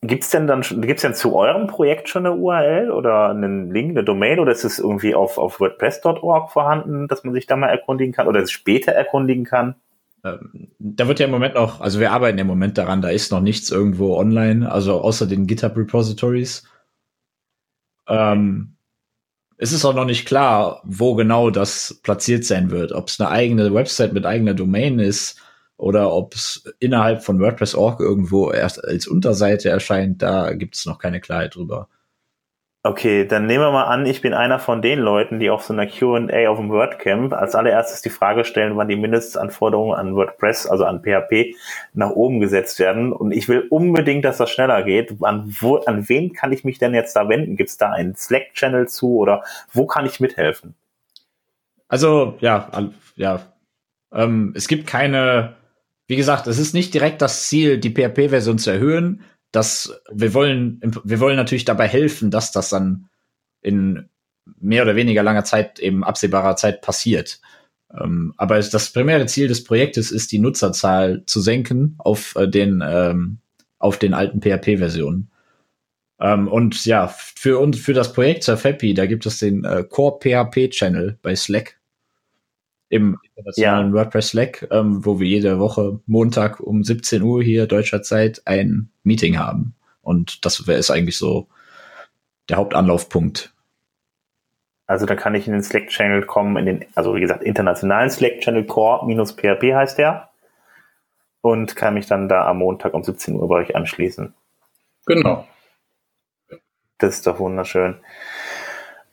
Gibt's 0.00 0.30
denn 0.30 0.46
dann 0.46 0.62
gibt's 0.62 1.02
denn 1.02 1.14
zu 1.14 1.34
eurem 1.34 1.66
Projekt 1.66 2.08
schon 2.08 2.24
eine 2.24 2.36
URL 2.36 2.92
oder 2.92 3.30
einen 3.30 3.72
Link, 3.72 3.90
eine 3.90 4.04
Domain 4.04 4.38
oder 4.38 4.52
ist 4.52 4.64
es 4.64 4.78
irgendwie 4.78 5.16
auf, 5.16 5.38
auf 5.38 5.58
WordPress.org 5.58 6.52
vorhanden, 6.52 7.08
dass 7.08 7.24
man 7.24 7.34
sich 7.34 7.46
da 7.46 7.56
mal 7.56 7.66
erkundigen 7.66 8.12
kann 8.12 8.28
oder 8.28 8.40
es 8.40 8.52
später 8.52 8.92
erkundigen 8.92 9.44
kann? 9.44 9.74
Ähm, 10.24 10.68
da 10.78 11.08
wird 11.08 11.18
ja 11.18 11.26
im 11.26 11.32
Moment 11.32 11.54
noch, 11.54 11.80
also 11.80 11.98
wir 11.98 12.12
arbeiten 12.12 12.38
im 12.38 12.46
Moment 12.46 12.78
daran, 12.78 13.02
da 13.02 13.08
ist 13.08 13.32
noch 13.32 13.40
nichts 13.40 13.72
irgendwo 13.72 14.16
online, 14.16 14.70
also 14.70 15.00
außer 15.00 15.26
den 15.26 15.48
GitHub 15.48 15.76
Repositories. 15.76 16.62
Ähm, 18.06 18.76
es 19.56 19.72
ist 19.72 19.84
auch 19.84 19.94
noch 19.94 20.04
nicht 20.04 20.26
klar, 20.26 20.80
wo 20.84 21.16
genau 21.16 21.50
das 21.50 22.00
platziert 22.04 22.44
sein 22.44 22.70
wird. 22.70 22.92
Ob 22.92 23.08
es 23.08 23.20
eine 23.20 23.30
eigene 23.30 23.74
Website 23.74 24.12
mit 24.12 24.26
eigener 24.26 24.54
Domain 24.54 25.00
ist 25.00 25.40
oder 25.78 26.12
ob 26.12 26.34
es 26.34 26.64
innerhalb 26.80 27.22
von 27.22 27.40
WordPress.org 27.40 28.00
irgendwo 28.00 28.50
erst 28.50 28.84
als 28.84 29.06
Unterseite 29.06 29.70
erscheint, 29.70 30.20
da 30.20 30.52
gibt 30.52 30.76
es 30.76 30.84
noch 30.84 30.98
keine 30.98 31.20
Klarheit 31.20 31.54
drüber. 31.54 31.88
Okay, 32.84 33.26
dann 33.26 33.46
nehmen 33.46 33.64
wir 33.64 33.72
mal 33.72 33.84
an, 33.84 34.06
ich 34.06 34.20
bin 34.20 34.34
einer 34.34 34.58
von 34.58 34.82
den 34.82 34.98
Leuten, 35.00 35.40
die 35.40 35.50
auf 35.50 35.64
so 35.64 35.72
einer 35.72 35.86
Q&A 35.86 36.48
auf 36.48 36.58
dem 36.58 36.70
WordCamp 36.70 37.32
als 37.32 37.54
allererstes 37.54 38.02
die 38.02 38.10
Frage 38.10 38.44
stellen, 38.44 38.76
wann 38.76 38.88
die 38.88 38.96
Mindestanforderungen 38.96 39.98
an 39.98 40.14
WordPress, 40.14 40.66
also 40.66 40.84
an 40.84 41.02
PHP, 41.02 41.54
nach 41.92 42.10
oben 42.10 42.40
gesetzt 42.40 42.78
werden. 42.78 43.12
Und 43.12 43.32
ich 43.32 43.48
will 43.48 43.66
unbedingt, 43.68 44.24
dass 44.24 44.38
das 44.38 44.50
schneller 44.50 44.84
geht. 44.84 45.16
An, 45.22 45.54
wo, 45.60 45.76
an 45.76 46.08
wen 46.08 46.32
kann 46.32 46.52
ich 46.52 46.64
mich 46.64 46.78
denn 46.78 46.94
jetzt 46.94 47.14
da 47.14 47.28
wenden? 47.28 47.56
Gibt 47.56 47.70
es 47.70 47.78
da 47.78 47.90
einen 47.90 48.14
Slack-Channel 48.14 48.88
zu 48.88 49.16
oder 49.16 49.42
wo 49.72 49.86
kann 49.86 50.06
ich 50.06 50.20
mithelfen? 50.20 50.74
Also, 51.88 52.36
ja, 52.40 52.70
ja. 53.16 53.40
Ähm, 54.12 54.54
es 54.56 54.68
gibt 54.68 54.86
keine 54.86 55.56
wie 56.08 56.16
gesagt, 56.16 56.46
es 56.46 56.58
ist 56.58 56.74
nicht 56.74 56.92
direkt 56.94 57.22
das 57.22 57.44
Ziel, 57.44 57.78
die 57.78 57.90
PHP-Version 57.90 58.58
zu 58.58 58.70
erhöhen. 58.70 59.22
Das, 59.52 60.00
wir 60.10 60.34
wollen, 60.34 60.80
wir 61.04 61.20
wollen 61.20 61.36
natürlich 61.36 61.66
dabei 61.66 61.86
helfen, 61.86 62.30
dass 62.30 62.50
das 62.50 62.70
dann 62.70 63.08
in 63.60 64.08
mehr 64.58 64.82
oder 64.82 64.96
weniger 64.96 65.22
langer 65.22 65.44
Zeit, 65.44 65.78
eben 65.78 66.02
absehbarer 66.02 66.56
Zeit 66.56 66.80
passiert. 66.80 67.40
Ähm, 67.92 68.32
aber 68.38 68.58
das 68.58 68.90
primäre 68.90 69.26
Ziel 69.26 69.48
des 69.48 69.64
Projektes 69.64 70.10
ist, 70.10 70.32
die 70.32 70.38
Nutzerzahl 70.38 71.24
zu 71.26 71.40
senken 71.40 71.94
auf 71.98 72.34
äh, 72.36 72.48
den, 72.48 72.82
ähm, 72.84 73.38
auf 73.78 73.98
den 73.98 74.14
alten 74.14 74.40
PHP-Versionen. 74.40 75.30
Ähm, 76.20 76.48
und 76.48 76.86
ja, 76.86 77.08
für 77.08 77.58
uns, 77.58 77.78
für 77.78 77.92
das 77.92 78.14
Projekt 78.14 78.44
Surfappy, 78.44 78.94
da 78.94 79.04
gibt 79.04 79.26
es 79.26 79.38
den 79.38 79.64
äh, 79.64 79.84
Core 79.84 80.18
PHP 80.20 80.70
Channel 80.70 81.18
bei 81.20 81.36
Slack 81.36 81.77
im 82.88 83.18
internationalen 83.22 83.88
ja. 83.88 83.94
WordPress 83.94 84.28
Slack, 84.28 84.68
ähm, 84.70 85.04
wo 85.04 85.20
wir 85.20 85.26
jede 85.26 85.58
Woche 85.58 86.00
Montag 86.06 86.60
um 86.60 86.82
17 86.82 87.22
Uhr 87.22 87.42
hier 87.42 87.66
deutscher 87.66 88.02
Zeit 88.02 88.42
ein 88.46 88.90
Meeting 89.02 89.38
haben. 89.38 89.74
Und 90.02 90.44
das 90.44 90.66
wäre 90.66 90.78
ist 90.78 90.90
eigentlich 90.90 91.18
so 91.18 91.48
der 92.48 92.56
Hauptanlaufpunkt. 92.56 93.52
Also 94.86 95.04
da 95.04 95.16
kann 95.16 95.34
ich 95.34 95.46
in 95.46 95.52
den 95.52 95.62
Slack-Channel 95.62 96.24
kommen, 96.24 96.56
in 96.56 96.64
den, 96.64 96.86
also 96.94 97.14
wie 97.14 97.20
gesagt, 97.20 97.42
internationalen 97.42 98.08
Slack-Channel 98.08 98.64
Core-PHP 98.64 99.74
heißt 99.74 99.98
der. 99.98 100.30
Und 101.42 101.76
kann 101.76 101.94
mich 101.94 102.06
dann 102.06 102.28
da 102.28 102.46
am 102.46 102.58
Montag 102.58 102.94
um 102.94 103.04
17 103.04 103.36
Uhr 103.36 103.46
bei 103.48 103.56
euch 103.56 103.76
anschließen. 103.76 104.34
Genau. 105.06 105.46
Das 106.96 107.16
ist 107.16 107.26
doch 107.26 107.38
wunderschön. 107.38 107.96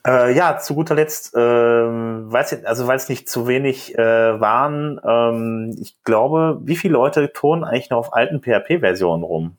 Äh, 0.06 0.36
ja, 0.36 0.60
zu 0.60 0.76
guter 0.76 0.94
Letzt, 0.94 1.34
äh, 1.34 1.40
weiß 1.40 2.52
ich, 2.52 2.68
also 2.68 2.86
weil 2.86 2.98
es 2.98 3.10
nicht 3.10 3.28
zu 3.28 3.48
wenig 3.48 3.98
äh, 3.98 4.40
waren, 4.40 5.00
ähm, 5.04 5.76
ich 5.82 5.96
glaube, 6.04 6.62
wie 6.64 6.76
viele 6.76 6.94
Leute 6.94 7.34
turnen 7.34 7.64
eigentlich 7.64 7.90
noch 7.90 7.98
auf 7.98 8.14
alten 8.14 8.40
PHP-Versionen 8.40 9.24
rum? 9.24 9.58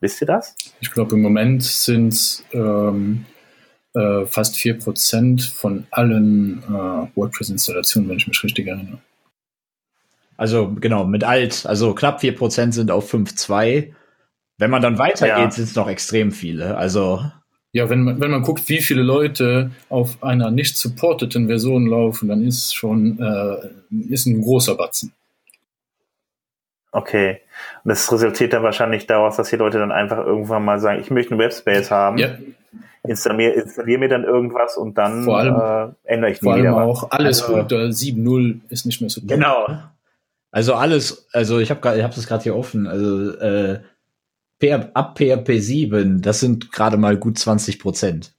Wisst 0.00 0.20
ihr 0.20 0.28
das? 0.28 0.54
Ich 0.80 0.92
glaube, 0.92 1.16
im 1.16 1.22
Moment 1.22 1.64
sind 1.64 2.44
ähm, 2.52 3.24
äh, 3.94 4.26
fast 4.26 4.54
4% 4.56 5.52
von 5.52 5.86
allen 5.90 6.62
äh, 6.62 7.16
WordPress-Installationen, 7.16 8.08
wenn 8.08 8.18
ich 8.18 8.28
mich 8.28 8.44
richtig 8.44 8.68
erinnere. 8.68 8.98
Also 10.36 10.72
genau, 10.72 11.04
mit 11.04 11.24
alt, 11.24 11.66
also 11.66 11.94
knapp 11.94 12.20
4% 12.20 12.72
sind 12.72 12.90
auf 12.92 13.12
5.2. 13.12 13.92
Wenn 14.58 14.70
man 14.70 14.82
dann 14.82 14.98
weitergeht, 14.98 15.36
ja. 15.36 15.50
sind 15.50 15.64
es 15.64 15.74
noch 15.74 15.88
extrem 15.88 16.30
viele. 16.30 16.76
Also 16.76 17.24
ja, 17.74 17.90
wenn 17.90 18.04
man, 18.04 18.20
wenn 18.20 18.30
man 18.30 18.42
guckt, 18.42 18.68
wie 18.68 18.80
viele 18.80 19.02
Leute 19.02 19.72
auf 19.88 20.22
einer 20.22 20.52
nicht 20.52 20.76
supporteten 20.76 21.48
Version 21.48 21.88
laufen, 21.88 22.28
dann 22.28 22.46
ist 22.46 22.72
schon 22.72 23.18
äh, 23.18 23.68
ist 24.08 24.26
ein 24.26 24.40
großer 24.42 24.76
Batzen. 24.76 25.12
Okay. 26.92 27.40
Und 27.82 27.88
das 27.88 28.12
resultiert 28.12 28.52
dann 28.52 28.62
wahrscheinlich 28.62 29.08
daraus, 29.08 29.34
dass 29.36 29.50
die 29.50 29.56
Leute 29.56 29.78
dann 29.78 29.90
einfach 29.90 30.18
irgendwann 30.18 30.64
mal 30.64 30.78
sagen, 30.78 31.00
ich 31.00 31.10
möchte 31.10 31.32
einen 31.32 31.40
Webspace 31.40 31.90
haben. 31.90 32.16
Ja. 32.18 32.38
Installiere, 33.02 33.54
installiere 33.54 33.98
mir 33.98 34.08
dann 34.08 34.22
irgendwas 34.22 34.76
und 34.76 34.96
dann 34.96 35.24
vor 35.24 35.38
allem, 35.38 35.56
äh, 36.06 36.12
ändere 36.12 36.30
ich 36.30 36.38
Vor 36.38 36.54
allem 36.54 36.74
auch 36.74 37.10
alles 37.10 37.42
also, 37.42 37.56
unter 37.56 37.76
7.0 37.76 38.60
ist 38.68 38.86
nicht 38.86 39.00
mehr 39.00 39.10
so. 39.10 39.20
Genau. 39.26 39.66
Also 40.52 40.74
alles, 40.74 41.26
also 41.32 41.58
ich 41.58 41.70
habe 41.70 41.96
ich 41.98 42.04
hab 42.04 42.14
das 42.14 42.28
gerade 42.28 42.44
hier 42.44 42.54
offen. 42.54 42.86
Also 42.86 43.36
äh, 43.40 43.80
ab 44.94 45.18
PHP 45.18 45.60
7, 45.60 46.22
das 46.22 46.40
sind 46.40 46.72
gerade 46.72 46.96
mal 46.96 47.16
gut 47.16 47.38
20 47.38 47.78
Prozent. 47.78 48.34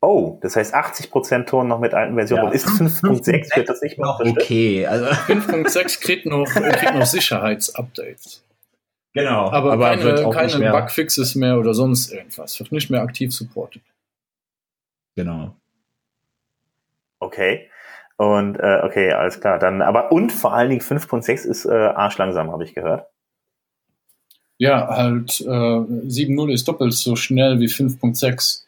Oh, 0.00 0.38
das 0.42 0.54
heißt 0.54 0.74
80 0.74 1.10
Prozent 1.10 1.48
Ton 1.48 1.66
noch 1.66 1.80
mit 1.80 1.92
alten 1.92 2.14
Versionen. 2.14 2.44
Ja. 2.44 2.50
Ist 2.50 2.68
5.6 2.68 3.56
wird 3.56 3.68
das 3.68 3.82
nicht 3.82 3.98
noch 3.98 4.20
okay. 4.20 4.86
Also 4.86 5.06
5.6 5.06 6.00
kriegt 6.00 6.26
noch, 6.26 6.46
kriegt 6.46 6.94
noch 6.94 7.06
Sicherheitsupdates. 7.06 8.44
Genau. 9.12 9.50
Aber, 9.50 9.72
aber 9.72 9.96
keine, 9.96 10.30
keine 10.30 10.70
Bugfixes 10.70 11.34
mehr 11.34 11.58
oder 11.58 11.74
sonst 11.74 12.12
irgendwas. 12.12 12.60
Wird 12.60 12.70
nicht 12.70 12.90
mehr 12.90 13.02
aktiv 13.02 13.34
supported. 13.34 13.82
Genau. 15.16 15.56
Okay. 17.18 17.68
Und 18.16 18.56
äh, 18.56 18.80
okay, 18.84 19.12
alles 19.12 19.40
klar. 19.40 19.58
Dann 19.58 19.82
aber 19.82 20.12
und 20.12 20.30
vor 20.30 20.54
allen 20.54 20.70
Dingen 20.70 20.82
5.6 20.82 21.44
ist 21.44 21.64
äh, 21.64 21.70
arschlangsam, 21.72 22.52
habe 22.52 22.62
ich 22.62 22.74
gehört. 22.74 23.06
Ja, 24.58 24.88
halt 24.88 25.40
äh, 25.40 25.44
7.0 25.44 26.52
ist 26.52 26.66
doppelt 26.66 26.92
so 26.92 27.14
schnell 27.14 27.60
wie 27.60 27.66
5.6. 27.66 28.64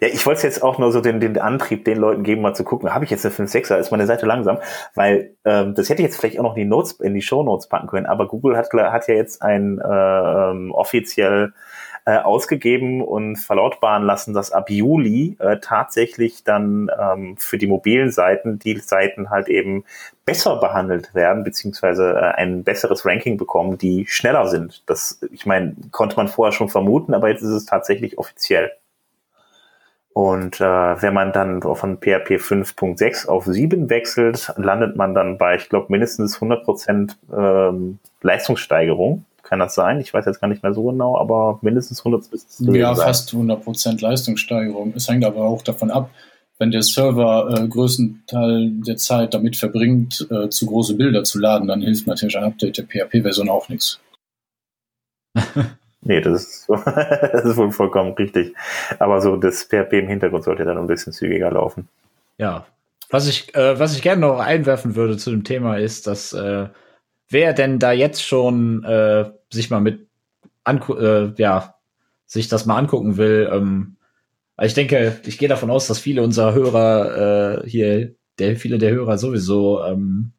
Ja, 0.00 0.08
ich 0.08 0.24
wollte 0.24 0.46
jetzt 0.46 0.62
auch 0.62 0.78
nur 0.78 0.92
so 0.92 1.00
den, 1.00 1.20
den 1.20 1.38
Antrieb 1.38 1.84
den 1.84 1.98
Leuten 1.98 2.22
geben, 2.22 2.40
mal 2.42 2.54
zu 2.54 2.64
gucken, 2.64 2.94
habe 2.94 3.04
ich 3.04 3.10
jetzt 3.10 3.24
eine 3.24 3.34
5.6er, 3.34 3.76
ist 3.76 3.90
meine 3.90 4.06
Seite 4.06 4.24
langsam, 4.24 4.58
weil 4.94 5.36
ähm, 5.44 5.74
das 5.74 5.88
hätte 5.88 6.00
ich 6.02 6.08
jetzt 6.08 6.18
vielleicht 6.18 6.38
auch 6.38 6.44
noch 6.44 6.56
in 6.56 6.62
die 6.62 6.68
Notes, 6.68 6.92
in 6.92 7.14
die 7.14 7.22
Show 7.22 7.42
Notes 7.42 7.68
packen 7.68 7.86
können, 7.86 8.06
aber 8.06 8.26
Google 8.26 8.56
hat, 8.56 8.72
hat 8.72 9.08
ja 9.08 9.14
jetzt 9.14 9.42
ein 9.42 9.78
äh, 9.78 10.50
ähm, 10.50 10.72
offiziell 10.72 11.52
äh, 12.06 12.16
ausgegeben 12.16 13.02
und 13.02 13.36
verlautbaren 13.36 14.04
lassen, 14.04 14.34
dass 14.34 14.52
ab 14.52 14.70
Juli 14.70 15.36
äh, 15.38 15.58
tatsächlich 15.60 16.44
dann 16.44 16.90
ähm, 16.98 17.36
für 17.36 17.58
die 17.58 17.66
mobilen 17.66 18.10
Seiten 18.10 18.58
die 18.58 18.78
Seiten 18.78 19.30
halt 19.30 19.48
eben 19.48 19.84
besser 20.24 20.56
behandelt 20.56 21.14
werden, 21.14 21.44
beziehungsweise 21.44 22.12
äh, 22.14 22.34
ein 22.36 22.64
besseres 22.64 23.04
Ranking 23.04 23.36
bekommen, 23.36 23.78
die 23.78 24.06
schneller 24.06 24.46
sind. 24.48 24.82
Das, 24.86 25.20
ich 25.30 25.46
meine, 25.46 25.74
konnte 25.90 26.16
man 26.16 26.28
vorher 26.28 26.52
schon 26.52 26.68
vermuten, 26.68 27.14
aber 27.14 27.28
jetzt 27.28 27.42
ist 27.42 27.50
es 27.50 27.66
tatsächlich 27.66 28.18
offiziell. 28.18 28.72
Und 30.12 30.60
äh, 30.60 30.64
wenn 30.64 31.14
man 31.14 31.32
dann 31.32 31.62
von 31.62 31.98
PHP 31.98 32.40
5.6 32.40 33.28
auf 33.28 33.44
7 33.44 33.88
wechselt, 33.90 34.52
landet 34.56 34.96
man 34.96 35.14
dann 35.14 35.38
bei, 35.38 35.56
ich 35.56 35.68
glaube, 35.68 35.86
mindestens 35.88 36.38
100% 36.38 37.14
ähm, 37.32 37.98
Leistungssteigerung 38.20 39.24
kann 39.50 39.58
das 39.58 39.74
sein? 39.74 40.00
Ich 40.00 40.14
weiß 40.14 40.26
jetzt 40.26 40.40
gar 40.40 40.46
nicht 40.46 40.62
mehr 40.62 40.72
so 40.72 40.84
genau, 40.84 41.18
aber 41.18 41.58
mindestens 41.60 41.98
100 41.98 42.30
bis 42.30 42.46
Ja, 42.60 42.94
sein. 42.94 43.06
fast 43.08 43.32
100% 43.32 44.00
Leistungssteigerung. 44.00 44.92
Es 44.94 45.08
hängt 45.08 45.24
aber 45.24 45.40
auch 45.40 45.62
davon 45.62 45.90
ab, 45.90 46.10
wenn 46.60 46.70
der 46.70 46.82
Server 46.82 47.58
äh, 47.58 47.66
größten 47.66 48.22
Teil 48.28 48.70
der 48.86 48.96
Zeit 48.96 49.34
damit 49.34 49.56
verbringt, 49.56 50.24
äh, 50.30 50.48
zu 50.50 50.66
große 50.66 50.94
Bilder 50.94 51.24
zu 51.24 51.40
laden, 51.40 51.66
dann 51.66 51.80
hilft 51.80 52.06
natürlich 52.06 52.38
ein 52.38 52.44
Update 52.44 52.78
der 52.78 52.84
PHP-Version 52.84 53.48
auch 53.48 53.68
nichts. 53.68 53.98
nee, 56.02 56.20
das 56.20 56.44
ist, 56.44 56.68
das 56.86 57.44
ist 57.44 57.56
wohl 57.56 57.72
vollkommen 57.72 58.12
richtig. 58.12 58.54
Aber 59.00 59.20
so 59.20 59.34
das 59.34 59.64
PHP 59.64 59.94
im 59.94 60.06
Hintergrund 60.06 60.44
sollte 60.44 60.64
dann 60.64 60.78
ein 60.78 60.86
bisschen 60.86 61.12
zügiger 61.12 61.50
laufen. 61.50 61.88
Ja. 62.38 62.66
Was 63.08 63.26
ich, 63.26 63.52
äh, 63.56 63.80
was 63.80 63.96
ich 63.96 64.02
gerne 64.02 64.20
noch 64.20 64.38
einwerfen 64.38 64.94
würde 64.94 65.16
zu 65.16 65.32
dem 65.32 65.42
Thema 65.42 65.76
ist, 65.76 66.06
dass 66.06 66.32
äh, 66.32 66.68
wer 67.30 67.52
denn 67.52 67.78
da 67.78 67.92
jetzt 67.92 68.22
schon 68.22 68.84
äh, 68.84 69.30
sich 69.50 69.70
mal 69.70 69.80
mit 69.80 70.08
äh, 70.66 71.32
ja, 71.36 71.74
sich 72.26 72.48
das 72.48 72.66
mal 72.66 72.76
angucken 72.76 73.16
will. 73.16 73.48
Ähm, 73.52 73.96
ich 74.60 74.74
denke, 74.74 75.20
ich 75.24 75.38
gehe 75.38 75.48
davon 75.48 75.70
aus, 75.70 75.86
dass 75.86 75.98
viele 75.98 76.22
unserer 76.22 76.54
Hörer 76.54 77.62
äh, 77.64 77.68
hier, 77.68 78.14
der, 78.38 78.56
viele 78.56 78.78
der 78.78 78.90
Hörer 78.92 79.16
sowieso 79.18 79.82
ähm, 79.84 80.32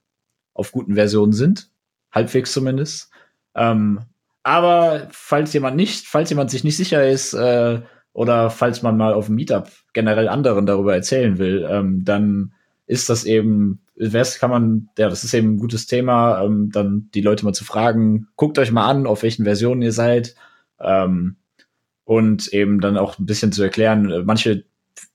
auf 0.53 0.71
guten 0.71 0.95
Versionen 0.95 1.33
sind. 1.33 1.69
Halbwegs 2.11 2.51
zumindest. 2.51 3.09
Ähm, 3.55 4.01
aber 4.43 5.07
falls 5.11 5.53
jemand 5.53 5.75
nicht, 5.75 6.05
falls 6.07 6.29
jemand 6.29 6.51
sich 6.51 6.63
nicht 6.63 6.77
sicher 6.77 7.07
ist, 7.07 7.33
äh, 7.33 7.81
oder 8.13 8.49
falls 8.49 8.81
man 8.81 8.97
mal 8.97 9.13
auf 9.13 9.27
dem 9.27 9.35
Meetup 9.35 9.69
generell 9.93 10.27
anderen 10.27 10.65
darüber 10.65 10.93
erzählen 10.93 11.37
will, 11.37 11.67
ähm, 11.69 12.03
dann 12.03 12.53
ist 12.85 13.09
das 13.09 13.23
eben 13.23 13.81
wär's, 14.01 14.39
kann 14.39 14.49
man, 14.49 14.89
ja, 14.97 15.09
das 15.09 15.23
ist 15.23 15.33
eben 15.33 15.55
ein 15.55 15.59
gutes 15.59 15.85
Thema, 15.85 16.43
ähm, 16.43 16.71
dann 16.71 17.09
die 17.13 17.21
Leute 17.21 17.45
mal 17.45 17.53
zu 17.53 17.63
fragen, 17.63 18.27
guckt 18.35 18.57
euch 18.57 18.71
mal 18.71 18.89
an, 18.89 19.05
auf 19.05 19.23
welchen 19.23 19.45
Versionen 19.45 19.81
ihr 19.81 19.91
seid. 19.91 20.35
Ähm, 20.79 21.37
und 22.03 22.47
eben 22.49 22.81
dann 22.81 22.97
auch 22.97 23.19
ein 23.19 23.25
bisschen 23.25 23.51
zu 23.51 23.63
erklären, 23.63 24.09
äh, 24.11 24.23
manche, 24.23 24.65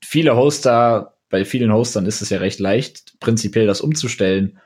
viele 0.01 0.37
Hoster, 0.37 1.15
bei 1.29 1.45
vielen 1.45 1.73
Hostern 1.73 2.07
ist 2.07 2.23
es 2.23 2.31
ja 2.31 2.39
recht 2.39 2.61
leicht, 2.61 3.19
prinzipiell 3.21 3.67
das 3.67 3.81
umzustellen. 3.81 4.59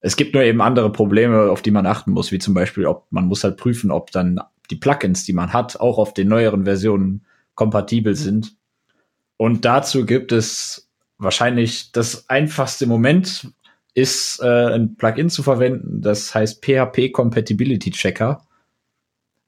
Es 0.00 0.16
gibt 0.16 0.34
nur 0.34 0.44
eben 0.44 0.60
andere 0.60 0.92
Probleme, 0.92 1.50
auf 1.50 1.60
die 1.60 1.72
man 1.72 1.86
achten 1.86 2.12
muss, 2.12 2.30
wie 2.30 2.38
zum 2.38 2.54
Beispiel, 2.54 2.86
ob 2.86 3.06
man 3.10 3.26
muss 3.26 3.42
halt 3.42 3.56
prüfen, 3.56 3.90
ob 3.90 4.12
dann 4.12 4.40
die 4.70 4.76
Plugins, 4.76 5.24
die 5.24 5.32
man 5.32 5.52
hat, 5.52 5.80
auch 5.80 5.98
auf 5.98 6.14
den 6.14 6.28
neueren 6.28 6.64
Versionen 6.64 7.26
kompatibel 7.54 8.14
sind. 8.14 8.56
Und 9.36 9.64
dazu 9.64 10.06
gibt 10.06 10.30
es 10.30 10.87
wahrscheinlich 11.18 11.92
das 11.92 12.28
einfachste 12.28 12.86
Moment 12.86 13.48
ist 13.94 14.40
äh, 14.40 14.74
ein 14.74 14.96
Plugin 14.96 15.28
zu 15.28 15.42
verwenden, 15.42 16.00
das 16.00 16.34
heißt 16.34 16.64
PHP 16.64 17.12
Compatibility 17.12 17.90
Checker. 17.90 18.46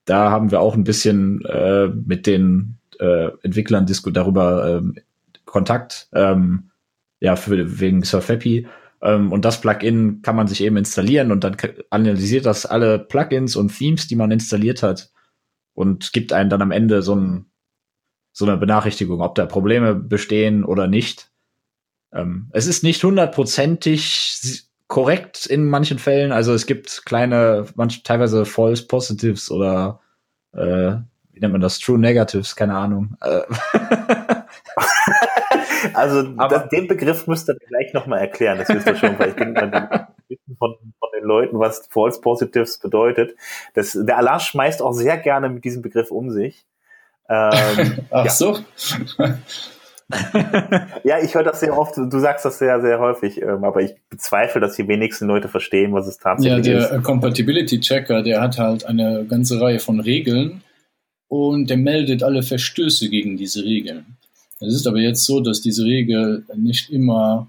Da 0.04 0.30
haben 0.30 0.50
wir 0.50 0.60
auch 0.60 0.74
ein 0.74 0.84
bisschen 0.84 1.44
äh, 1.44 1.86
mit 1.86 2.26
den 2.26 2.78
äh, 2.98 3.28
Entwicklern 3.42 3.86
darüber 4.12 4.76
ähm, 4.76 4.96
Kontakt, 5.44 6.08
ähm, 6.12 6.70
ja, 7.20 7.36
für, 7.36 7.80
wegen 7.80 8.02
SurfHappy. 8.02 8.66
Ähm, 9.02 9.32
und 9.32 9.44
das 9.44 9.60
Plugin 9.60 10.22
kann 10.22 10.36
man 10.36 10.48
sich 10.48 10.62
eben 10.62 10.76
installieren 10.76 11.32
und 11.32 11.44
dann 11.44 11.56
analysiert 11.90 12.46
das 12.46 12.66
alle 12.66 12.98
Plugins 12.98 13.56
und 13.56 13.76
Themes, 13.76 14.08
die 14.08 14.16
man 14.16 14.30
installiert 14.30 14.82
hat 14.82 15.10
und 15.74 16.12
gibt 16.12 16.32
einen 16.32 16.50
dann 16.50 16.62
am 16.62 16.70
Ende 16.70 17.02
so, 17.02 17.14
ein, 17.14 17.46
so 18.32 18.44
eine 18.44 18.56
Benachrichtigung, 18.56 19.20
ob 19.20 19.34
da 19.34 19.46
Probleme 19.46 19.94
bestehen 19.94 20.64
oder 20.64 20.86
nicht. 20.86 21.29
Ähm, 22.12 22.48
es 22.52 22.66
ist 22.66 22.82
nicht 22.82 23.02
hundertprozentig 23.02 24.64
korrekt 24.88 25.46
in 25.46 25.66
manchen 25.66 25.98
Fällen. 25.98 26.32
Also 26.32 26.52
es 26.52 26.66
gibt 26.66 27.04
kleine, 27.04 27.66
manch, 27.76 28.02
teilweise 28.02 28.44
False 28.44 28.86
Positives 28.86 29.50
oder 29.50 30.00
äh, 30.52 30.96
wie 31.32 31.40
nennt 31.40 31.52
man 31.52 31.60
das? 31.60 31.78
True 31.78 31.98
Negatives, 31.98 32.56
keine 32.56 32.74
Ahnung. 32.74 33.16
Äh. 33.22 33.42
also 35.94 36.22
das, 36.22 36.68
den 36.68 36.88
Begriff 36.88 37.26
müsst 37.28 37.48
ihr 37.48 37.56
gleich 37.68 37.94
nochmal 37.94 38.18
erklären, 38.18 38.58
das 38.58 38.68
wisst 38.68 38.86
ihr 38.86 38.96
schon, 38.96 39.18
weil 39.18 39.30
ich 39.30 39.36
man 39.36 39.70
von, 40.58 40.76
von 40.98 41.08
den 41.16 41.24
Leuten, 41.24 41.58
was 41.58 41.86
False 41.88 42.20
Positives 42.20 42.78
bedeutet. 42.78 43.36
Das, 43.74 43.96
der 43.98 44.18
Allah 44.18 44.40
schmeißt 44.40 44.82
auch 44.82 44.92
sehr 44.92 45.18
gerne 45.18 45.48
mit 45.48 45.64
diesem 45.64 45.82
Begriff 45.82 46.10
um 46.10 46.30
sich. 46.30 46.66
Ähm, 47.28 47.98
Ach 48.10 48.24
ja. 48.24 48.30
so. 48.30 48.58
Ja, 51.04 51.22
ich 51.22 51.34
höre 51.34 51.44
das 51.44 51.60
sehr 51.60 51.76
oft, 51.76 51.96
du 51.96 52.18
sagst 52.18 52.44
das 52.44 52.58
sehr, 52.58 52.80
sehr 52.80 52.98
häufig, 52.98 53.40
ähm, 53.40 53.64
aber 53.64 53.82
ich 53.82 53.94
bezweifle, 54.08 54.60
dass 54.60 54.76
die 54.76 54.88
wenigsten 54.88 55.26
Leute 55.26 55.48
verstehen, 55.48 55.92
was 55.92 56.06
es 56.06 56.18
tatsächlich 56.18 56.66
ist. 56.66 56.82
Ja, 56.82 56.88
der. 56.90 57.00
Compatibility 57.00 57.80
Checker, 57.80 58.22
der 58.22 58.40
hat 58.40 58.58
halt 58.58 58.86
eine 58.86 59.24
ganze 59.26 59.60
Reihe 59.60 59.78
von 59.78 60.00
Regeln 60.00 60.62
und 61.28 61.70
der 61.70 61.76
meldet 61.76 62.22
alle 62.22 62.42
Verstöße 62.42 63.08
gegen 63.08 63.36
diese 63.36 63.64
Regeln. 63.64 64.16
Es 64.60 64.74
ist 64.74 64.86
aber 64.86 64.98
jetzt 64.98 65.24
so, 65.24 65.40
dass 65.40 65.60
diese 65.60 65.84
Regel 65.84 66.44
nicht 66.54 66.90
immer 66.90 67.48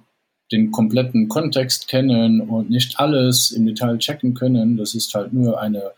den 0.51 0.71
kompletten 0.71 1.27
Kontext 1.27 1.87
kennen 1.87 2.41
und 2.41 2.69
nicht 2.69 2.99
alles 2.99 3.51
im 3.51 3.65
Detail 3.65 3.97
checken 3.97 4.33
können. 4.33 4.77
Das 4.77 4.95
ist 4.95 5.13
halt 5.13 5.33
nur 5.33 5.59
eine, 5.59 5.91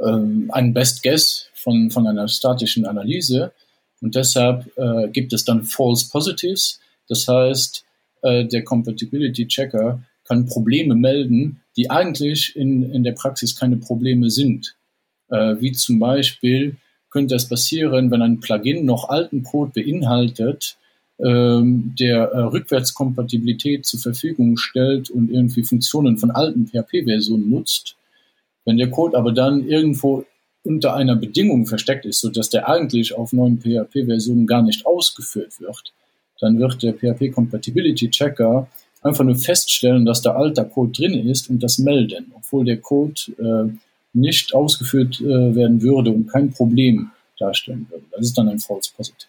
ähm, 0.00 0.50
ein 0.52 0.74
Best 0.74 1.02
Guess 1.02 1.48
von, 1.54 1.90
von 1.90 2.06
einer 2.06 2.28
statischen 2.28 2.86
Analyse. 2.86 3.52
Und 4.02 4.16
deshalb 4.16 4.70
äh, 4.76 5.08
gibt 5.08 5.32
es 5.32 5.44
dann 5.44 5.62
False 5.62 6.08
Positives. 6.10 6.80
Das 7.08 7.26
heißt, 7.26 7.84
äh, 8.22 8.44
der 8.44 8.64
Compatibility 8.64 9.46
Checker 9.46 10.02
kann 10.24 10.46
Probleme 10.46 10.94
melden, 10.94 11.60
die 11.76 11.88
eigentlich 11.88 12.54
in, 12.56 12.92
in 12.92 13.04
der 13.04 13.12
Praxis 13.12 13.56
keine 13.58 13.76
Probleme 13.76 14.28
sind. 14.28 14.76
Äh, 15.30 15.56
wie 15.60 15.72
zum 15.72 15.98
Beispiel 15.98 16.76
könnte 17.10 17.34
es 17.34 17.48
passieren, 17.48 18.10
wenn 18.10 18.22
ein 18.22 18.40
Plugin 18.40 18.84
noch 18.84 19.08
alten 19.08 19.42
Code 19.42 19.72
beinhaltet, 19.74 20.76
ähm, 21.18 21.94
der 21.98 22.24
äh, 22.32 22.38
Rückwärtskompatibilität 22.40 23.86
zur 23.86 24.00
Verfügung 24.00 24.56
stellt 24.56 25.10
und 25.10 25.30
irgendwie 25.30 25.62
Funktionen 25.62 26.18
von 26.18 26.30
alten 26.30 26.66
PHP-Versionen 26.66 27.48
nutzt. 27.50 27.96
Wenn 28.64 28.78
der 28.78 28.90
Code 28.90 29.16
aber 29.16 29.32
dann 29.32 29.66
irgendwo 29.68 30.24
unter 30.64 30.94
einer 30.94 31.16
Bedingung 31.16 31.66
versteckt 31.66 32.04
ist, 32.04 32.20
sodass 32.20 32.50
der 32.50 32.68
eigentlich 32.68 33.14
auf 33.16 33.32
neuen 33.32 33.58
PHP-Versionen 33.60 34.46
gar 34.46 34.62
nicht 34.62 34.86
ausgeführt 34.86 35.60
wird, 35.60 35.92
dann 36.40 36.58
wird 36.58 36.82
der 36.82 36.94
PHP 36.94 37.32
Compatibility 37.32 38.10
Checker 38.10 38.68
einfach 39.02 39.24
nur 39.24 39.36
feststellen, 39.36 40.04
dass 40.04 40.22
da 40.22 40.32
alter 40.32 40.64
Code 40.64 40.92
drin 40.92 41.28
ist 41.28 41.50
und 41.50 41.62
das 41.62 41.78
melden, 41.78 42.32
obwohl 42.34 42.64
der 42.64 42.78
Code 42.78 43.20
äh, 43.38 43.72
nicht 44.12 44.54
ausgeführt 44.54 45.20
äh, 45.20 45.54
werden 45.54 45.82
würde 45.82 46.10
und 46.10 46.28
kein 46.28 46.52
Problem 46.52 47.10
darstellen 47.38 47.86
würde. 47.90 48.04
Das 48.12 48.20
ist 48.20 48.38
dann 48.38 48.48
ein 48.48 48.60
False 48.60 48.90
Positive. 48.96 49.28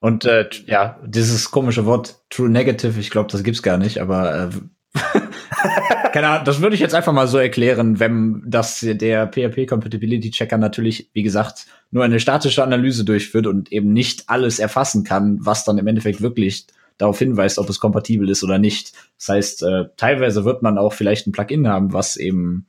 Und 0.00 0.24
äh, 0.24 0.48
ja, 0.66 0.98
dieses 1.06 1.50
komische 1.50 1.86
Wort 1.86 2.16
True 2.30 2.48
Negative, 2.48 2.98
ich 3.00 3.10
glaube, 3.10 3.30
das 3.30 3.42
gibt's 3.42 3.62
gar 3.62 3.78
nicht, 3.78 3.98
aber 3.98 4.50
äh, 4.94 4.98
keine 6.16 6.28
Ahnung, 6.28 6.46
das 6.46 6.62
würde 6.62 6.74
ich 6.74 6.80
jetzt 6.80 6.94
einfach 6.94 7.12
mal 7.12 7.28
so 7.28 7.36
erklären, 7.36 8.00
wenn 8.00 8.42
das 8.46 8.80
der 8.80 9.26
PHP 9.26 9.66
Compatibility 9.68 10.30
Checker 10.30 10.56
natürlich, 10.56 11.10
wie 11.12 11.22
gesagt, 11.22 11.66
nur 11.90 12.04
eine 12.04 12.20
statische 12.20 12.64
Analyse 12.64 13.04
durchführt 13.04 13.46
und 13.46 13.70
eben 13.70 13.92
nicht 13.92 14.30
alles 14.30 14.58
erfassen 14.58 15.04
kann, 15.04 15.36
was 15.42 15.66
dann 15.66 15.76
im 15.76 15.86
Endeffekt 15.86 16.22
wirklich 16.22 16.68
darauf 16.96 17.18
hinweist, 17.18 17.58
ob 17.58 17.68
es 17.68 17.80
kompatibel 17.80 18.30
ist 18.30 18.42
oder 18.42 18.56
nicht. 18.56 18.94
Das 19.18 19.28
heißt, 19.28 19.62
äh, 19.64 19.84
teilweise 19.98 20.46
wird 20.46 20.62
man 20.62 20.78
auch 20.78 20.94
vielleicht 20.94 21.26
ein 21.26 21.32
Plugin 21.32 21.68
haben, 21.68 21.92
was 21.92 22.16
eben 22.16 22.66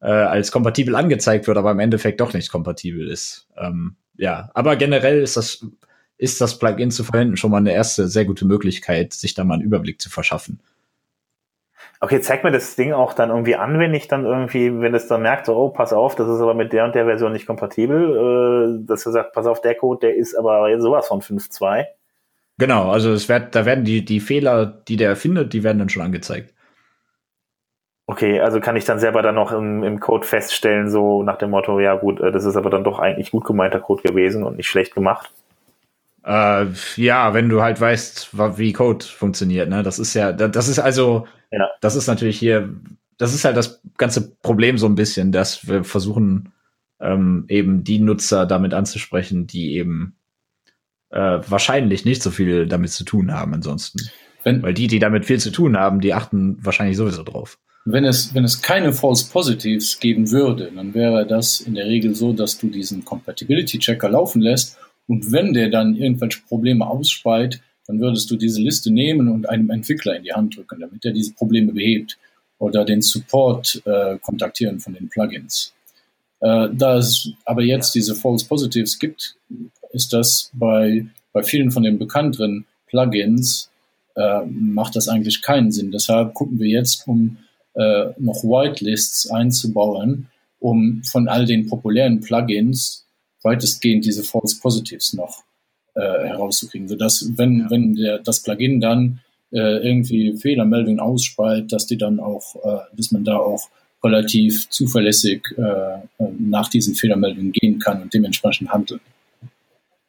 äh, 0.00 0.06
als 0.06 0.52
kompatibel 0.52 0.94
angezeigt 0.94 1.48
wird, 1.48 1.58
aber 1.58 1.72
im 1.72 1.80
Endeffekt 1.80 2.20
doch 2.20 2.32
nicht 2.32 2.48
kompatibel 2.48 3.08
ist. 3.08 3.48
Ähm, 3.56 3.96
ja, 4.18 4.52
aber 4.54 4.76
generell 4.76 5.20
ist 5.20 5.36
das 5.36 5.66
ist 6.16 6.40
das 6.40 6.60
Plugin 6.60 6.92
zu 6.92 7.02
verwenden 7.02 7.36
schon 7.36 7.50
mal 7.50 7.56
eine 7.56 7.72
erste 7.72 8.06
sehr 8.06 8.24
gute 8.24 8.44
Möglichkeit, 8.44 9.14
sich 9.14 9.34
da 9.34 9.42
mal 9.42 9.54
einen 9.54 9.64
Überblick 9.64 10.00
zu 10.00 10.10
verschaffen. 10.10 10.60
Okay, 12.00 12.20
zeig 12.20 12.44
mir 12.44 12.52
das 12.52 12.76
Ding 12.76 12.92
auch 12.92 13.12
dann 13.12 13.30
irgendwie 13.30 13.56
an, 13.56 13.80
wenn 13.80 13.92
ich 13.92 14.06
dann 14.06 14.24
irgendwie, 14.24 14.80
wenn 14.80 14.94
es 14.94 15.08
dann 15.08 15.22
merkt, 15.22 15.46
so, 15.46 15.56
oh, 15.56 15.70
pass 15.70 15.92
auf, 15.92 16.14
das 16.14 16.28
ist 16.28 16.40
aber 16.40 16.54
mit 16.54 16.72
der 16.72 16.84
und 16.84 16.94
der 16.94 17.06
Version 17.06 17.32
nicht 17.32 17.46
kompatibel, 17.46 18.78
äh, 18.80 18.86
dass 18.86 19.04
er 19.04 19.12
sagt, 19.12 19.32
pass 19.32 19.46
auf, 19.46 19.60
der 19.60 19.74
Code, 19.74 20.06
der 20.06 20.16
ist 20.16 20.36
aber 20.36 20.80
sowas 20.80 21.08
von 21.08 21.20
5.2. 21.20 21.86
Genau, 22.58 22.90
also 22.90 23.12
es 23.12 23.28
wird, 23.28 23.54
da 23.54 23.66
werden 23.66 23.84
die, 23.84 24.04
die 24.04 24.20
Fehler, 24.20 24.66
die 24.66 24.96
der 24.96 25.16
findet, 25.16 25.52
die 25.52 25.64
werden 25.64 25.78
dann 25.78 25.88
schon 25.88 26.02
angezeigt. 26.02 26.54
Okay, 28.06 28.40
also 28.40 28.60
kann 28.60 28.76
ich 28.76 28.84
dann 28.84 29.00
selber 29.00 29.20
dann 29.20 29.34
noch 29.34 29.52
im, 29.52 29.82
im 29.82 30.00
Code 30.00 30.26
feststellen, 30.26 30.88
so 30.88 31.22
nach 31.22 31.36
dem 31.36 31.50
Motto, 31.50 31.78
ja 31.80 31.94
gut, 31.96 32.20
äh, 32.20 32.30
das 32.30 32.44
ist 32.44 32.56
aber 32.56 32.70
dann 32.70 32.84
doch 32.84 33.00
eigentlich 33.00 33.32
gut 33.32 33.44
gemeinter 33.44 33.80
Code 33.80 34.02
gewesen 34.02 34.44
und 34.44 34.56
nicht 34.56 34.68
schlecht 34.68 34.94
gemacht. 34.94 35.30
Äh, 36.24 36.66
ja, 36.96 37.34
wenn 37.34 37.48
du 37.48 37.60
halt 37.60 37.80
weißt, 37.80 38.30
wie 38.58 38.72
Code 38.72 39.04
funktioniert, 39.04 39.68
ne? 39.68 39.82
Das 39.82 39.98
ist 39.98 40.14
ja, 40.14 40.32
das 40.32 40.68
ist 40.68 40.78
also, 40.78 41.26
ja. 41.50 41.68
das 41.80 41.96
ist 41.96 42.06
natürlich 42.06 42.38
hier, 42.38 42.74
das 43.16 43.34
ist 43.34 43.44
halt 43.44 43.56
das 43.56 43.82
ganze 43.96 44.30
Problem 44.30 44.78
so 44.78 44.86
ein 44.86 44.94
bisschen, 44.94 45.32
dass 45.32 45.66
wir 45.68 45.84
versuchen, 45.84 46.52
ähm, 47.00 47.44
eben 47.48 47.84
die 47.84 47.98
Nutzer 47.98 48.46
damit 48.46 48.74
anzusprechen, 48.74 49.46
die 49.46 49.74
eben 49.74 50.16
äh, 51.10 51.38
wahrscheinlich 51.46 52.04
nicht 52.04 52.22
so 52.22 52.30
viel 52.30 52.66
damit 52.66 52.90
zu 52.90 53.04
tun 53.04 53.32
haben 53.32 53.54
ansonsten. 53.54 53.98
Wenn, 54.44 54.62
Weil 54.62 54.74
die, 54.74 54.86
die 54.86 54.98
damit 54.98 55.24
viel 55.24 55.40
zu 55.40 55.50
tun 55.50 55.76
haben, 55.76 56.00
die 56.00 56.14
achten 56.14 56.58
wahrscheinlich 56.64 56.96
sowieso 56.96 57.22
drauf. 57.22 57.58
Wenn 57.84 58.04
es, 58.04 58.34
wenn 58.34 58.44
es 58.44 58.60
keine 58.60 58.92
False 58.92 59.30
Positives 59.30 59.98
geben 59.98 60.30
würde, 60.30 60.70
dann 60.74 60.92
wäre 60.94 61.26
das 61.26 61.60
in 61.60 61.74
der 61.74 61.86
Regel 61.86 62.14
so, 62.14 62.32
dass 62.32 62.58
du 62.58 62.68
diesen 62.68 63.04
Compatibility 63.04 63.78
Checker 63.78 64.10
laufen 64.10 64.42
lässt 64.42 64.78
und 65.06 65.32
wenn 65.32 65.54
der 65.54 65.70
dann 65.70 65.96
irgendwelche 65.96 66.40
Probleme 66.46 66.86
ausspeit, 66.86 67.62
dann 67.88 68.00
würdest 68.00 68.30
du 68.30 68.36
diese 68.36 68.60
Liste 68.60 68.92
nehmen 68.92 69.28
und 69.28 69.48
einem 69.48 69.70
Entwickler 69.70 70.14
in 70.14 70.22
die 70.22 70.32
Hand 70.32 70.56
drücken, 70.56 70.78
damit 70.80 71.04
er 71.04 71.12
diese 71.12 71.32
Probleme 71.32 71.72
behebt 71.72 72.18
oder 72.58 72.84
den 72.84 73.02
Support 73.02 73.82
äh, 73.86 74.18
kontaktieren 74.18 74.78
von 74.78 74.92
den 74.94 75.08
Plugins. 75.08 75.72
Äh, 76.40 76.68
da 76.72 76.98
es 76.98 77.30
aber 77.44 77.62
jetzt 77.62 77.94
diese 77.94 78.14
False 78.14 78.46
Positives 78.46 78.98
gibt, 78.98 79.36
ist 79.92 80.12
das 80.12 80.50
bei, 80.52 81.06
bei 81.32 81.42
vielen 81.42 81.70
von 81.70 81.82
den 81.82 81.98
bekannteren 81.98 82.66
Plugins 82.86 83.70
äh, 84.16 84.44
macht 84.46 84.94
das 84.94 85.08
eigentlich 85.08 85.40
keinen 85.40 85.72
Sinn. 85.72 85.90
Deshalb 85.90 86.34
gucken 86.34 86.58
wir 86.58 86.68
jetzt, 86.68 87.08
um 87.08 87.38
äh, 87.74 88.10
noch 88.18 88.44
Whitelists 88.44 89.30
einzubauen, 89.30 90.26
um 90.60 91.02
von 91.04 91.26
all 91.26 91.46
den 91.46 91.68
populären 91.68 92.20
Plugins 92.20 93.06
weitestgehend 93.42 94.04
diese 94.04 94.24
False 94.24 94.60
Positives 94.60 95.14
noch 95.14 95.44
äh, 95.98 96.28
herauszukriegen, 96.28 96.88
sodass 96.88 97.32
wenn, 97.36 97.60
ja. 97.60 97.70
wenn 97.70 97.94
der, 97.94 98.18
das 98.18 98.40
Plugin 98.40 98.80
dann 98.80 99.20
äh, 99.50 99.78
irgendwie 99.86 100.36
Fehlermeldungen 100.36 101.00
ausspeit, 101.00 101.72
dass 101.72 101.86
die 101.86 101.98
dann 101.98 102.20
auch, 102.20 102.54
äh, 102.64 102.96
dass 102.96 103.10
man 103.10 103.24
da 103.24 103.36
auch 103.36 103.68
relativ 104.04 104.68
zuverlässig 104.70 105.42
äh, 105.56 105.62
äh, 105.62 105.98
nach 106.38 106.68
diesen 106.68 106.94
Fehlermeldungen 106.94 107.52
gehen 107.52 107.78
kann 107.78 108.02
und 108.02 108.14
dementsprechend 108.14 108.70
handeln. 108.70 109.00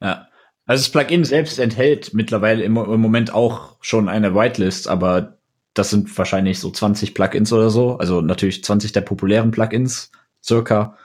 Ja. 0.02 0.28
Also 0.66 0.84
das 0.84 0.92
Plugin 0.92 1.26
selbst 1.26 1.58
enthält 1.58 2.14
mittlerweile 2.14 2.64
im, 2.64 2.78
im 2.78 3.02
Moment 3.02 3.34
auch 3.34 3.78
schon 3.82 4.08
eine 4.08 4.36
Whitelist, 4.36 4.88
aber 4.88 5.38
das 5.74 5.90
sind 5.90 6.16
wahrscheinlich 6.16 6.60
so 6.60 6.70
20 6.70 7.16
Plugins 7.16 7.52
oder 7.52 7.72
so, 7.72 7.98
also 7.98 8.22
natürlich 8.22 8.64
20 8.64 8.92
der 8.92 9.02
populären 9.02 9.50
Plugins 9.50 10.12
circa. 10.44 10.96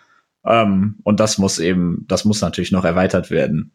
Ähm, 0.44 0.96
und 1.02 1.20
das 1.20 1.38
muss 1.38 1.58
eben, 1.58 2.04
das 2.08 2.26
muss 2.26 2.42
natürlich 2.42 2.72
noch 2.72 2.84
erweitert 2.84 3.30
werden 3.30 3.72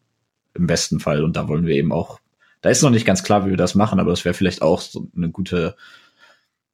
im 0.60 0.66
besten 0.66 1.00
Fall. 1.00 1.24
Und 1.24 1.36
da 1.36 1.48
wollen 1.48 1.66
wir 1.66 1.74
eben 1.74 1.90
auch, 1.92 2.20
da 2.60 2.68
ist 2.70 2.82
noch 2.82 2.90
nicht 2.90 3.06
ganz 3.06 3.24
klar, 3.24 3.46
wie 3.46 3.50
wir 3.50 3.56
das 3.56 3.74
machen, 3.74 3.98
aber 3.98 4.10
das 4.10 4.24
wäre 4.24 4.34
vielleicht 4.34 4.62
auch 4.62 4.80
so 4.80 5.08
eine 5.16 5.30
gute 5.30 5.74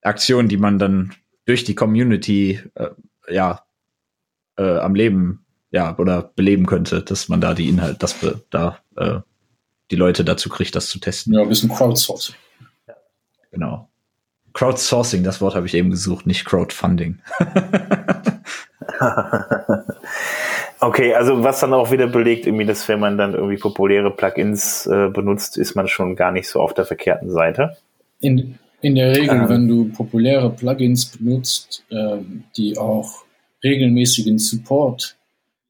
Aktion, 0.03 0.49
die 0.49 0.59
man 0.59 0.79
dann 0.79 1.15
durch 1.47 1.65
die 1.65 1.75
Community 1.75 2.61
äh, 2.75 2.91
ja 3.31 3.65
äh, 4.59 4.79
am 4.79 4.95
Leben 4.95 5.47
ja 5.71 5.97
oder 5.97 6.23
beleben 6.23 6.67
könnte, 6.67 7.03
dass 7.03 7.29
man 7.29 7.41
da 7.41 7.55
die 7.55 7.69
Inhalte, 7.69 7.99
dass 7.99 8.21
wir 8.23 8.41
da 8.51 8.79
äh, 8.97 9.21
die 9.91 9.97
Leute 9.97 10.25
dazu 10.25 10.49
kriegt, 10.49 10.75
das 10.75 10.89
zu 10.89 10.99
testen. 10.99 11.33
Ja, 11.33 11.43
ein 11.43 11.49
bisschen 11.49 11.69
Crowdsourcing. 11.69 12.35
Genau. 13.53 13.89
Crowdsourcing, 14.53 15.23
das 15.23 15.41
Wort 15.41 15.55
habe 15.55 15.67
ich 15.67 15.75
eben 15.75 15.91
gesucht, 15.91 16.27
nicht 16.27 16.45
Crowdfunding. 16.45 17.21
okay, 20.87 21.15
also 21.15 21.43
was 21.43 21.61
dann 21.61 21.75
auch 21.75 21.91
wieder 21.91 22.07
belegt, 22.07 22.47
irgendwie, 22.47 22.65
dass 22.65 22.89
wenn 22.89 23.01
man 23.01 23.19
dann 23.19 23.35
irgendwie 23.35 23.57
populäre 23.57 24.11
Plugins 24.11 24.87
äh, 24.87 25.09
benutzt, 25.09 25.59
ist 25.59 25.75
man 25.75 25.89
schon 25.89 26.17
gar 26.17 26.33
nicht 26.33 26.49
so 26.49 26.61
auf 26.61 26.75
der 26.75 26.85
verkehrten 26.85 27.31
Seite. 27.31 27.77
In, 28.21 28.59
in 28.81 28.95
der 28.95 29.17
Regel, 29.17 29.37
ähm. 29.37 29.49
wenn 29.49 29.69
du 29.69 29.89
populäre 29.91 30.51
Plugins 30.51 31.07
benutzt, 31.07 31.85
äh, 31.91 32.19
die 32.57 32.79
auch 32.79 33.25
regelmäßigen 33.63 34.39
Support 34.39 35.17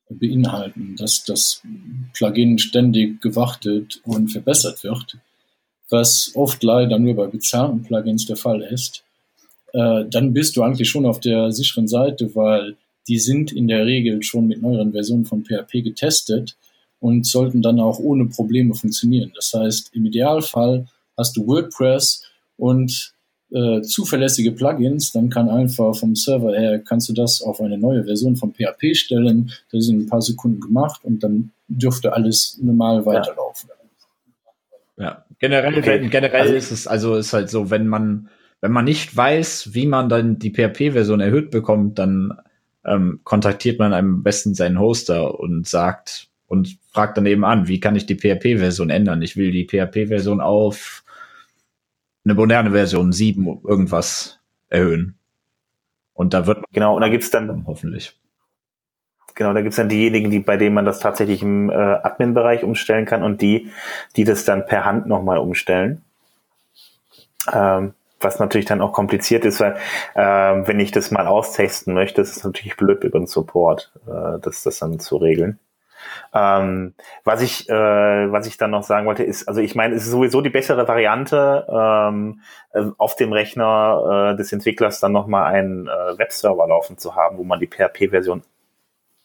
beinhalten, 0.08 0.94
dass 0.98 1.24
das 1.24 1.62
Plugin 2.14 2.58
ständig 2.58 3.20
gewartet 3.20 4.00
und 4.04 4.28
verbessert 4.28 4.84
wird, 4.84 5.18
was 5.88 6.32
oft 6.34 6.62
leider 6.62 6.98
nur 6.98 7.14
bei 7.14 7.26
bezahlten 7.26 7.82
Plugins 7.82 8.26
der 8.26 8.36
Fall 8.36 8.62
ist, 8.62 9.02
äh, 9.72 10.04
dann 10.08 10.32
bist 10.32 10.56
du 10.56 10.62
eigentlich 10.62 10.88
schon 10.88 11.06
auf 11.06 11.20
der 11.20 11.52
sicheren 11.52 11.88
Seite, 11.88 12.34
weil 12.34 12.76
die 13.08 13.18
sind 13.18 13.52
in 13.52 13.68
der 13.68 13.86
Regel 13.86 14.22
schon 14.22 14.46
mit 14.46 14.62
neueren 14.62 14.92
Versionen 14.92 15.24
von 15.24 15.44
PHP 15.44 15.82
getestet 15.84 16.56
und 17.00 17.26
sollten 17.26 17.62
dann 17.62 17.80
auch 17.80 17.98
ohne 17.98 18.26
Probleme 18.26 18.74
funktionieren. 18.74 19.32
Das 19.34 19.52
heißt, 19.54 19.94
im 19.94 20.06
Idealfall 20.06 20.86
hast 21.16 21.36
du 21.36 21.46
WordPress 21.46 22.24
und 22.56 23.12
äh, 23.52 23.80
zuverlässige 23.82 24.52
Plugins, 24.52 25.12
dann 25.12 25.30
kann 25.30 25.48
einfach 25.48 25.94
vom 25.94 26.16
Server 26.16 26.52
her, 26.52 26.80
kannst 26.80 27.08
du 27.08 27.12
das 27.12 27.42
auf 27.42 27.60
eine 27.60 27.78
neue 27.78 28.04
Version 28.04 28.36
von 28.36 28.52
PHP 28.52 28.96
stellen, 28.96 29.52
das 29.70 29.84
ist 29.84 29.90
in 29.90 30.00
ein 30.00 30.08
paar 30.08 30.22
Sekunden 30.22 30.60
gemacht 30.60 31.04
und 31.04 31.22
dann 31.22 31.52
dürfte 31.68 32.12
alles 32.12 32.58
normal 32.60 33.06
weiterlaufen. 33.06 33.70
Ja, 34.98 35.24
generell, 35.38 35.78
okay. 35.78 36.08
generell 36.08 36.40
also, 36.42 36.54
ist 36.54 36.70
es, 36.72 36.86
also 36.86 37.16
ist 37.16 37.32
halt 37.32 37.50
so, 37.50 37.70
wenn 37.70 37.86
man, 37.86 38.30
wenn 38.60 38.72
man 38.72 38.84
nicht 38.84 39.14
weiß, 39.14 39.74
wie 39.74 39.86
man 39.86 40.08
dann 40.08 40.38
die 40.38 40.50
PHP-Version 40.50 41.20
erhöht 41.20 41.50
bekommt, 41.50 41.98
dann 41.98 42.32
ähm, 42.86 43.20
kontaktiert 43.24 43.78
man 43.78 43.92
am 43.92 44.22
besten 44.22 44.54
seinen 44.54 44.78
Hoster 44.78 45.38
und 45.38 45.66
sagt 45.66 46.28
und 46.46 46.78
fragt 46.92 47.18
dann 47.18 47.26
eben 47.26 47.44
an, 47.44 47.68
wie 47.68 47.80
kann 47.80 47.96
ich 47.96 48.06
die 48.06 48.16
PHP-Version 48.16 48.90
ändern? 48.90 49.22
Ich 49.22 49.36
will 49.36 49.50
die 49.50 49.66
PHP-Version 49.66 50.40
auf 50.40 51.04
eine 52.24 52.34
moderne 52.34 52.70
Version 52.70 53.12
7 53.12 53.62
irgendwas 53.64 54.38
erhöhen. 54.68 55.16
Und 56.14 56.34
da 56.34 56.46
wird 56.46 56.64
genau 56.72 56.94
und 56.96 57.02
da 57.02 57.08
gibt's 57.08 57.30
dann 57.30 57.66
hoffentlich 57.66 58.16
genau 59.36 59.52
da 59.52 59.60
gibt's 59.60 59.76
dann 59.76 59.88
diejenigen, 59.88 60.30
die 60.30 60.40
bei 60.40 60.56
denen 60.56 60.74
man 60.74 60.84
das 60.84 60.98
tatsächlich 60.98 61.42
im 61.42 61.70
äh, 61.70 61.74
Admin-Bereich 61.74 62.64
umstellen 62.64 63.04
kann 63.04 63.22
und 63.22 63.40
die, 63.40 63.70
die 64.16 64.24
das 64.24 64.44
dann 64.44 64.66
per 64.66 64.84
Hand 64.84 65.06
nochmal 65.06 65.38
umstellen. 65.38 66.02
Ähm, 67.52 67.94
was 68.20 68.38
natürlich 68.38 68.66
dann 68.66 68.80
auch 68.80 68.92
kompliziert 68.92 69.44
ist, 69.44 69.60
weil 69.60 69.76
äh, 70.14 70.66
wenn 70.66 70.80
ich 70.80 70.90
das 70.90 71.10
mal 71.10 71.26
austesten 71.26 71.94
möchte, 71.94 72.20
ist 72.20 72.36
es 72.36 72.44
natürlich 72.44 72.76
blöd 72.76 73.04
über 73.04 73.18
den 73.18 73.26
Support, 73.26 73.92
äh, 74.06 74.38
das, 74.40 74.62
das 74.62 74.78
dann 74.78 74.98
zu 74.98 75.16
regeln. 75.16 75.58
Ähm, 76.34 76.94
was 77.24 77.42
ich, 77.42 77.68
äh, 77.68 77.72
was 77.72 78.46
ich 78.46 78.58
dann 78.58 78.70
noch 78.70 78.82
sagen 78.82 79.06
wollte, 79.06 79.24
ist, 79.24 79.48
also 79.48 79.60
ich 79.60 79.74
meine, 79.74 79.94
es 79.94 80.04
ist 80.04 80.10
sowieso 80.10 80.40
die 80.40 80.50
bessere 80.50 80.86
Variante, 80.86 81.66
ähm, 81.68 82.40
äh, 82.72 82.84
auf 82.98 83.16
dem 83.16 83.32
Rechner 83.32 84.32
äh, 84.32 84.36
des 84.36 84.52
Entwicklers 84.52 85.00
dann 85.00 85.12
nochmal 85.12 85.52
einen 85.52 85.88
äh, 85.88 86.18
Webserver 86.18 86.66
laufen 86.66 86.98
zu 86.98 87.16
haben, 87.16 87.38
wo 87.38 87.44
man 87.44 87.60
die 87.60 87.68
PHP-Version 87.68 88.42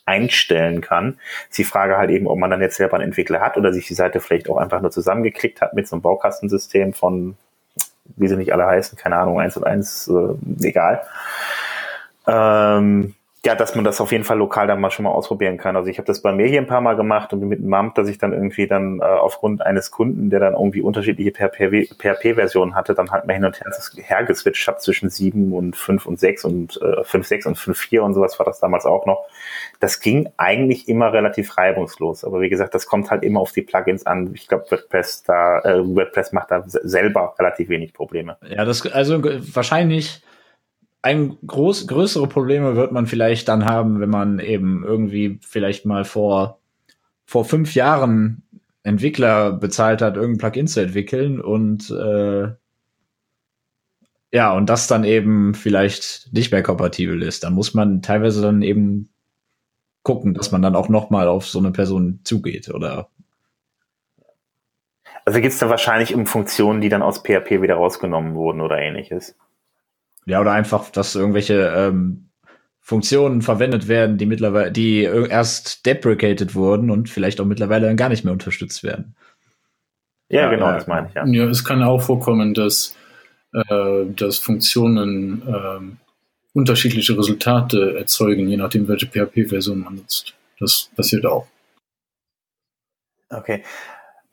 einstellen 0.05 0.81
kann. 0.81 1.19
Ist 1.49 1.57
die 1.57 1.63
Frage 1.63 1.97
halt 1.97 2.09
eben, 2.09 2.27
ob 2.27 2.37
man 2.37 2.49
dann 2.49 2.61
jetzt 2.61 2.77
selber 2.77 2.95
einen 2.95 3.05
Entwickler 3.05 3.39
hat 3.39 3.57
oder 3.57 3.71
sich 3.73 3.87
die 3.87 3.93
Seite 3.93 4.19
vielleicht 4.19 4.49
auch 4.49 4.57
einfach 4.57 4.81
nur 4.81 4.91
zusammengeklickt 4.91 5.61
hat 5.61 5.73
mit 5.73 5.87
so 5.87 5.95
einem 5.95 6.01
Baukastensystem 6.01 6.93
von, 6.93 7.37
wie 8.15 8.27
sie 8.27 8.37
nicht 8.37 8.53
alle 8.53 8.65
heißen, 8.65 8.97
keine 8.97 9.17
Ahnung, 9.17 9.39
eins 9.39 9.57
und 9.57 9.65
eins, 9.65 10.07
äh, 10.07 10.67
egal. 10.67 11.01
Ähm, 12.27 13.15
ja, 13.43 13.55
dass 13.55 13.73
man 13.73 13.83
das 13.83 13.99
auf 13.99 14.11
jeden 14.11 14.23
Fall 14.23 14.37
lokal 14.37 14.67
dann 14.67 14.79
mal 14.79 14.91
schon 14.91 15.03
mal 15.03 15.09
ausprobieren 15.09 15.57
kann. 15.57 15.75
Also 15.75 15.89
ich 15.89 15.97
habe 15.97 16.05
das 16.05 16.21
bei 16.21 16.31
mir 16.31 16.45
hier 16.45 16.61
ein 16.61 16.67
paar 16.67 16.81
Mal 16.81 16.95
gemacht 16.95 17.33
und 17.33 17.39
mit 17.39 17.57
einem 17.57 17.73
Amt, 17.73 17.97
dass 17.97 18.07
ich 18.07 18.19
dann 18.19 18.33
irgendwie 18.33 18.67
dann 18.67 18.99
äh, 18.99 19.03
aufgrund 19.03 19.63
eines 19.63 19.89
Kunden, 19.89 20.29
der 20.29 20.39
dann 20.39 20.53
irgendwie 20.53 20.81
unterschiedliche 20.81 21.31
PHP-Versionen 21.31 22.75
hatte, 22.75 22.93
dann 22.93 23.09
halt 23.09 23.25
mal 23.25 23.33
hin 23.33 23.45
und 23.45 23.59
her, 23.59 23.71
her 23.95 24.23
geswitcht 24.25 24.67
habe 24.67 24.77
zwischen 24.77 25.09
7 25.09 25.53
und 25.53 25.75
5 25.75 26.05
und 26.05 26.19
6 26.19 26.45
und 26.45 26.79
äh, 26.83 27.03
5, 27.03 27.25
6 27.25 27.45
und 27.47 27.57
5, 27.57 27.79
4 27.79 28.03
und 28.03 28.13
sowas 28.13 28.37
war 28.37 28.45
das 28.45 28.59
damals 28.59 28.85
auch 28.85 29.07
noch. 29.07 29.25
Das 29.79 29.99
ging 30.01 30.29
eigentlich 30.37 30.87
immer 30.87 31.11
relativ 31.11 31.57
reibungslos. 31.57 32.23
Aber 32.23 32.41
wie 32.41 32.49
gesagt, 32.49 32.75
das 32.75 32.85
kommt 32.85 33.09
halt 33.09 33.23
immer 33.23 33.39
auf 33.39 33.53
die 33.53 33.63
Plugins 33.63 34.05
an. 34.05 34.29
Ich 34.35 34.47
glaube, 34.47 34.65
WordPress 34.69 35.23
da, 35.23 35.61
äh, 35.61 35.79
WordPress 35.83 36.31
macht 36.31 36.51
da 36.51 36.63
selber 36.67 37.33
relativ 37.39 37.69
wenig 37.69 37.93
Probleme. 37.93 38.37
Ja, 38.47 38.65
das 38.65 38.85
also 38.85 39.19
wahrscheinlich 39.23 40.21
ein 41.01 41.37
groß, 41.45 41.87
größere 41.87 42.27
Probleme 42.27 42.75
wird 42.75 42.91
man 42.91 43.07
vielleicht 43.07 43.47
dann 43.47 43.65
haben, 43.65 43.99
wenn 43.99 44.09
man 44.09 44.39
eben 44.39 44.83
irgendwie 44.83 45.39
vielleicht 45.41 45.85
mal 45.85 46.05
vor, 46.05 46.59
vor 47.25 47.45
fünf 47.45 47.73
Jahren 47.73 48.43
Entwickler 48.83 49.51
bezahlt 49.53 50.01
hat, 50.01 50.15
irgendein 50.15 50.39
Plugin 50.39 50.67
zu 50.67 50.81
entwickeln 50.81 51.39
und 51.39 51.89
äh, 51.91 52.49
ja, 54.33 54.53
und 54.53 54.69
das 54.69 54.87
dann 54.87 55.03
eben 55.03 55.53
vielleicht 55.55 56.31
nicht 56.31 56.51
mehr 56.51 56.63
kompatibel 56.63 57.21
ist. 57.21 57.43
Dann 57.43 57.53
muss 57.53 57.73
man 57.73 58.01
teilweise 58.01 58.41
dann 58.41 58.61
eben 58.61 59.09
gucken, 60.03 60.33
dass 60.33 60.51
man 60.51 60.61
dann 60.61 60.75
auch 60.75 60.89
noch 60.89 61.09
mal 61.09 61.27
auf 61.27 61.47
so 61.47 61.59
eine 61.59 61.71
Person 61.71 62.21
zugeht 62.23 62.69
oder 62.69 63.09
also 65.25 65.39
geht 65.39 65.51
es 65.51 65.59
dann 65.59 65.69
wahrscheinlich 65.69 66.15
um 66.15 66.25
Funktionen, 66.25 66.81
die 66.81 66.89
dann 66.89 67.03
aus 67.03 67.19
PHP 67.19 67.61
wieder 67.61 67.75
rausgenommen 67.75 68.33
wurden 68.33 68.61
oder 68.61 68.79
ähnliches. 68.79 69.35
Ja, 70.25 70.39
oder 70.39 70.51
einfach, 70.51 70.89
dass 70.89 71.15
irgendwelche 71.15 71.73
ähm, 71.75 72.29
Funktionen 72.79 73.41
verwendet 73.41 73.87
werden, 73.87 74.17
die 74.17 74.25
mittlerweile, 74.25 74.71
die 74.71 75.03
erst 75.03 75.85
deprecated 75.85 76.55
wurden 76.55 76.89
und 76.89 77.09
vielleicht 77.09 77.39
auch 77.39 77.45
mittlerweile 77.45 77.95
gar 77.95 78.09
nicht 78.09 78.23
mehr 78.23 78.33
unterstützt 78.33 78.83
werden. 78.83 79.15
Ja, 80.29 80.41
ja 80.41 80.49
genau, 80.49 80.69
äh, 80.69 80.73
das 80.73 80.87
meine 80.87 81.07
ich, 81.07 81.13
ja. 81.13 81.25
Ja, 81.25 81.45
es 81.45 81.63
kann 81.63 81.83
auch 81.83 82.01
vorkommen, 82.01 82.53
dass, 82.53 82.95
äh, 83.53 84.05
dass 84.15 84.39
Funktionen 84.39 85.41
äh, 85.47 85.97
unterschiedliche 86.53 87.17
Resultate 87.17 87.97
erzeugen, 87.97 88.47
je 88.47 88.57
nachdem, 88.57 88.87
welche 88.87 89.07
PHP-Version 89.07 89.79
man 89.79 89.95
nutzt. 89.95 90.33
Das 90.59 90.89
passiert 90.95 91.25
auch. 91.25 91.47
Okay. 93.29 93.63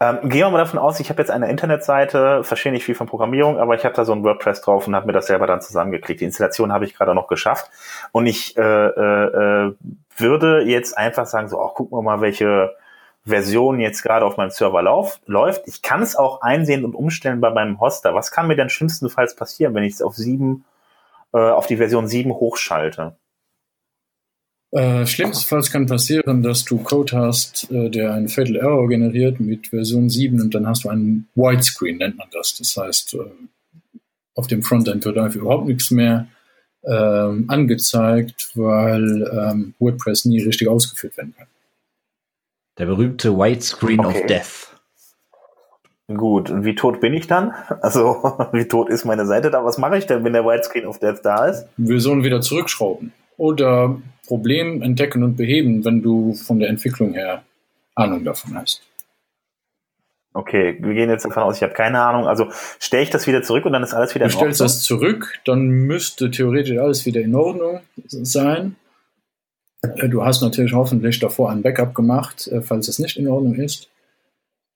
Ähm, 0.01 0.29
gehen 0.29 0.43
wir 0.43 0.51
mal 0.51 0.59
davon 0.59 0.79
aus, 0.79 1.01
ich 1.01 1.11
habe 1.11 1.21
jetzt 1.21 1.31
eine 1.31 1.51
Internetseite, 1.51 2.45
verstehe 2.45 2.71
nicht 2.71 2.85
viel 2.85 2.95
von 2.95 3.09
Programmierung, 3.09 3.59
aber 3.59 3.75
ich 3.75 3.85
habe 3.85 3.97
da 3.97 4.05
so 4.05 4.13
ein 4.13 4.23
WordPress 4.23 4.61
drauf 4.61 4.87
und 4.87 4.95
habe 4.95 5.07
mir 5.07 5.13
das 5.13 5.27
selber 5.27 5.49
dann 5.49 5.61
zusammengeklickt. 5.61 6.21
Die 6.21 6.25
Installation 6.25 6.73
habe 6.73 6.85
ich 6.85 6.95
gerade 6.95 7.17
noch 7.17 7.27
geschafft 7.27 7.69
und 8.13 8.27
ich 8.27 8.57
äh, 8.57 8.63
äh, 8.63 9.67
äh, 9.67 9.75
würde 10.17 10.63
jetzt 10.63 10.97
einfach 10.97 11.27
sagen, 11.27 11.49
so, 11.49 11.61
oh, 11.61 11.69
gucken 11.71 11.99
wir 11.99 12.03
mal, 12.03 12.21
welche 12.21 12.77
Version 13.25 13.81
jetzt 13.81 14.03
gerade 14.03 14.25
auf 14.25 14.37
meinem 14.37 14.51
Server 14.51 14.83
lauf, 14.83 15.21
läuft. 15.27 15.67
Ich 15.67 15.83
kann 15.83 16.01
es 16.01 16.15
auch 16.15 16.43
einsehen 16.43 16.85
und 16.85 16.95
umstellen 16.95 17.41
bei 17.41 17.51
meinem 17.51 17.81
Hoster. 17.81 18.15
Was 18.15 18.31
kann 18.31 18.47
mir 18.47 18.57
denn 18.57 18.71
schlimmstenfalls 18.71 19.35
passieren, 19.35 19.75
wenn 19.75 19.83
ich 19.83 19.95
es 19.95 20.03
auf 20.03 20.15
sieben, 20.15 20.65
äh, 21.35 21.39
auf 21.39 21.67
die 21.67 21.77
Version 21.77 22.07
7 22.07 22.33
hochschalte? 22.33 23.17
Äh, 24.71 25.07
schlimmstenfalls 25.07 25.71
kann 25.71 25.87
passieren, 25.87 26.43
dass 26.43 26.65
du 26.65 26.79
Code 26.79 27.17
hast, 27.17 27.71
äh, 27.71 27.89
der 27.89 28.13
einen 28.13 28.29
Fatal 28.29 28.57
Error 28.57 28.87
generiert 28.89 29.41
mit 29.41 29.69
Version 29.69 30.11
7 30.11 30.41
und 30.43 30.55
dann 30.55 30.67
hast 30.67 30.85
du 30.85 30.91
einen 30.91 31.27
Widescreen, 31.35 31.97
nennt 31.97 32.19
man 32.19 32.29
das. 32.33 32.55
Das 32.57 32.77
heißt, 32.77 33.15
äh, 33.15 33.99
auf 34.35 34.47
dem 34.47 34.63
Frontend 34.63 35.05
wird 35.07 35.17
einfach 35.17 35.41
überhaupt 35.41 35.67
nichts 35.67 35.91
mehr 35.91 36.29
ähm, 36.85 37.47
angezeigt, 37.49 38.51
weil 38.55 39.23
ähm, 39.33 39.75
WordPress 39.79 40.27
nie 40.27 40.43
richtig 40.43 40.69
ausgeführt 40.69 41.17
werden 41.17 41.35
kann. 41.37 41.47
Der 42.77 42.87
berühmte 42.87 43.37
Widescreen 43.37 44.01
okay. 44.01 44.21
of 44.21 44.27
Death. 44.27 44.69
Gut, 46.15 46.51
und 46.51 46.65
wie 46.65 46.75
tot 46.75 47.01
bin 47.01 47.15
ich 47.15 47.27
dann? 47.27 47.53
Also, 47.81 48.37
wie 48.53 48.69
tot 48.69 48.91
ist 48.91 49.07
meine 49.07 49.27
Seite 49.27 49.51
da? 49.51 49.65
Was 49.65 49.79
mache 49.79 49.97
ich 49.97 50.07
denn, 50.07 50.25
wenn 50.25 50.35
der 50.35 50.45
Widescreen 50.45 50.87
of 50.87 50.99
Death 50.99 51.21
da 51.23 51.47
ist? 51.47 51.67
Version 51.79 52.23
wieder 52.23 52.43
zurückschrauben 52.43 53.13
oder 53.39 53.97
Problem 54.27 54.83
entdecken 54.83 55.23
und 55.23 55.37
beheben, 55.37 55.87
wenn 55.87 56.03
du 56.03 56.35
von 56.35 56.59
der 56.59 56.69
Entwicklung 56.69 57.15
her 57.15 57.43
Ahnung 57.95 58.25
davon 58.25 58.55
hast. 58.57 58.83
Okay, 60.35 60.77
wir 60.81 60.95
gehen 60.95 61.09
jetzt 61.09 61.25
davon 61.25 61.43
aus, 61.43 61.57
ich 61.57 61.63
habe 61.63 61.73
keine 61.73 62.01
Ahnung. 62.01 62.29
Also 62.29 62.49
stelle 62.79 63.03
ich 63.03 63.11
das 63.11 63.27
wieder 63.27 63.43
zurück 63.43 63.65
und 63.65 63.73
dann 63.73 63.83
ist 63.83 63.95
alles 63.95 64.15
wieder 64.15 64.27
in 64.27 64.33
Ordnung? 64.33 64.51
Du 64.51 64.55
stellst 64.55 64.61
das 64.61 64.83
zurück, 64.83 65.39
dann 65.47 65.69
müsste 65.69 66.31
theoretisch 66.31 66.79
alles 66.79 67.07
wieder 67.07 67.23
in 67.23 67.35
Ordnung 67.35 67.81
sein. 68.07 68.77
Äh, 69.83 70.09
du 70.09 70.25
hast 70.25 70.43
natürlich 70.43 70.75
hoffentlich 70.75 71.19
davor 71.19 71.51
ein 71.51 71.63
Backup 71.63 71.95
gemacht, 71.95 72.47
äh, 72.49 72.61
falls 72.61 72.89
es 72.89 72.99
nicht 72.99 73.17
in 73.17 73.29
Ordnung 73.29 73.55
ist. 73.55 73.89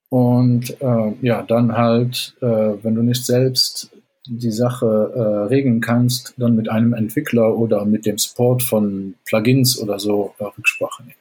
Und 0.09 0.81
äh, 0.81 1.13
ja, 1.21 1.43
dann 1.43 1.77
halt, 1.77 2.35
äh, 2.41 2.47
wenn 2.83 2.95
du 2.95 3.03
nicht 3.03 3.25
selbst 3.25 3.92
die 4.27 4.53
Sache 4.53 5.13
äh, 5.15 5.47
regeln 5.49 5.81
kannst, 5.81 6.35
dann 6.37 6.55
mit 6.55 6.71
einem 6.71 6.93
Entwickler 6.93 7.57
oder 7.57 7.85
mit 7.85 8.07
dem 8.07 8.19
Support 8.19 8.63
von 8.63 9.15
Plugins 9.27 9.79
oder 9.81 9.99
so 9.99 10.35
äh, 10.39 10.45
Rücksprache 10.45 11.03
nehmen. 11.03 11.17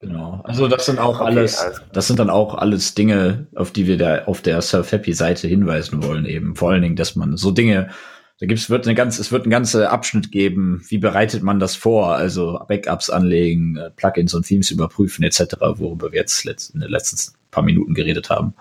Genau. 0.00 0.40
Also 0.44 0.66
das 0.66 0.86
sind 0.86 0.98
auch 0.98 1.20
okay, 1.20 1.28
alles, 1.28 1.58
also. 1.58 1.80
das 1.92 2.06
sind 2.06 2.18
dann 2.18 2.30
auch 2.30 2.54
alles 2.54 2.94
Dinge, 2.94 3.46
auf 3.54 3.70
die 3.70 3.86
wir 3.86 3.98
da 3.98 4.24
auf 4.24 4.40
der 4.40 4.62
Surf 4.62 4.92
Happy 4.92 5.12
Seite 5.12 5.46
hinweisen 5.46 6.02
wollen 6.02 6.24
eben. 6.24 6.56
Vor 6.56 6.70
allen 6.70 6.80
Dingen, 6.80 6.96
dass 6.96 7.16
man 7.16 7.36
so 7.36 7.50
Dinge, 7.50 7.90
da 8.38 8.46
gibt's 8.46 8.70
wird 8.70 8.86
eine 8.86 8.94
ganz, 8.94 9.18
es 9.18 9.30
wird 9.30 9.42
einen 9.42 9.50
ganzen 9.50 9.82
Abschnitt 9.82 10.32
geben, 10.32 10.82
wie 10.88 10.96
bereitet 10.96 11.42
man 11.42 11.60
das 11.60 11.76
vor, 11.76 12.14
also 12.14 12.58
Backups 12.66 13.10
anlegen, 13.10 13.76
äh, 13.76 13.90
Plugins 13.90 14.32
und 14.32 14.46
Themes 14.46 14.70
überprüfen 14.70 15.22
etc., 15.22 15.56
worüber 15.60 16.12
wir 16.12 16.20
jetzt 16.20 16.46
in 16.46 16.80
den 16.80 16.90
letzten 16.90 17.34
paar 17.50 17.62
Minuten 17.62 17.92
geredet 17.92 18.30
haben. 18.30 18.54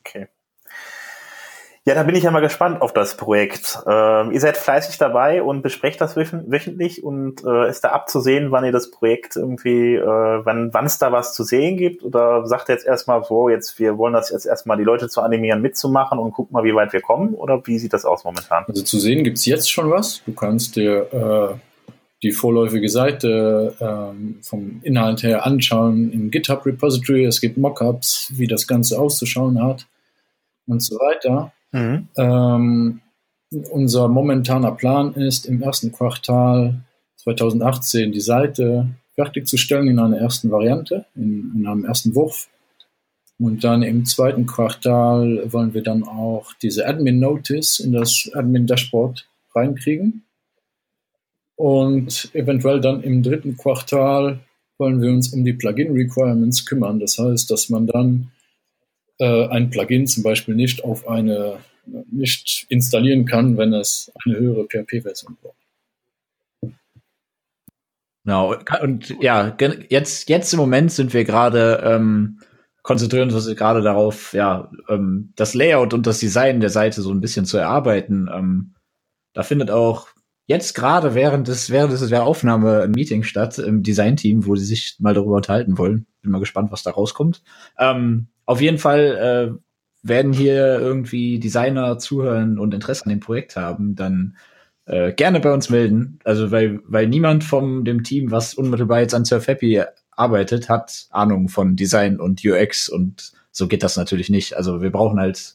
Okay. 0.00 0.26
Ja, 1.84 1.94
da 1.94 2.04
bin 2.04 2.14
ich 2.14 2.22
ja 2.22 2.30
mal 2.30 2.38
gespannt 2.38 2.80
auf 2.80 2.92
das 2.92 3.16
Projekt. 3.16 3.80
Ähm, 3.88 4.30
ihr 4.30 4.38
seid 4.38 4.56
fleißig 4.56 4.98
dabei 4.98 5.42
und 5.42 5.62
besprecht 5.62 6.00
das 6.00 6.14
wöchentlich 6.14 7.02
und 7.02 7.42
äh, 7.44 7.68
ist 7.68 7.82
da 7.82 7.88
abzusehen, 7.88 8.52
wann 8.52 8.64
ihr 8.64 8.70
das 8.70 8.92
Projekt 8.92 9.34
irgendwie, 9.34 9.96
äh, 9.96 10.00
wann 10.06 10.86
es 10.86 10.98
da 10.98 11.10
was 11.10 11.34
zu 11.34 11.42
sehen 11.42 11.76
gibt? 11.76 12.04
Oder 12.04 12.46
sagt 12.46 12.68
ihr 12.68 12.76
jetzt 12.76 12.86
erstmal 12.86 13.24
so, 13.24 13.48
jetzt 13.48 13.80
wir 13.80 13.98
wollen 13.98 14.12
das 14.12 14.30
jetzt 14.30 14.46
erstmal 14.46 14.76
die 14.76 14.84
Leute 14.84 15.08
zu 15.08 15.22
animieren, 15.22 15.60
mitzumachen 15.60 16.20
und 16.20 16.30
gucken 16.30 16.54
mal, 16.54 16.62
wie 16.62 16.72
weit 16.72 16.92
wir 16.92 17.00
kommen? 17.00 17.34
Oder 17.34 17.60
wie 17.66 17.80
sieht 17.80 17.92
das 17.92 18.04
aus 18.04 18.22
momentan? 18.22 18.64
Also 18.68 18.84
zu 18.84 19.00
sehen 19.00 19.24
gibt's 19.24 19.44
jetzt 19.44 19.68
schon 19.68 19.90
was. 19.90 20.22
Du 20.24 20.34
kannst 20.34 20.76
dir 20.76 21.12
äh, 21.12 21.56
die 22.22 22.30
vorläufige 22.30 22.88
Seite 22.88 23.74
ähm, 23.80 24.38
vom 24.42 24.80
Inhalt 24.84 25.24
her 25.24 25.44
anschauen 25.44 26.12
im 26.12 26.30
GitHub 26.30 26.64
Repository. 26.64 27.24
Es 27.24 27.40
gibt 27.40 27.56
Mockups, 27.56 28.32
wie 28.36 28.46
das 28.46 28.68
Ganze 28.68 29.00
auszuschauen 29.00 29.60
hat 29.60 29.88
und 30.68 30.80
so 30.80 30.94
weiter. 30.94 31.52
Mhm. 31.72 32.08
Ähm, 32.16 33.00
unser 33.70 34.08
momentaner 34.08 34.72
Plan 34.72 35.14
ist, 35.14 35.46
im 35.46 35.60
ersten 35.62 35.92
Quartal 35.92 36.80
2018 37.16 38.12
die 38.12 38.20
Seite 38.20 38.88
fertigzusstellen 39.14 39.88
in 39.88 39.98
einer 39.98 40.18
ersten 40.18 40.50
Variante, 40.50 41.06
in, 41.14 41.52
in 41.56 41.66
einem 41.66 41.84
ersten 41.84 42.14
Wurf. 42.14 42.48
Und 43.38 43.64
dann 43.64 43.82
im 43.82 44.04
zweiten 44.04 44.46
Quartal 44.46 45.52
wollen 45.52 45.74
wir 45.74 45.82
dann 45.82 46.04
auch 46.04 46.52
diese 46.62 46.86
Admin 46.86 47.18
Notice 47.18 47.80
in 47.80 47.92
das 47.92 48.30
Admin 48.32 48.66
Dashboard 48.66 49.26
reinkriegen. 49.54 50.22
Und 51.56 52.30
eventuell 52.34 52.80
dann 52.80 53.02
im 53.02 53.22
dritten 53.22 53.56
Quartal 53.56 54.40
wollen 54.78 55.00
wir 55.00 55.10
uns 55.10 55.32
um 55.32 55.44
die 55.44 55.52
Plugin 55.52 55.92
Requirements 55.92 56.64
kümmern. 56.64 56.98
Das 56.98 57.18
heißt, 57.18 57.50
dass 57.50 57.68
man 57.68 57.86
dann 57.86 58.30
äh, 59.22 59.46
ein 59.48 59.70
Plugin 59.70 60.06
zum 60.08 60.24
Beispiel 60.24 60.56
nicht 60.56 60.82
auf 60.82 61.06
eine 61.06 61.58
nicht 62.10 62.66
installieren 62.68 63.24
kann, 63.24 63.56
wenn 63.56 63.72
es 63.72 64.12
eine 64.24 64.36
höhere 64.36 64.66
PHP-Version 64.66 65.36
braucht. 65.40 65.56
Genau, 68.24 68.54
und 68.82 69.16
ja, 69.20 69.56
jetzt, 69.88 70.28
jetzt 70.28 70.52
im 70.52 70.60
Moment 70.60 70.92
sind 70.92 71.12
wir 71.12 71.24
gerade, 71.24 71.82
ähm, 71.84 72.38
konzentrieren 72.82 73.32
uns 73.32 73.46
gerade 73.56 73.82
darauf, 73.82 74.32
ja, 74.32 74.70
ähm, 74.88 75.32
das 75.34 75.54
Layout 75.54 75.92
und 75.92 76.06
das 76.06 76.20
Design 76.20 76.60
der 76.60 76.70
Seite 76.70 77.02
so 77.02 77.10
ein 77.10 77.20
bisschen 77.20 77.46
zu 77.46 77.58
erarbeiten. 77.58 78.30
Ähm, 78.32 78.74
da 79.32 79.42
findet 79.42 79.72
auch 79.72 80.08
jetzt 80.46 80.74
gerade 80.74 81.14
während 81.14 81.48
des, 81.48 81.70
während 81.70 81.92
des 81.92 82.08
der 82.08 82.24
Aufnahme 82.24 82.82
ein 82.82 82.92
Meeting 82.92 83.24
statt 83.24 83.58
im 83.58 83.82
Designteam, 83.82 84.46
wo 84.46 84.54
sie 84.54 84.66
sich 84.66 84.96
mal 85.00 85.14
darüber 85.14 85.36
unterhalten 85.36 85.78
wollen. 85.78 86.06
Bin 86.20 86.30
mal 86.30 86.38
gespannt, 86.38 86.70
was 86.70 86.84
da 86.84 86.92
rauskommt. 86.92 87.42
Ähm, 87.76 88.28
auf 88.46 88.60
jeden 88.60 88.78
Fall 88.78 89.54
äh, 89.54 89.58
werden 90.02 90.32
hier 90.32 90.80
irgendwie 90.80 91.38
Designer 91.38 91.98
zuhören 91.98 92.58
und 92.58 92.74
Interesse 92.74 93.04
an 93.04 93.10
dem 93.10 93.20
Projekt 93.20 93.56
haben, 93.56 93.94
dann 93.94 94.36
äh, 94.86 95.12
gerne 95.12 95.40
bei 95.40 95.52
uns 95.52 95.70
melden. 95.70 96.18
Also 96.24 96.50
weil, 96.50 96.80
weil 96.86 97.06
niemand 97.06 97.44
von 97.44 97.84
dem 97.84 98.02
Team, 98.02 98.30
was 98.30 98.54
unmittelbar 98.54 99.00
jetzt 99.00 99.14
an 99.14 99.24
Surf 99.24 99.46
Happy 99.46 99.82
arbeitet, 100.10 100.68
hat 100.68 101.06
Ahnung 101.10 101.48
von 101.48 101.76
Design 101.76 102.20
und 102.20 102.44
UX 102.44 102.88
und 102.88 103.32
so 103.50 103.68
geht 103.68 103.82
das 103.82 103.96
natürlich 103.96 104.28
nicht. 104.30 104.56
Also 104.56 104.82
wir 104.82 104.90
brauchen 104.90 105.20
halt, 105.20 105.54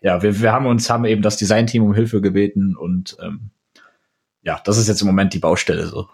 ja, 0.00 0.22
wir, 0.22 0.40
wir 0.40 0.52
haben 0.52 0.66
uns, 0.66 0.88
haben 0.88 1.04
eben 1.04 1.22
das 1.22 1.36
Design-Team 1.36 1.82
um 1.82 1.94
Hilfe 1.94 2.20
gebeten 2.20 2.76
und 2.76 3.16
ähm, 3.22 3.50
ja, 4.42 4.60
das 4.64 4.78
ist 4.78 4.88
jetzt 4.88 5.00
im 5.00 5.06
Moment 5.06 5.34
die 5.34 5.38
Baustelle 5.38 5.86
so. 5.86 6.08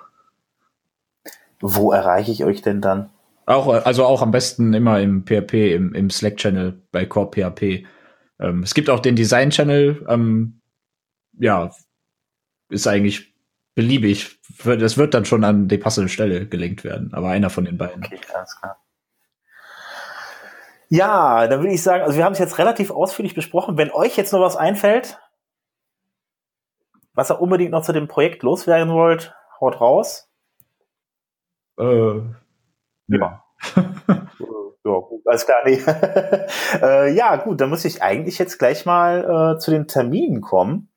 Wo 1.61 1.93
erreiche 1.93 2.33
ich 2.33 2.45
euch 2.45 2.63
denn 2.63 2.81
dann? 2.81 3.11
Auch, 3.51 3.67
also 3.67 4.05
auch 4.07 4.23
am 4.23 4.31
besten 4.31 4.75
immer 4.75 5.01
im 5.01 5.25
PHP, 5.27 5.75
im, 5.75 5.93
im 5.93 6.09
Slack-Channel 6.09 6.81
bei 6.93 7.05
Core 7.05 7.31
PHP. 7.33 7.85
Ähm, 8.39 8.63
es 8.63 8.75
gibt 8.75 8.89
auch 8.89 9.01
den 9.01 9.17
Design-Channel, 9.17 10.07
ähm, 10.09 10.61
ja, 11.37 11.73
ist 12.69 12.87
eigentlich 12.87 13.35
beliebig. 13.75 14.39
Das 14.65 14.97
wird 14.97 15.15
dann 15.15 15.25
schon 15.25 15.43
an 15.43 15.67
die 15.67 15.79
passende 15.79 16.09
Stelle 16.09 16.47
gelenkt 16.47 16.85
werden, 16.85 17.13
aber 17.13 17.31
einer 17.31 17.51
von 17.51 17.65
den 17.65 17.77
beiden. 17.77 18.05
Okay, 18.05 18.21
alles 18.33 18.57
klar. 18.57 18.77
Ja, 20.89 21.49
dann 21.49 21.59
würde 21.59 21.75
ich 21.75 21.83
sagen, 21.83 22.05
also 22.05 22.17
wir 22.17 22.25
haben 22.25 22.35
es 22.35 22.39
jetzt 22.39 22.59
relativ 22.59 22.93
ausführlich 22.93 23.35
besprochen. 23.35 23.77
Wenn 23.77 23.91
euch 23.91 24.17
jetzt 24.17 24.33
noch 24.33 24.41
was 24.41 24.55
einfällt, 24.55 25.19
was 27.15 27.33
ihr 27.33 27.41
unbedingt 27.41 27.73
noch 27.73 27.83
zu 27.83 27.93
dem 27.93 28.07
Projekt 28.07 28.45
loswerden 28.45 28.95
wollt, 28.95 29.35
haut 29.61 29.81
raus. 29.81 30.31
Äh, 31.81 32.21
ja. 33.11 33.45
ja, 34.85 34.99
gut, 34.99 35.23
alles 35.27 35.45
klar. 35.47 35.59
Nee. 35.65 35.81
äh, 36.83 37.13
ja, 37.13 37.37
gut, 37.37 37.61
dann 37.61 37.71
muss 37.71 37.85
ich 37.85 38.03
eigentlich 38.03 38.39
jetzt 38.39 38.59
gleich 38.59 38.87
mal 38.87 39.55
äh, 39.57 39.59
zu 39.59 39.71
den 39.71 39.87
Terminen 39.87 40.41
kommen. 40.41 40.89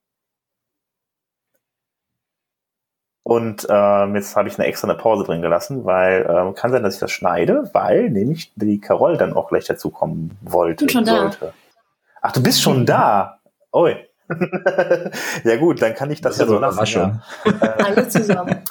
Und 3.25 3.65
ähm, 3.69 4.15
jetzt 4.15 4.35
habe 4.35 4.49
ich 4.49 4.59
eine 4.59 4.67
extra 4.67 4.87
eine 4.87 4.97
Pause 4.97 5.23
drin 5.23 5.41
gelassen, 5.41 5.85
weil 5.85 6.27
ähm, 6.29 6.55
kann 6.55 6.71
sein, 6.71 6.83
dass 6.83 6.95
ich 6.95 6.99
das 6.99 7.11
schneide, 7.11 7.69
weil 7.73 8.09
nämlich 8.09 8.51
die 8.55 8.81
Carol 8.81 9.15
dann 9.17 9.33
auch 9.33 9.47
gleich 9.47 9.65
dazu 9.65 9.89
kommen 9.89 10.37
wollte. 10.41 10.85
Bin 10.85 10.93
schon 10.93 11.05
sollte. 11.05 11.37
da. 11.39 11.53
Ach, 12.21 12.31
du 12.33 12.43
bist 12.43 12.61
schon 12.61 12.85
da. 12.85 13.39
Oi. 13.71 13.95
ja 15.43 15.55
gut, 15.57 15.81
dann 15.81 15.95
kann 15.95 16.11
ich 16.11 16.19
das, 16.19 16.37
das 16.37 16.47
ja 16.47 16.53
so 16.53 16.59
lassen. 16.59 16.85
Ja. 16.85 17.21
Alle 17.77 18.07
zusammen. 18.09 18.61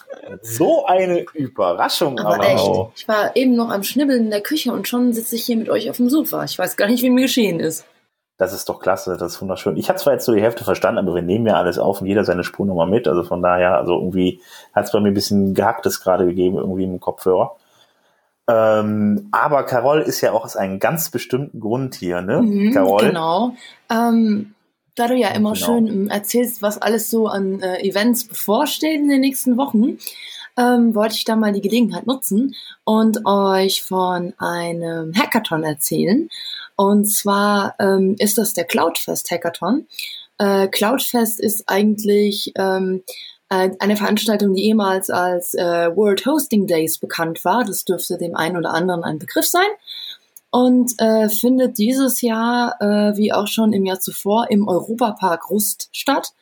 So 0.43 0.87
eine 0.87 1.21
Überraschung 1.35 2.19
aber, 2.19 2.35
aber 2.37 2.49
echt. 2.49 2.61
Auch. 2.61 2.93
Ich 2.97 3.09
war 3.09 3.37
eben 3.37 3.55
noch 3.57 3.71
am 3.71 3.83
Schnibbeln 3.83 4.25
in 4.25 4.31
der 4.31 4.41
Küche 4.41 4.73
und 4.73 4.89
schon 4.89 5.13
sitze 5.13 5.37
ich 5.37 5.45
hier 5.45 5.57
mit 5.57 5.69
euch 5.69 5.91
auf 5.91 5.97
dem 5.97 6.09
Sofa. 6.09 6.45
Ich 6.45 6.59
weiß 6.59 6.77
gar 6.77 6.89
nicht, 6.89 7.03
wie 7.03 7.11
mir 7.11 7.23
geschehen 7.23 7.61
ist. 7.61 7.85
Das 8.39 8.53
ist 8.53 8.69
doch 8.69 8.81
klasse, 8.81 9.17
das 9.19 9.35
ist 9.35 9.43
wunderschön. 9.43 9.77
Ich 9.77 9.89
habe 9.89 9.99
zwar 9.99 10.15
jetzt 10.15 10.25
so 10.25 10.33
die 10.33 10.43
Hälfte 10.43 10.65
verstanden, 10.65 10.99
aber 10.99 11.15
wir 11.15 11.23
nehmen 11.23 11.47
ja 11.47 11.55
alles 11.55 11.79
auf 11.79 12.01
und 12.01 12.07
jeder 12.07 12.25
seine 12.25 12.45
Spur 12.45 12.67
nochmal 12.67 12.89
mit. 12.89 13.07
Also 13.07 13.23
von 13.23 13.43
daher, 13.43 13.77
also 13.77 13.95
irgendwie 13.95 14.41
hat 14.75 14.87
es 14.87 14.93
bei 14.93 15.01
mir 15.01 15.09
ein 15.09 15.15
bisschen 15.15 15.55
gehacktes 15.55 16.01
gerade 16.01 16.27
gegeben, 16.27 16.57
irgendwie 16.57 16.85
im 16.85 16.99
Kopfhörer. 16.99 17.57
Ähm, 18.49 19.29
aber 19.31 19.63
Carol 19.65 20.01
ist 20.01 20.21
ja 20.21 20.33
auch 20.33 20.45
aus 20.45 20.57
einem 20.57 20.81
ganz 20.81 21.11
bestimmten 21.11 21.61
Grund 21.61 21.95
hier, 21.95 22.23
ne? 22.23 22.43
Mhm, 22.43 22.73
Carol. 22.73 23.07
Genau. 23.07 23.55
Ähm, 23.89 24.55
da 24.95 25.09
du 25.09 25.15
ja 25.15 25.29
immer 25.29 25.53
genau. 25.55 25.67
schön 25.67 25.87
ähm, 25.87 26.11
erzählst, 26.11 26.63
was 26.63 26.79
alles 26.79 27.11
so 27.11 27.27
an 27.27 27.61
äh, 27.61 27.81
Events 27.83 28.25
bevorsteht 28.25 29.01
in 29.01 29.09
den 29.09 29.21
nächsten 29.21 29.57
Wochen, 29.57 29.99
ähm, 30.57 30.95
wollte 30.95 31.15
ich 31.15 31.25
da 31.25 31.37
mal 31.37 31.53
die 31.53 31.63
Gelegenheit 31.63 32.07
nutzen 32.07 32.55
und 32.85 33.25
euch 33.25 33.83
von 33.83 34.35
einem 34.39 35.15
Hackathon 35.15 35.65
erzählen. 35.65 36.29
Und 36.77 37.07
zwar 37.07 37.75
ähm, 37.79 38.17
ist 38.19 38.39
das 38.39 38.55
der 38.55 38.65
Cloudfest 38.65 39.31
Hackathon. 39.31 39.87
Äh, 40.39 40.69
Cloudfest 40.69 41.41
ist 41.41 41.65
eigentlich 41.69 42.53
ähm, 42.57 43.03
äh, 43.49 43.71
eine 43.79 43.97
Veranstaltung, 43.97 44.55
die 44.55 44.65
ehemals 44.65 45.09
als 45.09 45.55
äh, 45.55 45.95
World 45.95 46.27
Hosting 46.27 46.67
Days 46.67 46.99
bekannt 46.99 47.45
war. 47.45 47.65
Das 47.65 47.85
dürfte 47.85 48.19
dem 48.19 48.35
einen 48.37 48.57
oder 48.57 48.75
anderen 48.75 49.05
ein 49.05 49.19
Begriff 49.19 49.47
sein 49.47 49.69
und 50.53 50.93
äh, 50.99 51.31
findet 51.31 51.79
dieses 51.79 52.21
Jahr, 52.21 52.77
äh, 52.79 53.17
wie 53.17 53.33
auch 53.33 53.47
schon 53.47 53.73
im 53.73 53.87
Jahr 53.87 54.01
zuvor, 54.01 54.51
im 54.51 54.69
Europapark 54.69 55.51
Rust 55.51 55.89
statt. 55.93 56.35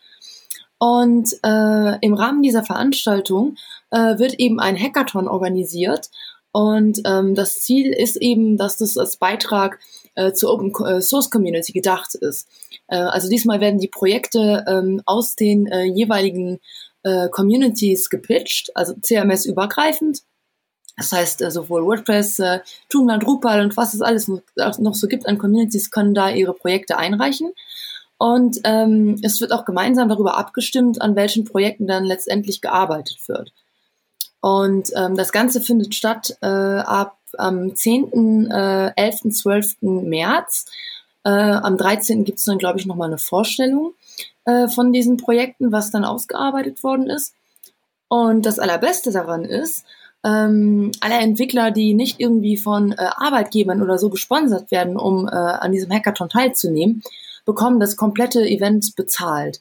Und 0.78 1.32
äh, 1.44 1.98
im 2.00 2.14
Rahmen 2.14 2.42
dieser 2.42 2.64
Veranstaltung 2.64 3.54
äh, 3.90 4.18
wird 4.18 4.34
eben 4.34 4.58
ein 4.58 4.76
Hackathon 4.76 5.28
organisiert. 5.28 6.10
Und 6.50 7.02
ähm, 7.04 7.36
das 7.36 7.60
Ziel 7.60 7.92
ist 7.92 8.16
eben, 8.16 8.56
dass 8.56 8.78
das 8.78 8.98
als 8.98 9.16
Beitrag 9.16 9.78
äh, 10.16 10.32
zur 10.32 10.52
Open 10.54 10.72
äh, 10.84 11.00
Source 11.00 11.30
Community 11.30 11.72
gedacht 11.72 12.16
ist. 12.16 12.48
Äh, 12.88 12.96
also 12.96 13.28
diesmal 13.28 13.60
werden 13.60 13.78
die 13.78 13.86
Projekte 13.86 14.64
ähm, 14.66 15.02
aus 15.06 15.36
den 15.36 15.68
äh, 15.68 15.84
jeweiligen 15.84 16.58
äh, 17.04 17.28
Communities 17.28 18.10
gepitcht, 18.10 18.72
also 18.74 18.94
CMS 19.00 19.46
übergreifend 19.46 20.22
Das 21.00 21.12
heißt, 21.12 21.40
äh, 21.40 21.50
sowohl 21.50 21.86
WordPress, 21.86 22.38
äh, 22.40 22.60
Joomla, 22.92 23.16
Drupal 23.16 23.62
und 23.62 23.74
was 23.78 23.94
es 23.94 24.02
alles 24.02 24.28
noch 24.28 24.94
so 24.94 25.08
gibt 25.08 25.26
an 25.26 25.38
Communities 25.38 25.90
können 25.90 26.12
da 26.12 26.28
ihre 26.28 26.52
Projekte 26.52 26.98
einreichen. 26.98 27.52
Und 28.18 28.60
ähm, 28.64 29.18
es 29.22 29.40
wird 29.40 29.50
auch 29.52 29.64
gemeinsam 29.64 30.10
darüber 30.10 30.36
abgestimmt, 30.36 31.00
an 31.00 31.16
welchen 31.16 31.46
Projekten 31.46 31.86
dann 31.86 32.04
letztendlich 32.04 32.60
gearbeitet 32.60 33.16
wird. 33.28 33.50
Und 34.42 34.90
ähm, 34.94 35.16
das 35.16 35.32
Ganze 35.32 35.62
findet 35.62 35.94
statt 35.94 36.36
äh, 36.42 36.46
ab 36.46 37.16
am 37.38 37.74
10., 37.74 38.50
äh, 38.50 38.92
11., 38.94 39.32
12. 39.32 39.76
März. 39.80 40.66
Äh, 41.24 41.30
am 41.30 41.78
13. 41.78 42.24
gibt 42.24 42.40
es 42.40 42.44
dann, 42.44 42.58
glaube 42.58 42.78
ich, 42.78 42.84
nochmal 42.84 43.08
eine 43.08 43.18
Vorstellung 43.18 43.94
äh, 44.44 44.68
von 44.68 44.92
diesen 44.92 45.16
Projekten, 45.16 45.72
was 45.72 45.90
dann 45.90 46.04
ausgearbeitet 46.04 46.82
worden 46.82 47.08
ist. 47.08 47.34
Und 48.08 48.44
das 48.44 48.58
Allerbeste 48.58 49.12
daran 49.12 49.46
ist, 49.46 49.86
ähm, 50.24 50.92
alle 51.00 51.14
Entwickler, 51.14 51.70
die 51.70 51.94
nicht 51.94 52.20
irgendwie 52.20 52.56
von 52.56 52.92
äh, 52.92 52.96
Arbeitgebern 52.98 53.82
oder 53.82 53.98
so 53.98 54.10
gesponsert 54.10 54.70
werden, 54.70 54.96
um 54.96 55.26
äh, 55.26 55.30
an 55.30 55.72
diesem 55.72 55.90
Hackathon 55.90 56.28
teilzunehmen, 56.28 57.02
bekommen 57.44 57.80
das 57.80 57.96
komplette 57.96 58.42
Event 58.42 58.94
bezahlt. 58.96 59.60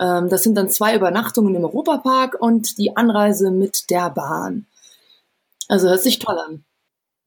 Ähm, 0.00 0.28
das 0.28 0.42
sind 0.42 0.56
dann 0.56 0.70
zwei 0.70 0.96
Übernachtungen 0.96 1.54
im 1.54 1.64
Europapark 1.64 2.40
und 2.40 2.78
die 2.78 2.96
Anreise 2.96 3.50
mit 3.50 3.90
der 3.90 4.10
Bahn. 4.10 4.66
Also 5.68 5.88
hört 5.88 6.02
sich 6.02 6.18
toll 6.18 6.38
an. 6.38 6.64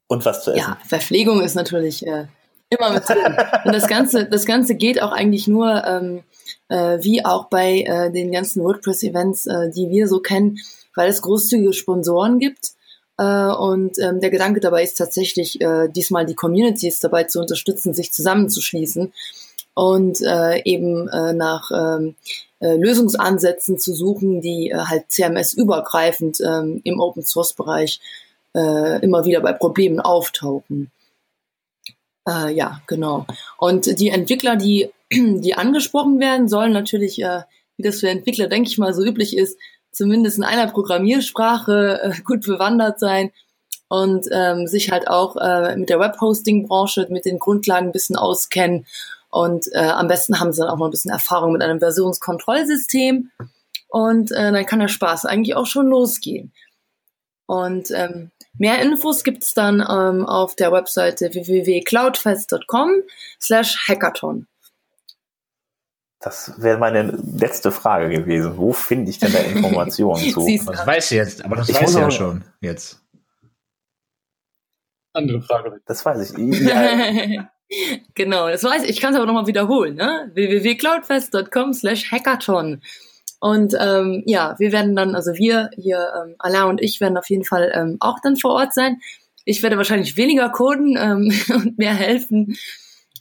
Und 0.07 0.26
was 0.26 0.43
zu 0.43 0.51
essen? 0.51 0.59
Ja, 0.59 0.78
Verpflegung 0.86 1.41
ist 1.41 1.55
natürlich 1.55 2.05
äh, 2.05 2.26
immer 2.69 2.91
mit 2.91 3.07
drin. 3.07 3.38
und 3.65 3.74
das 3.74 3.88
Ganze, 3.88 4.26
das 4.26 4.45
Ganze 4.45 4.76
geht 4.76 5.01
auch 5.01 5.11
eigentlich 5.11 5.47
nur, 5.47 5.84
ähm, 5.86 6.24
äh, 6.69 6.97
wie 7.01 7.24
auch 7.24 7.45
bei 7.45 7.82
äh, 7.82 8.11
den 8.11 8.32
ganzen 8.32 8.63
WordPress-Events, 8.63 9.45
äh, 9.45 9.71
die 9.71 9.89
wir 9.89 10.07
so 10.07 10.19
kennen, 10.19 10.57
weil 10.96 11.10
es 11.10 11.22
großzügige 11.22 11.74
Sponsoren 11.74 12.39
gibt. 12.39 12.72
Äh, 13.18 13.48
und 13.52 14.00
ähm, 14.00 14.20
der 14.20 14.30
Gedanke 14.30 14.60
dabei 14.60 14.84
ist 14.84 14.98
tatsächlich, 14.98 15.62
äh, 15.62 15.88
diesmal 15.89 16.26
die 16.26 16.36
Communities 16.36 17.00
dabei 17.00 17.26
zu 17.26 17.39
unterstützen, 17.39 17.94
sich 17.94 18.12
zusammenzuschließen 18.12 19.14
und 19.76 20.22
äh, 20.22 20.62
eben 20.64 21.08
äh, 21.10 21.34
nach 21.34 21.72
ähm, 21.72 22.16
äh, 22.60 22.76
Lösungsansätzen 22.76 23.80
zu 23.80 23.94
suchen, 23.94 24.41
die 24.41 24.70
äh, 24.70 24.78
halt 24.78 25.12
CMS-übergreifend 25.12 26.39
ähm, 26.41 26.82
im 26.84 27.00
Open-Source-Bereich 27.00 28.00
äh, 28.56 29.04
immer 29.04 29.26
wieder 29.26 29.41
bei 29.41 29.54
Problemen 29.54 30.00
auftauchen. 30.00 30.91
Äh, 32.28 32.54
ja, 32.54 32.82
genau. 32.88 33.26
Und 33.58 34.00
die 34.00 34.10
Entwickler, 34.10 34.56
die, 34.56 34.89
die 35.12 35.56
angesprochen 35.56 36.20
werden, 36.20 36.48
sollen 36.48 36.72
natürlich, 36.72 37.22
äh, 37.22 37.41
wie 37.78 37.84
das 37.84 38.00
für 38.00 38.10
Entwickler, 38.10 38.48
denke 38.48 38.70
ich 38.70 38.78
mal, 38.78 38.94
so 38.94 39.04
üblich 39.04 39.36
ist, 39.36 39.58
zumindest 39.94 40.38
in 40.38 40.44
einer 40.44 40.68
Programmiersprache 40.68 42.02
äh, 42.02 42.22
gut 42.24 42.46
bewandert 42.46 43.00
sein 43.00 43.32
und 43.88 44.28
ähm, 44.32 44.68
sich 44.68 44.91
halt 44.91 45.08
auch 45.08 45.36
äh, 45.38 45.76
mit 45.78 45.89
der 45.89 46.00
Webhosting-Branche, 46.00 47.08
mit 47.10 47.26
den 47.26 47.39
Grundlagen 47.39 47.88
ein 47.88 47.91
bisschen 47.91 48.16
auskennen. 48.16 48.86
Und 49.30 49.72
äh, 49.72 49.80
am 49.80 50.08
besten 50.08 50.39
haben 50.39 50.52
sie 50.52 50.62
dann 50.62 50.70
auch 50.70 50.78
noch 50.78 50.88
ein 50.88 50.91
bisschen 50.91 51.12
Erfahrung 51.12 51.54
mit 51.54 51.62
einem 51.62 51.80
Versionskontrollsystem. 51.80 53.32
Und 53.89 54.32
äh, 54.32 54.52
dann 54.52 54.66
kann 54.66 54.80
der 54.80 54.88
Spaß 54.88 55.26
eigentlich 55.26 55.56
auch 55.56 55.68
schon 55.68 55.88
losgehen. 55.88 56.52
Und 57.46 57.91
ähm, 57.91 58.32
mehr 58.58 58.82
Infos 58.82 59.24
gibt's 59.24 59.54
dann 59.54 59.80
ähm, 59.80 60.26
auf 60.26 60.56
der 60.56 60.72
Webseite 60.72 61.34
www.cloudfest.com 61.34 62.89
slash 63.39 63.88
hackathon. 63.88 64.48
Das 66.24 66.53
wäre 66.57 66.78
meine 66.78 67.17
letzte 67.38 67.71
Frage 67.71 68.09
gewesen. 68.09 68.57
Wo 68.57 68.71
finde 68.71 69.09
ich 69.09 69.19
denn 69.19 69.34
da 69.34 69.39
Informationen 69.39 70.24
zu? 70.32 70.47
Das 70.65 70.88
weiß 70.88 71.11
ich 71.11 71.17
jetzt, 71.17 71.43
aber 71.43 71.57
das 71.57 71.67
ich 71.67 71.76
weiß 71.76 71.89
ich 71.89 71.97
ja 71.97 72.11
schon 72.11 72.43
jetzt. 72.61 73.01
Andere 75.13 75.41
Frage. 75.41 75.82
Das 75.86 76.05
weiß 76.05 76.32
ich. 76.32 76.61
Ja. 77.69 77.97
genau, 78.13 78.49
das 78.49 78.63
weiß 78.63 78.84
ich. 78.84 78.89
Ich 78.91 79.01
kann 79.01 79.13
es 79.13 79.17
aber 79.17 79.26
nochmal 79.26 79.47
wiederholen. 79.47 79.95
Ne? 79.95 80.30
www.cloudfest.com 80.34 81.74
slash 81.74 82.11
hackathon. 82.11 82.82
Und 83.39 83.74
ähm, 83.80 84.21
ja, 84.28 84.55
wir 84.59 84.71
werden 84.71 84.95
dann, 84.95 85.15
also 85.15 85.34
wir 85.34 85.71
hier, 85.76 86.13
ähm, 86.24 86.36
Alain 86.39 86.69
und 86.69 86.82
ich 86.82 87.01
werden 87.01 87.17
auf 87.17 87.30
jeden 87.30 87.45
Fall 87.45 87.71
ähm, 87.74 87.97
auch 87.99 88.19
dann 88.21 88.38
vor 88.38 88.51
Ort 88.51 88.74
sein. 88.74 89.01
Ich 89.43 89.63
werde 89.63 89.78
wahrscheinlich 89.78 90.17
weniger 90.17 90.49
coden 90.49 90.97
ähm, 90.99 91.34
und 91.55 91.78
mehr 91.78 91.95
helfen. 91.95 92.55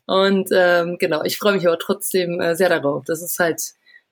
Und 0.07 0.48
ähm, 0.53 0.96
genau, 0.98 1.22
ich 1.24 1.38
freue 1.38 1.55
mich 1.55 1.66
aber 1.66 1.78
trotzdem 1.78 2.40
äh, 2.40 2.55
sehr 2.55 2.68
darauf. 2.68 3.05
Das 3.05 3.22
ist 3.22 3.38
halt 3.38 3.62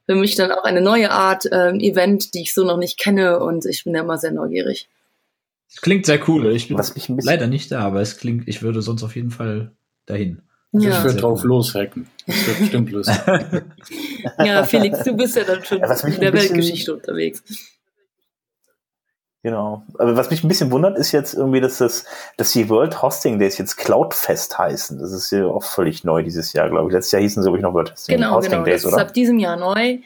für 0.07 0.15
mich 0.15 0.35
dann 0.35 0.53
auch 0.53 0.65
eine 0.65 0.81
neue 0.81 1.11
Art 1.11 1.47
ähm, 1.53 1.81
Event, 1.81 2.35
die 2.35 2.43
ich 2.43 2.55
so 2.55 2.65
noch 2.65 2.77
nicht 2.77 2.99
kenne 2.99 3.39
und 3.41 3.67
ich 3.67 3.85
bin 3.85 3.95
ja 3.95 4.03
immer 4.03 4.19
sehr 4.19 4.33
neugierig. 4.33 4.89
Klingt 5.83 6.07
sehr 6.07 6.29
cool. 6.29 6.51
Ich 6.55 6.69
bin 6.69 7.19
leider 7.23 7.47
nicht 7.47 7.71
da, 7.71 7.81
aber 7.81 8.01
es 8.01 8.19
klingt, 8.19 8.49
ich 8.49 8.63
würde 8.63 8.83
sonst 8.83 9.05
auf 9.05 9.15
jeden 9.15 9.31
Fall 9.31 9.73
dahin. 10.07 10.43
Ja. 10.73 10.99
Ich 10.99 11.05
würde 11.05 11.21
drauf 11.21 11.43
loshacken. 11.43 12.07
Das 12.27 12.47
wird 12.47 12.59
bestimmt 12.59 12.91
lustig. 12.91 13.17
ja, 14.39 14.65
Felix, 14.65 15.03
du 15.05 15.17
bist 15.17 15.37
ja 15.37 15.45
dann 15.45 15.65
schon 15.65 15.79
ja, 15.81 16.07
in 16.07 16.21
der 16.21 16.33
Weltgeschichte 16.33 16.95
unterwegs. 16.95 17.43
Genau. 19.43 19.85
Aber 19.99 20.17
was 20.17 20.31
mich 20.31 20.45
ein 20.45 20.49
bisschen 20.49 20.71
wundert, 20.71 20.99
ist 20.99 21.13
jetzt 21.13 21.33
irgendwie, 21.33 21.63
dass 21.63 21.79
das, 21.79 22.05
dass 22.37 22.53
die 22.53 22.69
World 22.69 23.01
Hosting 23.01 23.39
Days 23.39 23.57
jetzt 23.57 23.77
Cloudfest 23.77 24.59
heißen. 24.59 24.99
Das 24.99 25.13
ist 25.13 25.31
ja 25.31 25.47
auch 25.47 25.65
völlig 25.65 26.05
neu 26.05 26.23
dieses 26.23 26.53
Jahr, 26.53 26.69
glaube 26.69 26.89
ich. 26.89 26.95
Letztes 26.95 27.13
Jahr 27.13 27.23
hießen 27.23 27.43
sie, 27.43 27.47
glaube 27.47 27.59
ich, 27.59 27.63
noch 27.63 27.73
World 27.73 27.93
Hosting, 27.93 28.17
genau, 28.17 28.35
Hosting 28.35 28.51
genau. 28.51 28.65
Days, 28.65 28.83
das 28.83 28.93
oder? 28.93 29.03
ist 29.03 29.09
ab 29.09 29.15
diesem 29.15 29.39
Jahr 29.39 29.57
neu. 29.57 29.99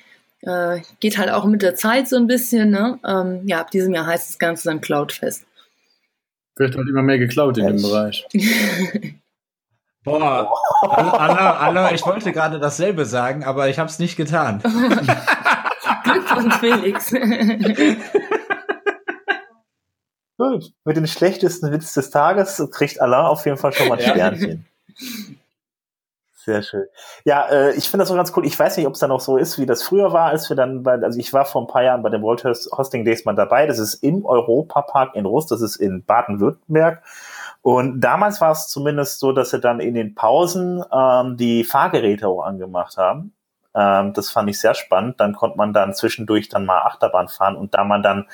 Äh, 0.42 0.82
geht 1.00 1.18
halt 1.18 1.30
auch 1.30 1.46
mit 1.46 1.62
der 1.62 1.74
Zeit 1.74 2.06
so 2.06 2.16
ein 2.16 2.26
bisschen, 2.26 2.70
ne? 2.70 2.98
Ähm, 3.04 3.40
ja, 3.46 3.60
ab 3.60 3.70
diesem 3.70 3.92
Jahr 3.92 4.06
heißt 4.06 4.28
das 4.28 4.38
Ganze 4.38 4.68
dann 4.68 4.80
Cloudfest. 4.80 5.44
Wird 6.56 6.76
halt 6.76 6.88
immer 6.88 7.02
mehr 7.02 7.18
geklaut 7.18 7.58
in 7.58 7.64
ja, 7.64 7.70
dem 7.70 7.82
Bereich. 7.82 8.26
Boah, 10.04 10.52
Anna, 10.82 11.56
Anna, 11.56 11.92
ich 11.92 12.04
wollte 12.04 12.30
gerade 12.30 12.60
dasselbe 12.60 13.06
sagen, 13.06 13.42
aber 13.42 13.70
ich 13.70 13.78
habe 13.78 13.88
es 13.88 13.98
nicht 13.98 14.16
getan. 14.16 14.60
Glückwunsch, 16.04 16.56
Felix. 16.58 17.10
Gut, 20.36 20.72
mit 20.84 20.96
dem 20.96 21.06
schlechtesten 21.06 21.70
Witz 21.70 21.94
des 21.94 22.10
Tages 22.10 22.62
kriegt 22.72 23.00
Alain 23.00 23.26
auf 23.26 23.44
jeden 23.44 23.56
Fall 23.56 23.72
schon 23.72 23.88
mal 23.88 23.98
ein 23.98 24.04
Sternchen. 24.04 24.66
Sehr 26.44 26.62
schön. 26.62 26.84
Ja, 27.24 27.46
äh, 27.48 27.72
ich 27.74 27.88
finde 27.88 28.02
das 28.02 28.10
auch 28.10 28.16
ganz 28.16 28.32
cool. 28.36 28.44
Ich 28.44 28.58
weiß 28.58 28.76
nicht, 28.76 28.86
ob 28.86 28.94
es 28.94 28.98
dann 28.98 29.10
auch 29.10 29.20
so 29.20 29.38
ist, 29.38 29.58
wie 29.58 29.64
das 29.64 29.82
früher 29.82 30.12
war, 30.12 30.26
als 30.26 30.48
wir 30.50 30.56
dann 30.56 30.82
bei, 30.82 30.92
also 30.92 31.18
ich 31.18 31.32
war 31.32 31.46
vor 31.46 31.62
ein 31.62 31.68
paar 31.68 31.82
Jahren 31.82 32.02
bei 32.02 32.10
dem 32.10 32.20
World 32.20 32.44
Hosting 32.44 33.04
Days 33.04 33.24
mal 33.24 33.34
dabei. 33.34 33.66
Das 33.66 33.78
ist 33.78 33.94
im 34.02 34.26
Europapark 34.26 35.14
in 35.14 35.24
Rust, 35.24 35.50
das 35.50 35.62
ist 35.62 35.76
in 35.76 36.04
Baden-Württemberg. 36.04 37.02
Und 37.62 38.02
damals 38.02 38.42
war 38.42 38.52
es 38.52 38.68
zumindest 38.68 39.20
so, 39.20 39.32
dass 39.32 39.50
sie 39.50 39.60
dann 39.60 39.80
in 39.80 39.94
den 39.94 40.14
Pausen 40.14 40.84
ähm, 40.92 41.38
die 41.38 41.64
Fahrgeräte 41.64 42.28
auch 42.28 42.42
angemacht 42.42 42.98
haben. 42.98 43.32
Ähm, 43.74 44.12
das 44.12 44.30
fand 44.30 44.48
ich 44.48 44.60
sehr 44.60 44.74
spannend. 44.74 45.18
Dann 45.18 45.34
konnte 45.34 45.56
man 45.56 45.72
dann 45.72 45.94
zwischendurch 45.94 46.48
dann 46.48 46.64
mal 46.64 46.82
Achterbahn 46.82 47.28
fahren 47.28 47.56
und 47.56 47.74
da 47.74 47.84
man 47.84 48.02
dann 48.02 48.26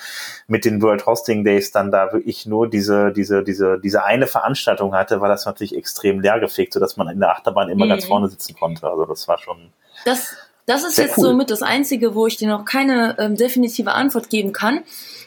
mit 0.46 0.64
den 0.64 0.82
World 0.82 1.06
Hosting 1.06 1.44
Days 1.44 1.72
dann 1.72 1.90
da 1.90 2.12
wirklich 2.12 2.46
nur 2.46 2.68
diese, 2.68 3.12
diese, 3.12 3.42
diese, 3.42 3.78
diese 3.80 4.04
eine 4.04 4.26
Veranstaltung 4.26 4.94
hatte, 4.94 5.20
war 5.20 5.28
das 5.28 5.46
natürlich 5.46 5.76
extrem 5.76 6.20
leergefegt, 6.20 6.74
sodass 6.74 6.96
man 6.96 7.08
in 7.08 7.20
der 7.20 7.30
Achterbahn 7.30 7.70
immer 7.70 7.86
mhm. 7.86 7.90
ganz 7.90 8.04
vorne 8.04 8.28
sitzen 8.28 8.54
konnte. 8.54 8.86
Also 8.86 9.06
das 9.06 9.26
war 9.28 9.38
schon. 9.38 9.72
Das, 10.04 10.36
das 10.66 10.84
ist 10.84 10.98
jetzt 10.98 11.16
cool. 11.16 11.24
somit 11.24 11.50
das 11.50 11.62
Einzige, 11.62 12.14
wo 12.14 12.26
ich 12.26 12.36
dir 12.36 12.48
noch 12.48 12.64
keine 12.66 13.16
ähm, 13.18 13.34
definitive 13.34 13.92
Antwort 13.92 14.28
geben 14.28 14.52
kann. 14.52 14.82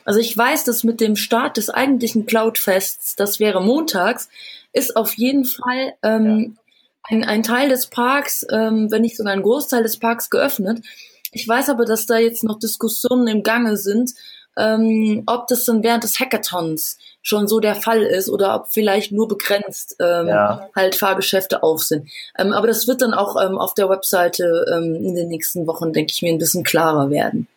Also 0.05 0.19
ich 0.19 0.37
weiß, 0.37 0.63
dass 0.63 0.83
mit 0.83 1.01
dem 1.01 1.15
Start 1.15 1.57
des 1.57 1.69
eigentlichen 1.69 2.27
Cloudfests, 2.27 3.15
das 3.15 3.39
wäre 3.39 3.61
montags, 3.61 4.29
ist 4.73 4.95
auf 4.95 5.15
jeden 5.15 5.45
Fall 5.45 5.93
ähm. 6.03 6.57
Ein, 7.03 7.23
ein 7.23 7.43
Teil 7.43 7.69
des 7.69 7.87
Parks, 7.87 8.45
ähm, 8.51 8.91
wenn 8.91 9.01
nicht 9.01 9.17
sogar 9.17 9.33
ein 9.33 9.43
Großteil 9.43 9.83
des 9.83 9.99
Parks 9.99 10.29
geöffnet. 10.29 10.83
Ich 11.31 11.47
weiß 11.47 11.69
aber, 11.69 11.85
dass 11.85 12.05
da 12.05 12.17
jetzt 12.17 12.43
noch 12.43 12.59
Diskussionen 12.59 13.27
im 13.27 13.43
Gange 13.43 13.77
sind, 13.77 14.11
ähm, 14.55 15.23
ob 15.25 15.47
das 15.47 15.65
dann 15.65 15.83
während 15.83 16.03
des 16.03 16.19
Hackathons 16.19 16.97
schon 17.23 17.47
so 17.47 17.59
der 17.59 17.75
Fall 17.75 18.03
ist 18.03 18.29
oder 18.29 18.55
ob 18.55 18.67
vielleicht 18.67 19.11
nur 19.11 19.27
begrenzt 19.27 19.95
ähm, 19.99 20.27
ja. 20.27 20.69
halt 20.75 20.95
Fahrgeschäfte 20.95 21.63
auf 21.63 21.81
sind. 21.81 22.09
Ähm, 22.37 22.53
aber 22.53 22.67
das 22.67 22.87
wird 22.87 23.01
dann 23.01 23.13
auch 23.13 23.41
ähm, 23.41 23.57
auf 23.57 23.73
der 23.73 23.89
Webseite 23.89 24.65
ähm, 24.71 24.95
in 24.95 25.15
den 25.15 25.29
nächsten 25.29 25.65
Wochen, 25.65 25.91
denke 25.91 26.11
ich 26.11 26.21
mir, 26.21 26.31
ein 26.31 26.37
bisschen 26.37 26.63
klarer 26.63 27.09
werden. 27.09 27.47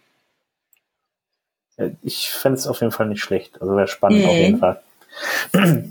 Ich 2.02 2.30
fände 2.30 2.58
es 2.58 2.66
auf 2.66 2.80
jeden 2.80 2.92
Fall 2.92 3.06
nicht 3.06 3.20
schlecht. 3.20 3.60
Also 3.60 3.76
wäre 3.76 3.88
spannend 3.88 4.22
mhm. 4.22 4.28
auf 4.28 4.36
jeden 4.36 4.58
Fall. 4.58 4.80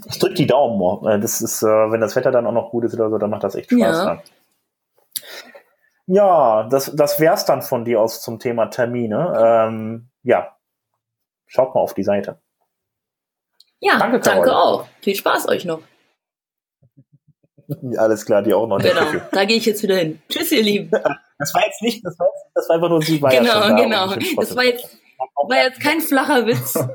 Ich 0.08 0.18
drücke 0.18 0.34
die 0.34 0.46
Daumen. 0.46 1.06
Äh, 1.06 1.20
das 1.20 1.40
ist, 1.40 1.62
äh, 1.62 1.66
wenn 1.66 2.00
das 2.00 2.16
Wetter 2.16 2.30
dann 2.30 2.46
auch 2.46 2.52
noch 2.52 2.70
gut 2.70 2.84
ist 2.84 2.94
oder 2.94 3.10
so, 3.10 3.18
dann 3.18 3.30
macht 3.30 3.44
das 3.44 3.54
echt 3.54 3.70
Spaß. 3.70 4.04
Ja, 4.06 4.22
ja 6.06 6.68
das, 6.68 6.94
das 6.94 7.18
wär's 7.18 7.44
dann 7.44 7.62
von 7.62 7.84
dir 7.84 8.00
aus 8.00 8.22
zum 8.22 8.38
Thema 8.38 8.66
Termine. 8.66 9.34
Ähm, 9.38 10.08
ja, 10.22 10.56
schaut 11.46 11.74
mal 11.74 11.80
auf 11.80 11.94
die 11.94 12.04
Seite. 12.04 12.40
Ja, 13.80 13.98
danke, 13.98 14.20
danke 14.20 14.56
auch. 14.56 14.86
Viel 15.00 15.14
Spaß 15.14 15.48
euch 15.48 15.64
noch. 15.64 15.80
Alles 17.96 18.24
klar, 18.24 18.42
die 18.42 18.54
auch 18.54 18.66
noch. 18.66 18.78
Genau, 18.78 19.20
da 19.32 19.44
gehe 19.44 19.56
ich 19.56 19.66
jetzt 19.66 19.82
wieder 19.82 19.96
hin. 19.96 20.20
Tschüss, 20.28 20.52
ihr 20.52 20.62
Lieben. 20.62 20.90
Das 21.38 21.52
war 21.52 21.66
jetzt 21.66 21.82
nicht, 21.82 22.02
das 22.02 22.18
war, 22.18 22.28
das 22.54 22.66
war 22.66 22.76
einfach 22.76 22.88
nur 22.88 23.02
sie. 23.02 23.20
War 23.20 23.30
genau, 23.30 23.60
ja 23.60 23.76
genau. 23.76 24.14
Das 24.38 24.56
war 24.56 24.64
jetzt 24.64 24.88
War 25.18 25.62
jetzt 25.62 25.80
kein 25.80 26.00
flacher 26.00 26.46
Witz. 26.46 26.74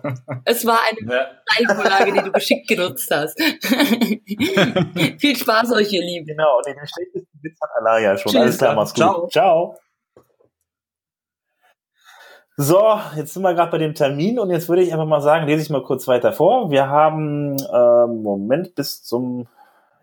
Es 0.46 0.66
war 0.66 0.80
eine 0.90 1.28
Steilvorlage, 1.50 2.14
die 2.14 2.22
du 2.22 2.32
geschickt 2.32 2.68
genutzt 2.68 3.10
hast. 3.12 3.40
Viel 5.20 5.36
Spaß 5.36 5.72
euch, 5.74 5.92
ihr 5.94 6.02
Lieben. 6.02 6.26
Genau, 6.26 6.58
und 6.58 6.66
den 6.66 6.76
schlechtesten 6.76 7.44
Witz 7.44 7.58
hat 7.62 7.70
Alaya 7.76 8.18
schon. 8.18 8.32
Tschüss, 8.32 8.42
Alles 8.42 8.58
klar, 8.58 8.76
mach's 8.76 8.94
gut. 8.94 9.04
Ciao. 9.04 9.28
Ciao. 9.30 9.78
So, 12.58 13.00
jetzt 13.16 13.34
sind 13.34 13.44
wir 13.44 13.54
gerade 13.54 13.72
bei 13.72 13.78
dem 13.78 13.96
Termin 13.96 14.38
und 14.38 14.52
jetzt 14.52 14.68
würde 14.70 14.84
ich 14.84 14.92
einfach 14.92 15.06
mal 15.06 15.22
sagen, 15.22 15.48
lese 15.48 15.64
ich 15.64 15.70
mal 15.70 15.84
kurz 15.84 16.08
weiter 16.08 16.34
vor. 16.34 16.70
Wir 16.70 16.90
haben 16.90 17.58
äh, 17.58 18.08
Moment 18.08 18.76
bis 18.76 19.04
zum 19.04 19.48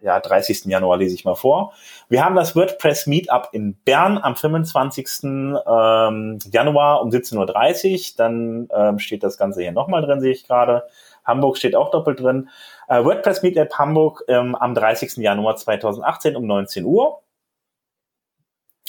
ja, 0.01 0.21
30. 0.21 0.65
Januar 0.67 0.99
lese 0.99 1.15
ich 1.15 1.25
mal 1.25 1.35
vor. 1.35 1.73
Wir 2.09 2.25
haben 2.25 2.37
das 2.37 2.55
WordPress 2.55 3.07
Meetup 3.07 3.49
in 3.53 3.75
Bern 3.85 4.19
am 4.19 4.37
25. 4.37 5.25
Ähm, 5.25 6.39
Januar 6.51 7.03
um 7.03 7.11
17.30 7.11 7.93
Uhr. 7.93 8.15
Dann 8.17 8.69
ähm, 8.75 8.99
steht 8.99 9.23
das 9.23 9.39
Ganze 9.39 9.63
hier 9.63 9.73
nochmal 9.73 10.03
drin, 10.03 10.21
sehe 10.21 10.33
ich 10.33 10.47
gerade. 10.47 10.85
Hamburg 11.25 11.59
steht 11.59 11.77
auch 11.77 11.91
doppelt 11.91 12.21
drin. 12.21 12.49
Äh, 12.89 13.05
WordPress 13.05 13.43
Meetup 13.43 13.79
Hamburg 13.79 14.25
ähm, 14.29 14.55
am 14.55 14.75
30. 14.75 15.17
Januar 15.17 15.57
2018 15.57 16.37
um 16.37 16.47
19 16.47 16.85
Uhr. 16.85 17.21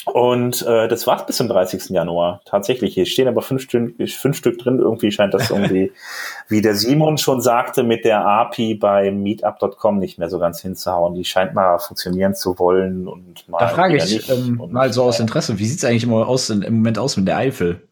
Und 0.06 0.62
äh, 0.62 0.88
das 0.88 1.06
war's 1.06 1.26
bis 1.26 1.36
zum 1.36 1.48
30. 1.48 1.90
Januar. 1.90 2.40
Tatsächlich. 2.46 2.94
Hier 2.94 3.04
stehen 3.04 3.28
aber 3.28 3.42
fünf, 3.42 3.62
Stück, 3.62 3.94
fünf 4.08 4.36
Stück 4.36 4.58
drin. 4.58 4.78
Irgendwie 4.78 5.12
scheint 5.12 5.34
das 5.34 5.50
irgendwie, 5.50 5.92
wie 6.48 6.62
der 6.62 6.74
Simon 6.74 7.18
schon 7.18 7.42
sagte, 7.42 7.82
mit 7.82 8.04
der 8.06 8.24
API 8.24 8.74
bei 8.74 9.10
meetup.com 9.10 9.98
nicht 9.98 10.18
mehr 10.18 10.30
so 10.30 10.38
ganz 10.38 10.60
hinzuhauen. 10.62 11.14
Die 11.14 11.24
scheint 11.24 11.54
mal 11.54 11.78
funktionieren 11.78 12.34
zu 12.34 12.58
wollen 12.58 13.08
und 13.08 13.46
mal. 13.48 13.58
Da 13.58 13.68
frage 13.68 13.98
ich 13.98 14.28
ähm, 14.30 14.62
mal 14.70 14.90
so 14.92 15.02
aus 15.02 15.20
Interesse, 15.20 15.58
wie 15.58 15.66
sieht's 15.66 15.84
eigentlich 15.84 16.04
immer 16.04 16.26
aus, 16.26 16.48
im 16.48 16.60
Moment 16.60 16.98
aus 16.98 17.18
mit 17.18 17.28
der 17.28 17.36
Eifel? 17.36 17.86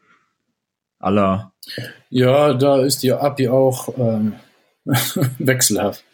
Aller. 0.98 1.52
Ja, 2.08 2.54
da 2.54 2.80
ist 2.80 3.02
die 3.02 3.12
API 3.12 3.50
auch 3.50 3.90
ähm, 3.98 4.32
wechselhaft. 5.38 6.04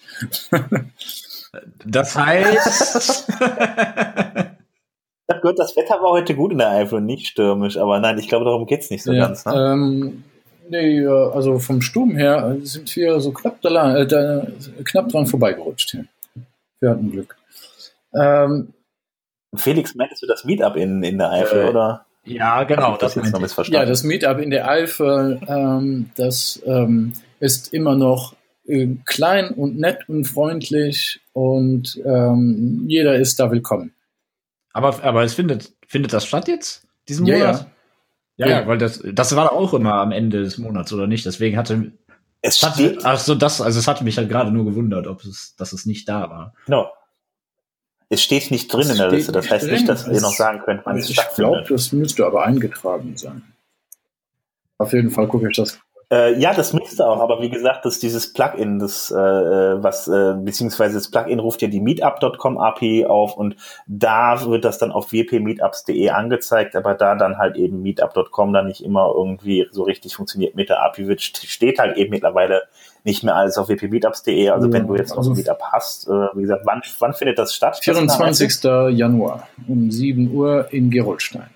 das 1.84 2.16
heißt. 2.16 3.28
Gehört, 5.44 5.58
das 5.58 5.76
Wetter 5.76 6.02
war 6.02 6.12
heute 6.12 6.34
gut 6.34 6.52
in 6.52 6.58
der 6.58 6.70
Eifel 6.70 6.96
und 6.96 7.04
nicht 7.04 7.26
stürmisch, 7.26 7.76
aber 7.76 8.00
nein, 8.00 8.16
ich 8.16 8.28
glaube, 8.28 8.46
darum 8.46 8.64
geht 8.64 8.80
es 8.80 8.88
nicht 8.88 9.02
so 9.02 9.12
ja, 9.12 9.26
ganz. 9.26 9.44
Ne? 9.44 9.52
Ähm, 9.52 10.24
nee, 10.70 11.06
also 11.06 11.58
vom 11.58 11.82
Sturm 11.82 12.16
her 12.16 12.56
sind 12.62 12.96
wir 12.96 13.20
so 13.20 13.30
knapp, 13.30 13.60
da, 13.60 13.94
äh, 13.94 14.06
da, 14.06 14.46
knapp 14.84 15.10
dran 15.10 15.26
vorbeigerutscht 15.26 15.90
hier. 15.90 16.06
Wir 16.80 16.88
hatten 16.88 17.10
Glück. 17.10 17.36
Ähm, 18.14 18.72
Felix, 19.54 19.94
meintest 19.94 20.22
du 20.22 20.26
das 20.26 20.44
Meetup 20.44 20.76
in, 20.76 21.02
in 21.02 21.18
der 21.18 21.30
Eifel, 21.30 21.60
äh, 21.60 21.68
oder? 21.68 22.06
Ja, 22.24 22.64
genau. 22.64 22.92
Das, 22.92 23.12
das 23.12 23.24
jetzt 23.24 23.34
noch 23.34 23.40
missverstanden. 23.40 23.82
Ja, 23.82 23.86
das 23.86 24.02
Meetup 24.02 24.38
in 24.38 24.48
der 24.48 24.66
Eifel, 24.66 25.42
ähm, 25.46 26.08
das 26.16 26.62
ähm, 26.64 27.12
ist 27.40 27.74
immer 27.74 27.96
noch 27.96 28.34
äh, 28.66 28.88
klein 29.04 29.50
und 29.50 29.78
nett 29.78 30.08
und 30.08 30.24
freundlich 30.24 31.20
und 31.34 32.00
ähm, 32.02 32.86
jeder 32.88 33.16
ist 33.16 33.38
da 33.38 33.50
willkommen. 33.50 33.93
Aber, 34.74 35.02
aber 35.02 35.22
es 35.22 35.32
findet, 35.32 35.72
findet 35.86 36.12
das 36.12 36.26
statt 36.26 36.48
jetzt, 36.48 36.86
diesen 37.08 37.24
ja, 37.26 37.38
Monat? 37.38 37.66
Ja. 38.36 38.46
ja, 38.46 38.60
ja, 38.60 38.66
weil 38.66 38.76
das, 38.76 39.02
das 39.12 39.34
war 39.36 39.52
auch 39.52 39.72
immer 39.72 39.94
am 39.94 40.10
Ende 40.10 40.42
des 40.42 40.58
Monats, 40.58 40.92
oder 40.92 41.06
nicht? 41.06 41.24
Deswegen 41.24 41.56
hatte. 41.56 41.92
Es 42.42 42.58
steht. 42.58 42.98
Hatte, 42.98 43.06
also 43.06 43.34
das, 43.36 43.60
also 43.60 43.78
es 43.78 43.86
hatte 43.86 44.04
mich 44.04 44.18
halt 44.18 44.28
gerade 44.28 44.50
nur 44.50 44.64
gewundert, 44.64 45.06
ob 45.06 45.24
es, 45.24 45.54
dass 45.56 45.72
es 45.72 45.86
nicht 45.86 46.08
da 46.08 46.28
war. 46.28 46.54
Genau. 46.66 46.92
Es 48.10 48.22
steht 48.22 48.50
nicht 48.50 48.70
drin 48.70 48.82
es 48.82 48.90
in 48.90 48.96
der 48.98 49.10
Liste. 49.10 49.32
Das 49.32 49.48
heißt 49.48 49.64
drin. 49.64 49.74
nicht, 49.74 49.88
dass 49.88 50.10
wir 50.10 50.20
noch 50.20 50.34
sagen 50.34 50.60
können, 50.60 50.80
wann 50.84 50.98
es 50.98 51.08
Ich 51.08 51.20
glaube, 51.36 51.64
das 51.68 51.92
müsste 51.92 52.26
aber 52.26 52.44
eingetragen 52.44 53.16
sein. 53.16 53.42
Auf 54.76 54.92
jeden 54.92 55.10
Fall 55.10 55.28
gucke 55.28 55.48
ich 55.48 55.56
das 55.56 55.78
äh, 56.14 56.38
ja, 56.38 56.54
das 56.54 56.72
müsste 56.72 57.06
auch, 57.08 57.20
aber 57.20 57.42
wie 57.42 57.48
gesagt, 57.48 57.84
dass 57.84 57.98
dieses 57.98 58.32
Plugin, 58.32 58.78
das 58.78 59.10
äh, 59.10 59.14
was 59.16 60.06
äh, 60.06 60.34
beziehungsweise 60.38 60.94
das 60.94 61.10
Plugin 61.10 61.40
ruft 61.40 61.60
ja 61.60 61.66
die 61.66 61.80
Meetup.com 61.80 62.56
API 62.56 63.06
auf 63.06 63.36
und 63.36 63.56
da 63.88 64.40
wird 64.46 64.64
das 64.64 64.78
dann 64.78 64.92
auf 64.92 65.10
wpmeetups.de 65.10 66.10
angezeigt, 66.10 66.76
aber 66.76 66.94
da 66.94 67.16
dann 67.16 67.38
halt 67.38 67.56
eben 67.56 67.82
Meetup.com 67.82 68.52
dann 68.52 68.68
nicht 68.68 68.84
immer 68.84 69.12
irgendwie 69.12 69.66
so 69.72 69.82
richtig 69.82 70.14
funktioniert 70.14 70.54
mit 70.54 70.68
der 70.68 70.84
API, 70.84 71.08
wird, 71.08 71.20
steht 71.20 71.80
halt 71.80 71.96
eben 71.96 72.10
mittlerweile 72.10 72.62
nicht 73.02 73.24
mehr 73.24 73.34
alles 73.34 73.58
auf 73.58 73.68
wpmeetups.de. 73.68 74.50
Also 74.50 74.68
ja, 74.68 74.72
wenn 74.72 74.86
du 74.86 74.94
jetzt 74.94 75.10
noch 75.10 75.18
also 75.18 75.32
ein 75.32 75.36
Meetup 75.36 75.62
hast, 75.72 76.06
äh, 76.06 76.28
wie 76.34 76.42
gesagt, 76.42 76.62
wann, 76.64 76.80
wann 77.00 77.14
findet 77.14 77.40
das 77.40 77.54
statt? 77.54 77.80
24. 77.82 78.62
Januar 78.96 79.48
um 79.66 79.90
7 79.90 80.32
Uhr 80.32 80.68
in 80.70 80.90
Gerolstein 80.90 81.53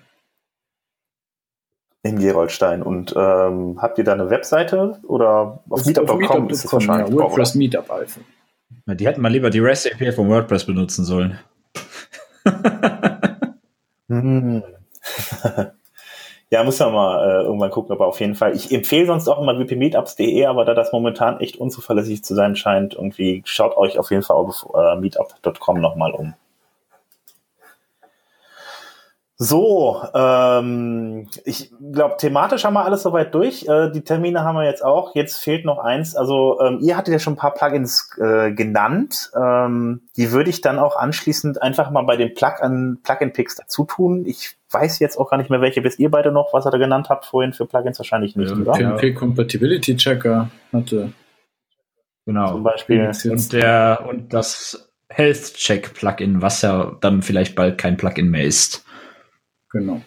in 2.03 2.19
Gerolstein. 2.19 2.81
Und 2.81 3.13
ähm, 3.15 3.79
habt 3.81 3.97
ihr 3.97 4.03
da 4.03 4.13
eine 4.13 4.29
Webseite 4.29 4.99
oder 5.03 5.63
auf 5.69 5.85
Meetup.com 5.85 6.17
Meetup 6.19 6.51
ist 6.51 6.65
es 6.65 6.73
wahrscheinlich? 6.73 7.09
Ja, 7.09 7.15
WordPress 7.15 7.55
Meetup 7.55 7.91
also. 7.91 8.21
Die 8.85 9.05
hätten 9.05 9.21
mal 9.21 9.31
lieber 9.31 9.49
die 9.49 9.59
REST 9.59 9.93
API 9.93 10.11
von 10.11 10.29
WordPress 10.29 10.65
benutzen 10.65 11.05
sollen. 11.05 11.39
hm. 14.07 14.63
ja, 16.49 16.63
muss 16.63 16.79
man 16.79 16.93
mal 16.93 17.29
äh, 17.29 17.43
irgendwann 17.43 17.71
gucken, 17.71 17.91
aber 17.91 18.07
auf 18.07 18.19
jeden 18.19 18.35
Fall. 18.35 18.55
Ich 18.55 18.71
empfehle 18.73 19.05
sonst 19.05 19.27
auch 19.27 19.41
immer 19.41 19.57
wpmeetups.de, 19.59 20.45
aber 20.45 20.65
da 20.65 20.73
das 20.73 20.91
momentan 20.91 21.39
echt 21.39 21.57
unzuverlässig 21.57 22.23
zu 22.23 22.33
sein 22.33 22.55
scheint, 22.55 22.95
irgendwie 22.95 23.41
schaut 23.45 23.77
euch 23.77 23.99
auf 23.99 24.09
jeden 24.11 24.23
Fall 24.23 24.37
auf 24.37 24.67
äh, 24.73 24.95
meetup.com 24.99 25.79
nochmal 25.79 26.11
um. 26.11 26.33
So, 29.41 30.03
ähm, 30.13 31.29
ich 31.45 31.71
glaube, 31.93 32.17
thematisch 32.17 32.65
haben 32.65 32.73
wir 32.73 32.83
alles 32.83 33.03
soweit 33.03 33.33
durch. 33.33 33.65
Äh, 33.69 33.89
die 33.89 34.01
Termine 34.01 34.43
haben 34.43 34.57
wir 34.57 34.65
jetzt 34.65 34.83
auch. 34.83 35.15
Jetzt 35.15 35.37
fehlt 35.37 35.63
noch 35.63 35.77
eins. 35.77 36.13
Also 36.13 36.59
ähm, 36.59 36.79
ihr 36.81 36.97
hattet 36.97 37.13
ja 37.13 37.19
schon 37.19 37.33
ein 37.33 37.37
paar 37.37 37.53
Plugins 37.53 38.09
äh, 38.19 38.51
genannt. 38.51 39.31
Ähm, 39.33 40.01
die 40.17 40.33
würde 40.33 40.49
ich 40.49 40.59
dann 40.59 40.77
auch 40.77 40.97
anschließend 40.97 41.61
einfach 41.61 41.89
mal 41.89 42.01
bei 42.01 42.17
den 42.17 42.33
Plugin, 42.33 42.99
Plugin-Picks 43.01 43.55
dazu 43.55 43.85
tun. 43.85 44.25
Ich 44.25 44.57
weiß 44.71 44.99
jetzt 44.99 45.17
auch 45.17 45.29
gar 45.29 45.37
nicht 45.37 45.49
mehr, 45.49 45.61
welche 45.61 45.85
wisst 45.85 45.99
ihr 45.99 46.11
beide 46.11 46.33
noch, 46.33 46.51
was 46.51 46.67
ihr 46.67 46.71
da 46.71 46.77
genannt 46.77 47.07
habt 47.07 47.25
vorhin 47.25 47.53
für 47.53 47.65
Plugins 47.65 47.97
wahrscheinlich 47.97 48.35
nicht. 48.35 48.53
Ja, 48.53 48.73
TNP 48.73 49.15
Compatibility 49.15 49.95
Checker 49.95 50.49
hatte. 50.73 51.13
Genau. 52.25 52.51
Zum 52.51 52.63
Beispiel. 52.63 53.09
Und 53.23 53.53
der 53.53 54.05
und 54.05 54.33
das 54.33 54.91
Health 55.07 55.53
Check 55.53 55.93
Plugin, 55.93 56.41
was 56.41 56.61
ja 56.61 56.97
dann 56.99 57.21
vielleicht 57.21 57.55
bald 57.55 57.77
kein 57.77 57.95
Plugin 57.95 58.29
mehr 58.29 58.43
ist. 58.43 58.83
Genau. 59.71 60.01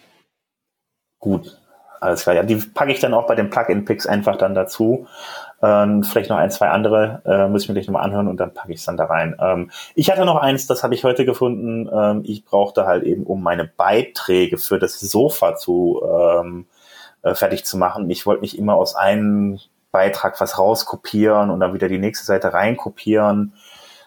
Gut, 1.19 1.57
alles 2.01 2.23
klar. 2.23 2.35
Ja, 2.35 2.43
die 2.43 2.55
packe 2.55 2.91
ich 2.91 2.99
dann 2.99 3.13
auch 3.13 3.27
bei 3.27 3.35
den 3.35 3.49
Plugin-Picks 3.49 4.07
einfach 4.07 4.35
dann 4.35 4.55
dazu. 4.55 5.07
Ähm, 5.61 6.03
vielleicht 6.03 6.29
noch 6.29 6.37
ein, 6.37 6.51
zwei 6.51 6.69
andere, 6.69 7.21
äh, 7.25 7.47
muss 7.47 7.63
ich 7.63 7.69
mir 7.69 7.75
gleich 7.75 7.87
nochmal 7.87 8.03
anhören 8.03 8.27
und 8.27 8.37
dann 8.37 8.53
packe 8.53 8.73
ich 8.73 8.79
es 8.79 8.85
dann 8.85 8.97
da 8.97 9.05
rein. 9.05 9.37
Ähm, 9.39 9.71
ich 9.95 10.11
hatte 10.11 10.25
noch 10.25 10.35
eins, 10.35 10.67
das 10.67 10.83
habe 10.83 10.93
ich 10.93 11.05
heute 11.05 11.23
gefunden. 11.23 11.89
Ähm, 11.93 12.23
ich 12.25 12.43
brauchte 12.43 12.85
halt 12.85 13.03
eben, 13.03 13.23
um 13.23 13.41
meine 13.41 13.63
Beiträge 13.65 14.57
für 14.57 14.79
das 14.79 14.99
Sofa 14.99 15.55
zu 15.55 16.01
ähm, 16.03 16.65
äh, 17.21 17.35
fertig 17.35 17.63
zu 17.63 17.77
machen. 17.77 18.09
Ich 18.09 18.25
wollte 18.25 18.41
nicht 18.41 18.57
immer 18.57 18.75
aus 18.75 18.95
einem 18.95 19.59
Beitrag 19.93 20.41
was 20.41 20.59
rauskopieren 20.59 21.49
und 21.49 21.61
dann 21.61 21.73
wieder 21.73 21.87
die 21.87 21.99
nächste 21.99 22.25
Seite 22.25 22.51
reinkopieren. 22.53 23.53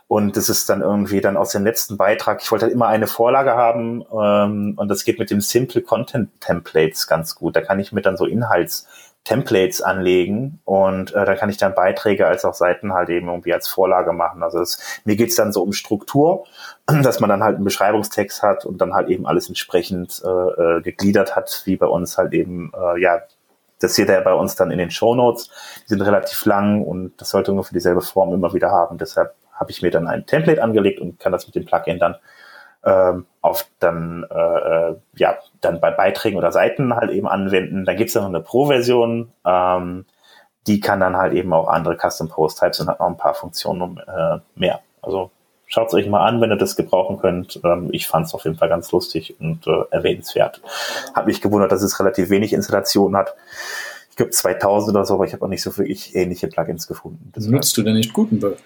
Und 0.08 0.36
das 0.36 0.48
ist 0.48 0.68
dann 0.68 0.82
irgendwie 0.82 1.20
dann 1.20 1.36
aus 1.36 1.50
dem 1.50 1.64
letzten 1.64 1.96
Beitrag. 1.96 2.40
Ich 2.40 2.52
wollte 2.52 2.66
halt 2.66 2.72
immer 2.72 2.86
eine 2.86 3.08
Vorlage 3.08 3.52
haben 3.52 4.04
ähm, 4.12 4.74
und 4.76 4.88
das 4.88 5.04
geht 5.04 5.18
mit 5.18 5.30
dem 5.30 5.40
Simple 5.40 5.82
Content 5.82 6.40
Templates 6.40 7.08
ganz 7.08 7.34
gut. 7.34 7.56
Da 7.56 7.60
kann 7.60 7.80
ich 7.80 7.90
mir 7.90 8.02
dann 8.02 8.16
so 8.16 8.24
Inhaltstemplates 8.24 9.82
anlegen 9.82 10.60
und 10.64 11.12
äh, 11.12 11.24
da 11.24 11.34
kann 11.34 11.50
ich 11.50 11.56
dann 11.56 11.74
Beiträge 11.74 12.28
als 12.28 12.44
auch 12.44 12.54
Seiten 12.54 12.92
halt 12.92 13.08
eben 13.08 13.26
irgendwie 13.26 13.52
als 13.52 13.66
Vorlage 13.66 14.12
machen. 14.12 14.44
Also 14.44 14.60
es, 14.60 14.78
mir 15.04 15.16
geht's 15.16 15.34
dann 15.34 15.52
so 15.52 15.60
um 15.64 15.72
Struktur, 15.72 16.46
dass 16.86 17.18
man 17.18 17.28
dann 17.28 17.42
halt 17.42 17.56
einen 17.56 17.64
Beschreibungstext 17.64 18.44
hat 18.44 18.64
und 18.64 18.80
dann 18.80 18.94
halt 18.94 19.08
eben 19.08 19.26
alles 19.26 19.48
entsprechend 19.48 20.22
äh, 20.24 20.28
äh, 20.28 20.82
gegliedert 20.82 21.34
hat, 21.34 21.62
wie 21.64 21.76
bei 21.76 21.86
uns 21.86 22.16
halt 22.16 22.32
eben, 22.32 22.70
äh, 22.76 23.00
ja, 23.00 23.22
das 23.80 23.94
seht 23.94 24.08
ihr 24.08 24.20
bei 24.20 24.34
uns 24.34 24.56
dann 24.56 24.70
in 24.70 24.78
den 24.78 24.90
Show 24.90 25.14
Notes. 25.14 25.50
Die 25.84 25.88
sind 25.88 26.02
relativ 26.02 26.44
lang 26.46 26.82
und 26.82 27.20
das 27.20 27.30
sollte 27.30 27.50
ungefähr 27.52 27.74
dieselbe 27.74 28.00
Form 28.00 28.32
immer 28.32 28.54
wieder 28.54 28.70
haben. 28.70 28.98
Deshalb 28.98 29.34
habe 29.52 29.70
ich 29.70 29.82
mir 29.82 29.90
dann 29.90 30.06
ein 30.06 30.26
Template 30.26 30.62
angelegt 30.62 31.00
und 31.00 31.18
kann 31.18 31.32
das 31.32 31.46
mit 31.46 31.54
dem 31.54 31.64
Plugin 31.64 31.98
dann 31.98 32.16
ähm, 32.84 33.26
auf 33.40 33.66
dann 33.80 34.24
äh, 34.30 34.34
äh, 34.90 34.96
ja 35.16 35.36
dann 35.60 35.80
bei 35.80 35.90
Beiträgen 35.90 36.38
oder 36.38 36.52
Seiten 36.52 36.94
halt 36.94 37.10
eben 37.10 37.28
anwenden. 37.28 37.84
Dann 37.84 37.96
gibt 37.96 38.10
es 38.10 38.14
noch 38.14 38.26
eine 38.26 38.40
Pro-Version, 38.40 39.32
ähm, 39.44 40.06
die 40.66 40.80
kann 40.80 41.00
dann 41.00 41.16
halt 41.16 41.32
eben 41.32 41.52
auch 41.52 41.68
andere 41.68 41.96
Custom 41.96 42.28
Post 42.28 42.60
Types 42.60 42.80
und 42.80 42.88
hat 42.88 43.00
noch 43.00 43.06
ein 43.06 43.16
paar 43.16 43.34
Funktionen 43.34 43.98
äh, 43.98 44.38
mehr. 44.54 44.80
Also 45.02 45.30
schaut 45.66 45.88
es 45.88 45.94
euch 45.94 46.08
mal 46.08 46.24
an, 46.24 46.40
wenn 46.40 46.50
ihr 46.50 46.56
das 46.56 46.76
gebrauchen 46.76 47.18
könnt. 47.18 47.60
Ähm, 47.64 47.88
ich 47.92 48.06
fand 48.06 48.26
es 48.26 48.34
auf 48.34 48.44
jeden 48.44 48.56
Fall 48.56 48.68
ganz 48.68 48.90
lustig 48.92 49.36
und 49.40 49.66
äh, 49.66 49.82
erwähnenswert. 49.90 50.62
Hat 51.14 51.26
mich 51.26 51.40
gewundert, 51.40 51.72
dass 51.72 51.82
es 51.82 51.98
relativ 52.00 52.30
wenig 52.30 52.52
Installationen 52.52 53.16
hat. 53.16 53.34
Ich 54.10 54.16
glaube 54.16 54.30
2000 54.30 54.96
oder 54.96 55.04
so, 55.04 55.14
aber 55.14 55.26
ich 55.26 55.32
habe 55.32 55.44
auch 55.44 55.48
nicht 55.48 55.62
so 55.62 55.76
wirklich 55.76 56.14
ähnliche 56.14 56.48
Plugins 56.48 56.86
gefunden. 56.86 57.30
Das 57.34 57.46
Nutzt 57.46 57.76
du 57.76 57.82
denn 57.82 57.94
nicht 57.94 58.12
Gutenberg? 58.12 58.56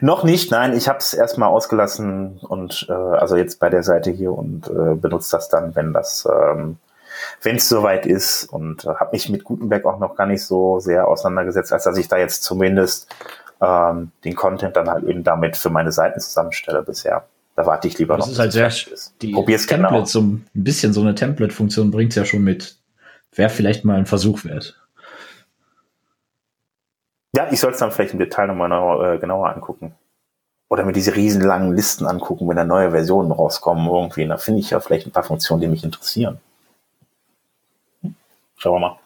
Noch 0.00 0.22
nicht, 0.22 0.50
nein, 0.50 0.76
ich 0.76 0.88
habe 0.88 0.98
es 0.98 1.14
erstmal 1.14 1.48
ausgelassen 1.48 2.38
und 2.38 2.86
äh, 2.88 2.92
also 2.92 3.36
jetzt 3.36 3.58
bei 3.58 3.70
der 3.70 3.82
Seite 3.82 4.10
hier 4.10 4.32
und 4.32 4.68
äh, 4.68 4.94
benutze 4.94 5.36
das 5.36 5.48
dann, 5.48 5.74
wenn 5.74 5.92
das 5.92 6.28
ähm, 6.30 6.78
wenn 7.42 7.56
es 7.56 7.68
soweit 7.68 8.06
ist. 8.06 8.44
Und 8.44 8.84
äh, 8.84 8.88
habe 8.88 9.12
mich 9.12 9.28
mit 9.28 9.44
Gutenberg 9.44 9.84
auch 9.84 9.98
noch 9.98 10.16
gar 10.16 10.26
nicht 10.26 10.44
so 10.44 10.80
sehr 10.80 11.08
auseinandergesetzt, 11.08 11.72
als 11.72 11.84
dass 11.84 11.98
ich 11.98 12.08
da 12.08 12.16
jetzt 12.16 12.42
zumindest 12.42 13.08
ähm, 13.64 14.10
den 14.24 14.34
Content 14.34 14.76
dann 14.76 14.88
halt 14.88 15.04
eben 15.04 15.24
damit 15.24 15.56
für 15.56 15.70
meine 15.70 15.92
Seiten 15.92 16.20
zusammenstelle 16.20 16.82
bisher. 16.82 17.26
Da 17.56 17.66
warte 17.66 17.86
ich 17.88 17.98
lieber 17.98 18.16
das 18.16 18.26
noch. 18.26 18.32
ist 18.32 18.38
halt 18.38 18.52
sehr, 18.52 18.72
die 19.22 19.32
Probier's 19.32 19.66
Template, 19.66 19.94
genau. 19.94 20.04
so 20.04 20.20
ein 20.20 20.46
bisschen 20.54 20.92
so 20.92 21.00
eine 21.00 21.14
Template-Funktion 21.14 21.90
bringt's 21.90 22.16
ja 22.16 22.24
schon 22.24 22.42
mit. 22.42 22.76
Wäre 23.32 23.50
vielleicht 23.50 23.84
mal 23.84 23.96
ein 23.96 24.06
Versuch 24.06 24.44
wert. 24.44 24.80
Ja, 27.36 27.48
ich 27.50 27.60
soll 27.60 27.72
es 27.72 27.78
dann 27.78 27.90
vielleicht 27.90 28.12
im 28.12 28.18
Detail 28.18 28.46
nochmal 28.46 29.16
äh, 29.16 29.18
genauer 29.18 29.50
angucken. 29.50 29.94
Oder 30.68 30.84
mir 30.84 30.92
diese 30.92 31.14
riesenlangen 31.14 31.74
Listen 31.74 32.06
angucken, 32.06 32.48
wenn 32.48 32.56
da 32.56 32.64
neue 32.64 32.90
Versionen 32.90 33.30
rauskommen 33.30 33.86
irgendwie. 33.86 34.26
Da 34.26 34.36
finde 34.36 34.60
ich 34.60 34.70
ja 34.70 34.80
vielleicht 34.80 35.06
ein 35.06 35.12
paar 35.12 35.22
Funktionen, 35.22 35.60
die 35.60 35.68
mich 35.68 35.84
interessieren. 35.84 36.40
Schauen 38.56 38.74
wir 38.74 38.80
mal. 38.80 38.98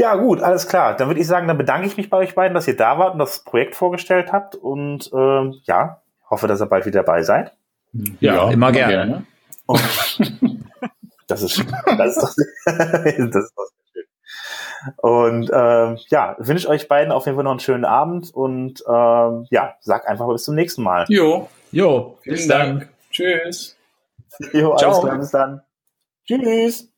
Ja, 0.00 0.14
gut, 0.14 0.40
alles 0.40 0.66
klar. 0.66 0.96
Dann 0.96 1.08
würde 1.08 1.20
ich 1.20 1.26
sagen, 1.26 1.46
dann 1.46 1.58
bedanke 1.58 1.86
ich 1.86 1.98
mich 1.98 2.08
bei 2.08 2.16
euch 2.16 2.34
beiden, 2.34 2.54
dass 2.54 2.66
ihr 2.66 2.74
da 2.74 2.98
wart 2.98 3.12
und 3.12 3.18
das 3.18 3.44
Projekt 3.44 3.74
vorgestellt 3.74 4.32
habt. 4.32 4.54
Und 4.56 5.12
äh, 5.12 5.50
ja, 5.64 6.00
hoffe, 6.30 6.46
dass 6.46 6.62
ihr 6.62 6.66
bald 6.66 6.86
wieder 6.86 7.02
dabei 7.02 7.22
seid. 7.22 7.52
Ja, 8.18 8.34
ja 8.34 8.50
immer 8.50 8.72
gerne. 8.72 8.94
gerne. 8.94 9.26
das 11.28 11.42
ist, 11.42 11.62
das 11.98 12.16
ist, 12.16 12.22
das, 12.22 12.36
das 12.64 13.44
ist 13.44 13.52
was 13.54 13.72
schön. 13.92 14.04
Und 14.96 15.50
ähm, 15.52 15.98
ja, 16.08 16.34
wünsche 16.38 16.70
euch 16.70 16.88
beiden 16.88 17.12
auf 17.12 17.26
jeden 17.26 17.36
Fall 17.36 17.44
noch 17.44 17.50
einen 17.50 17.60
schönen 17.60 17.84
Abend 17.84 18.32
und 18.32 18.82
ähm, 18.88 19.46
ja, 19.50 19.74
sag 19.80 20.08
einfach 20.08 20.26
mal 20.26 20.32
bis 20.32 20.44
zum 20.44 20.54
nächsten 20.54 20.82
Mal. 20.82 21.04
Jo. 21.10 21.50
Jo. 21.72 22.16
Vielen 22.22 22.48
Dank. 22.48 22.88
Tschüss. 23.10 23.76
Jo, 24.54 24.70
alles 24.70 24.80
Ciao. 24.80 25.00
klar, 25.02 25.18
bis 25.18 25.30
dann. 25.30 25.60
Tschüss. 26.26 26.89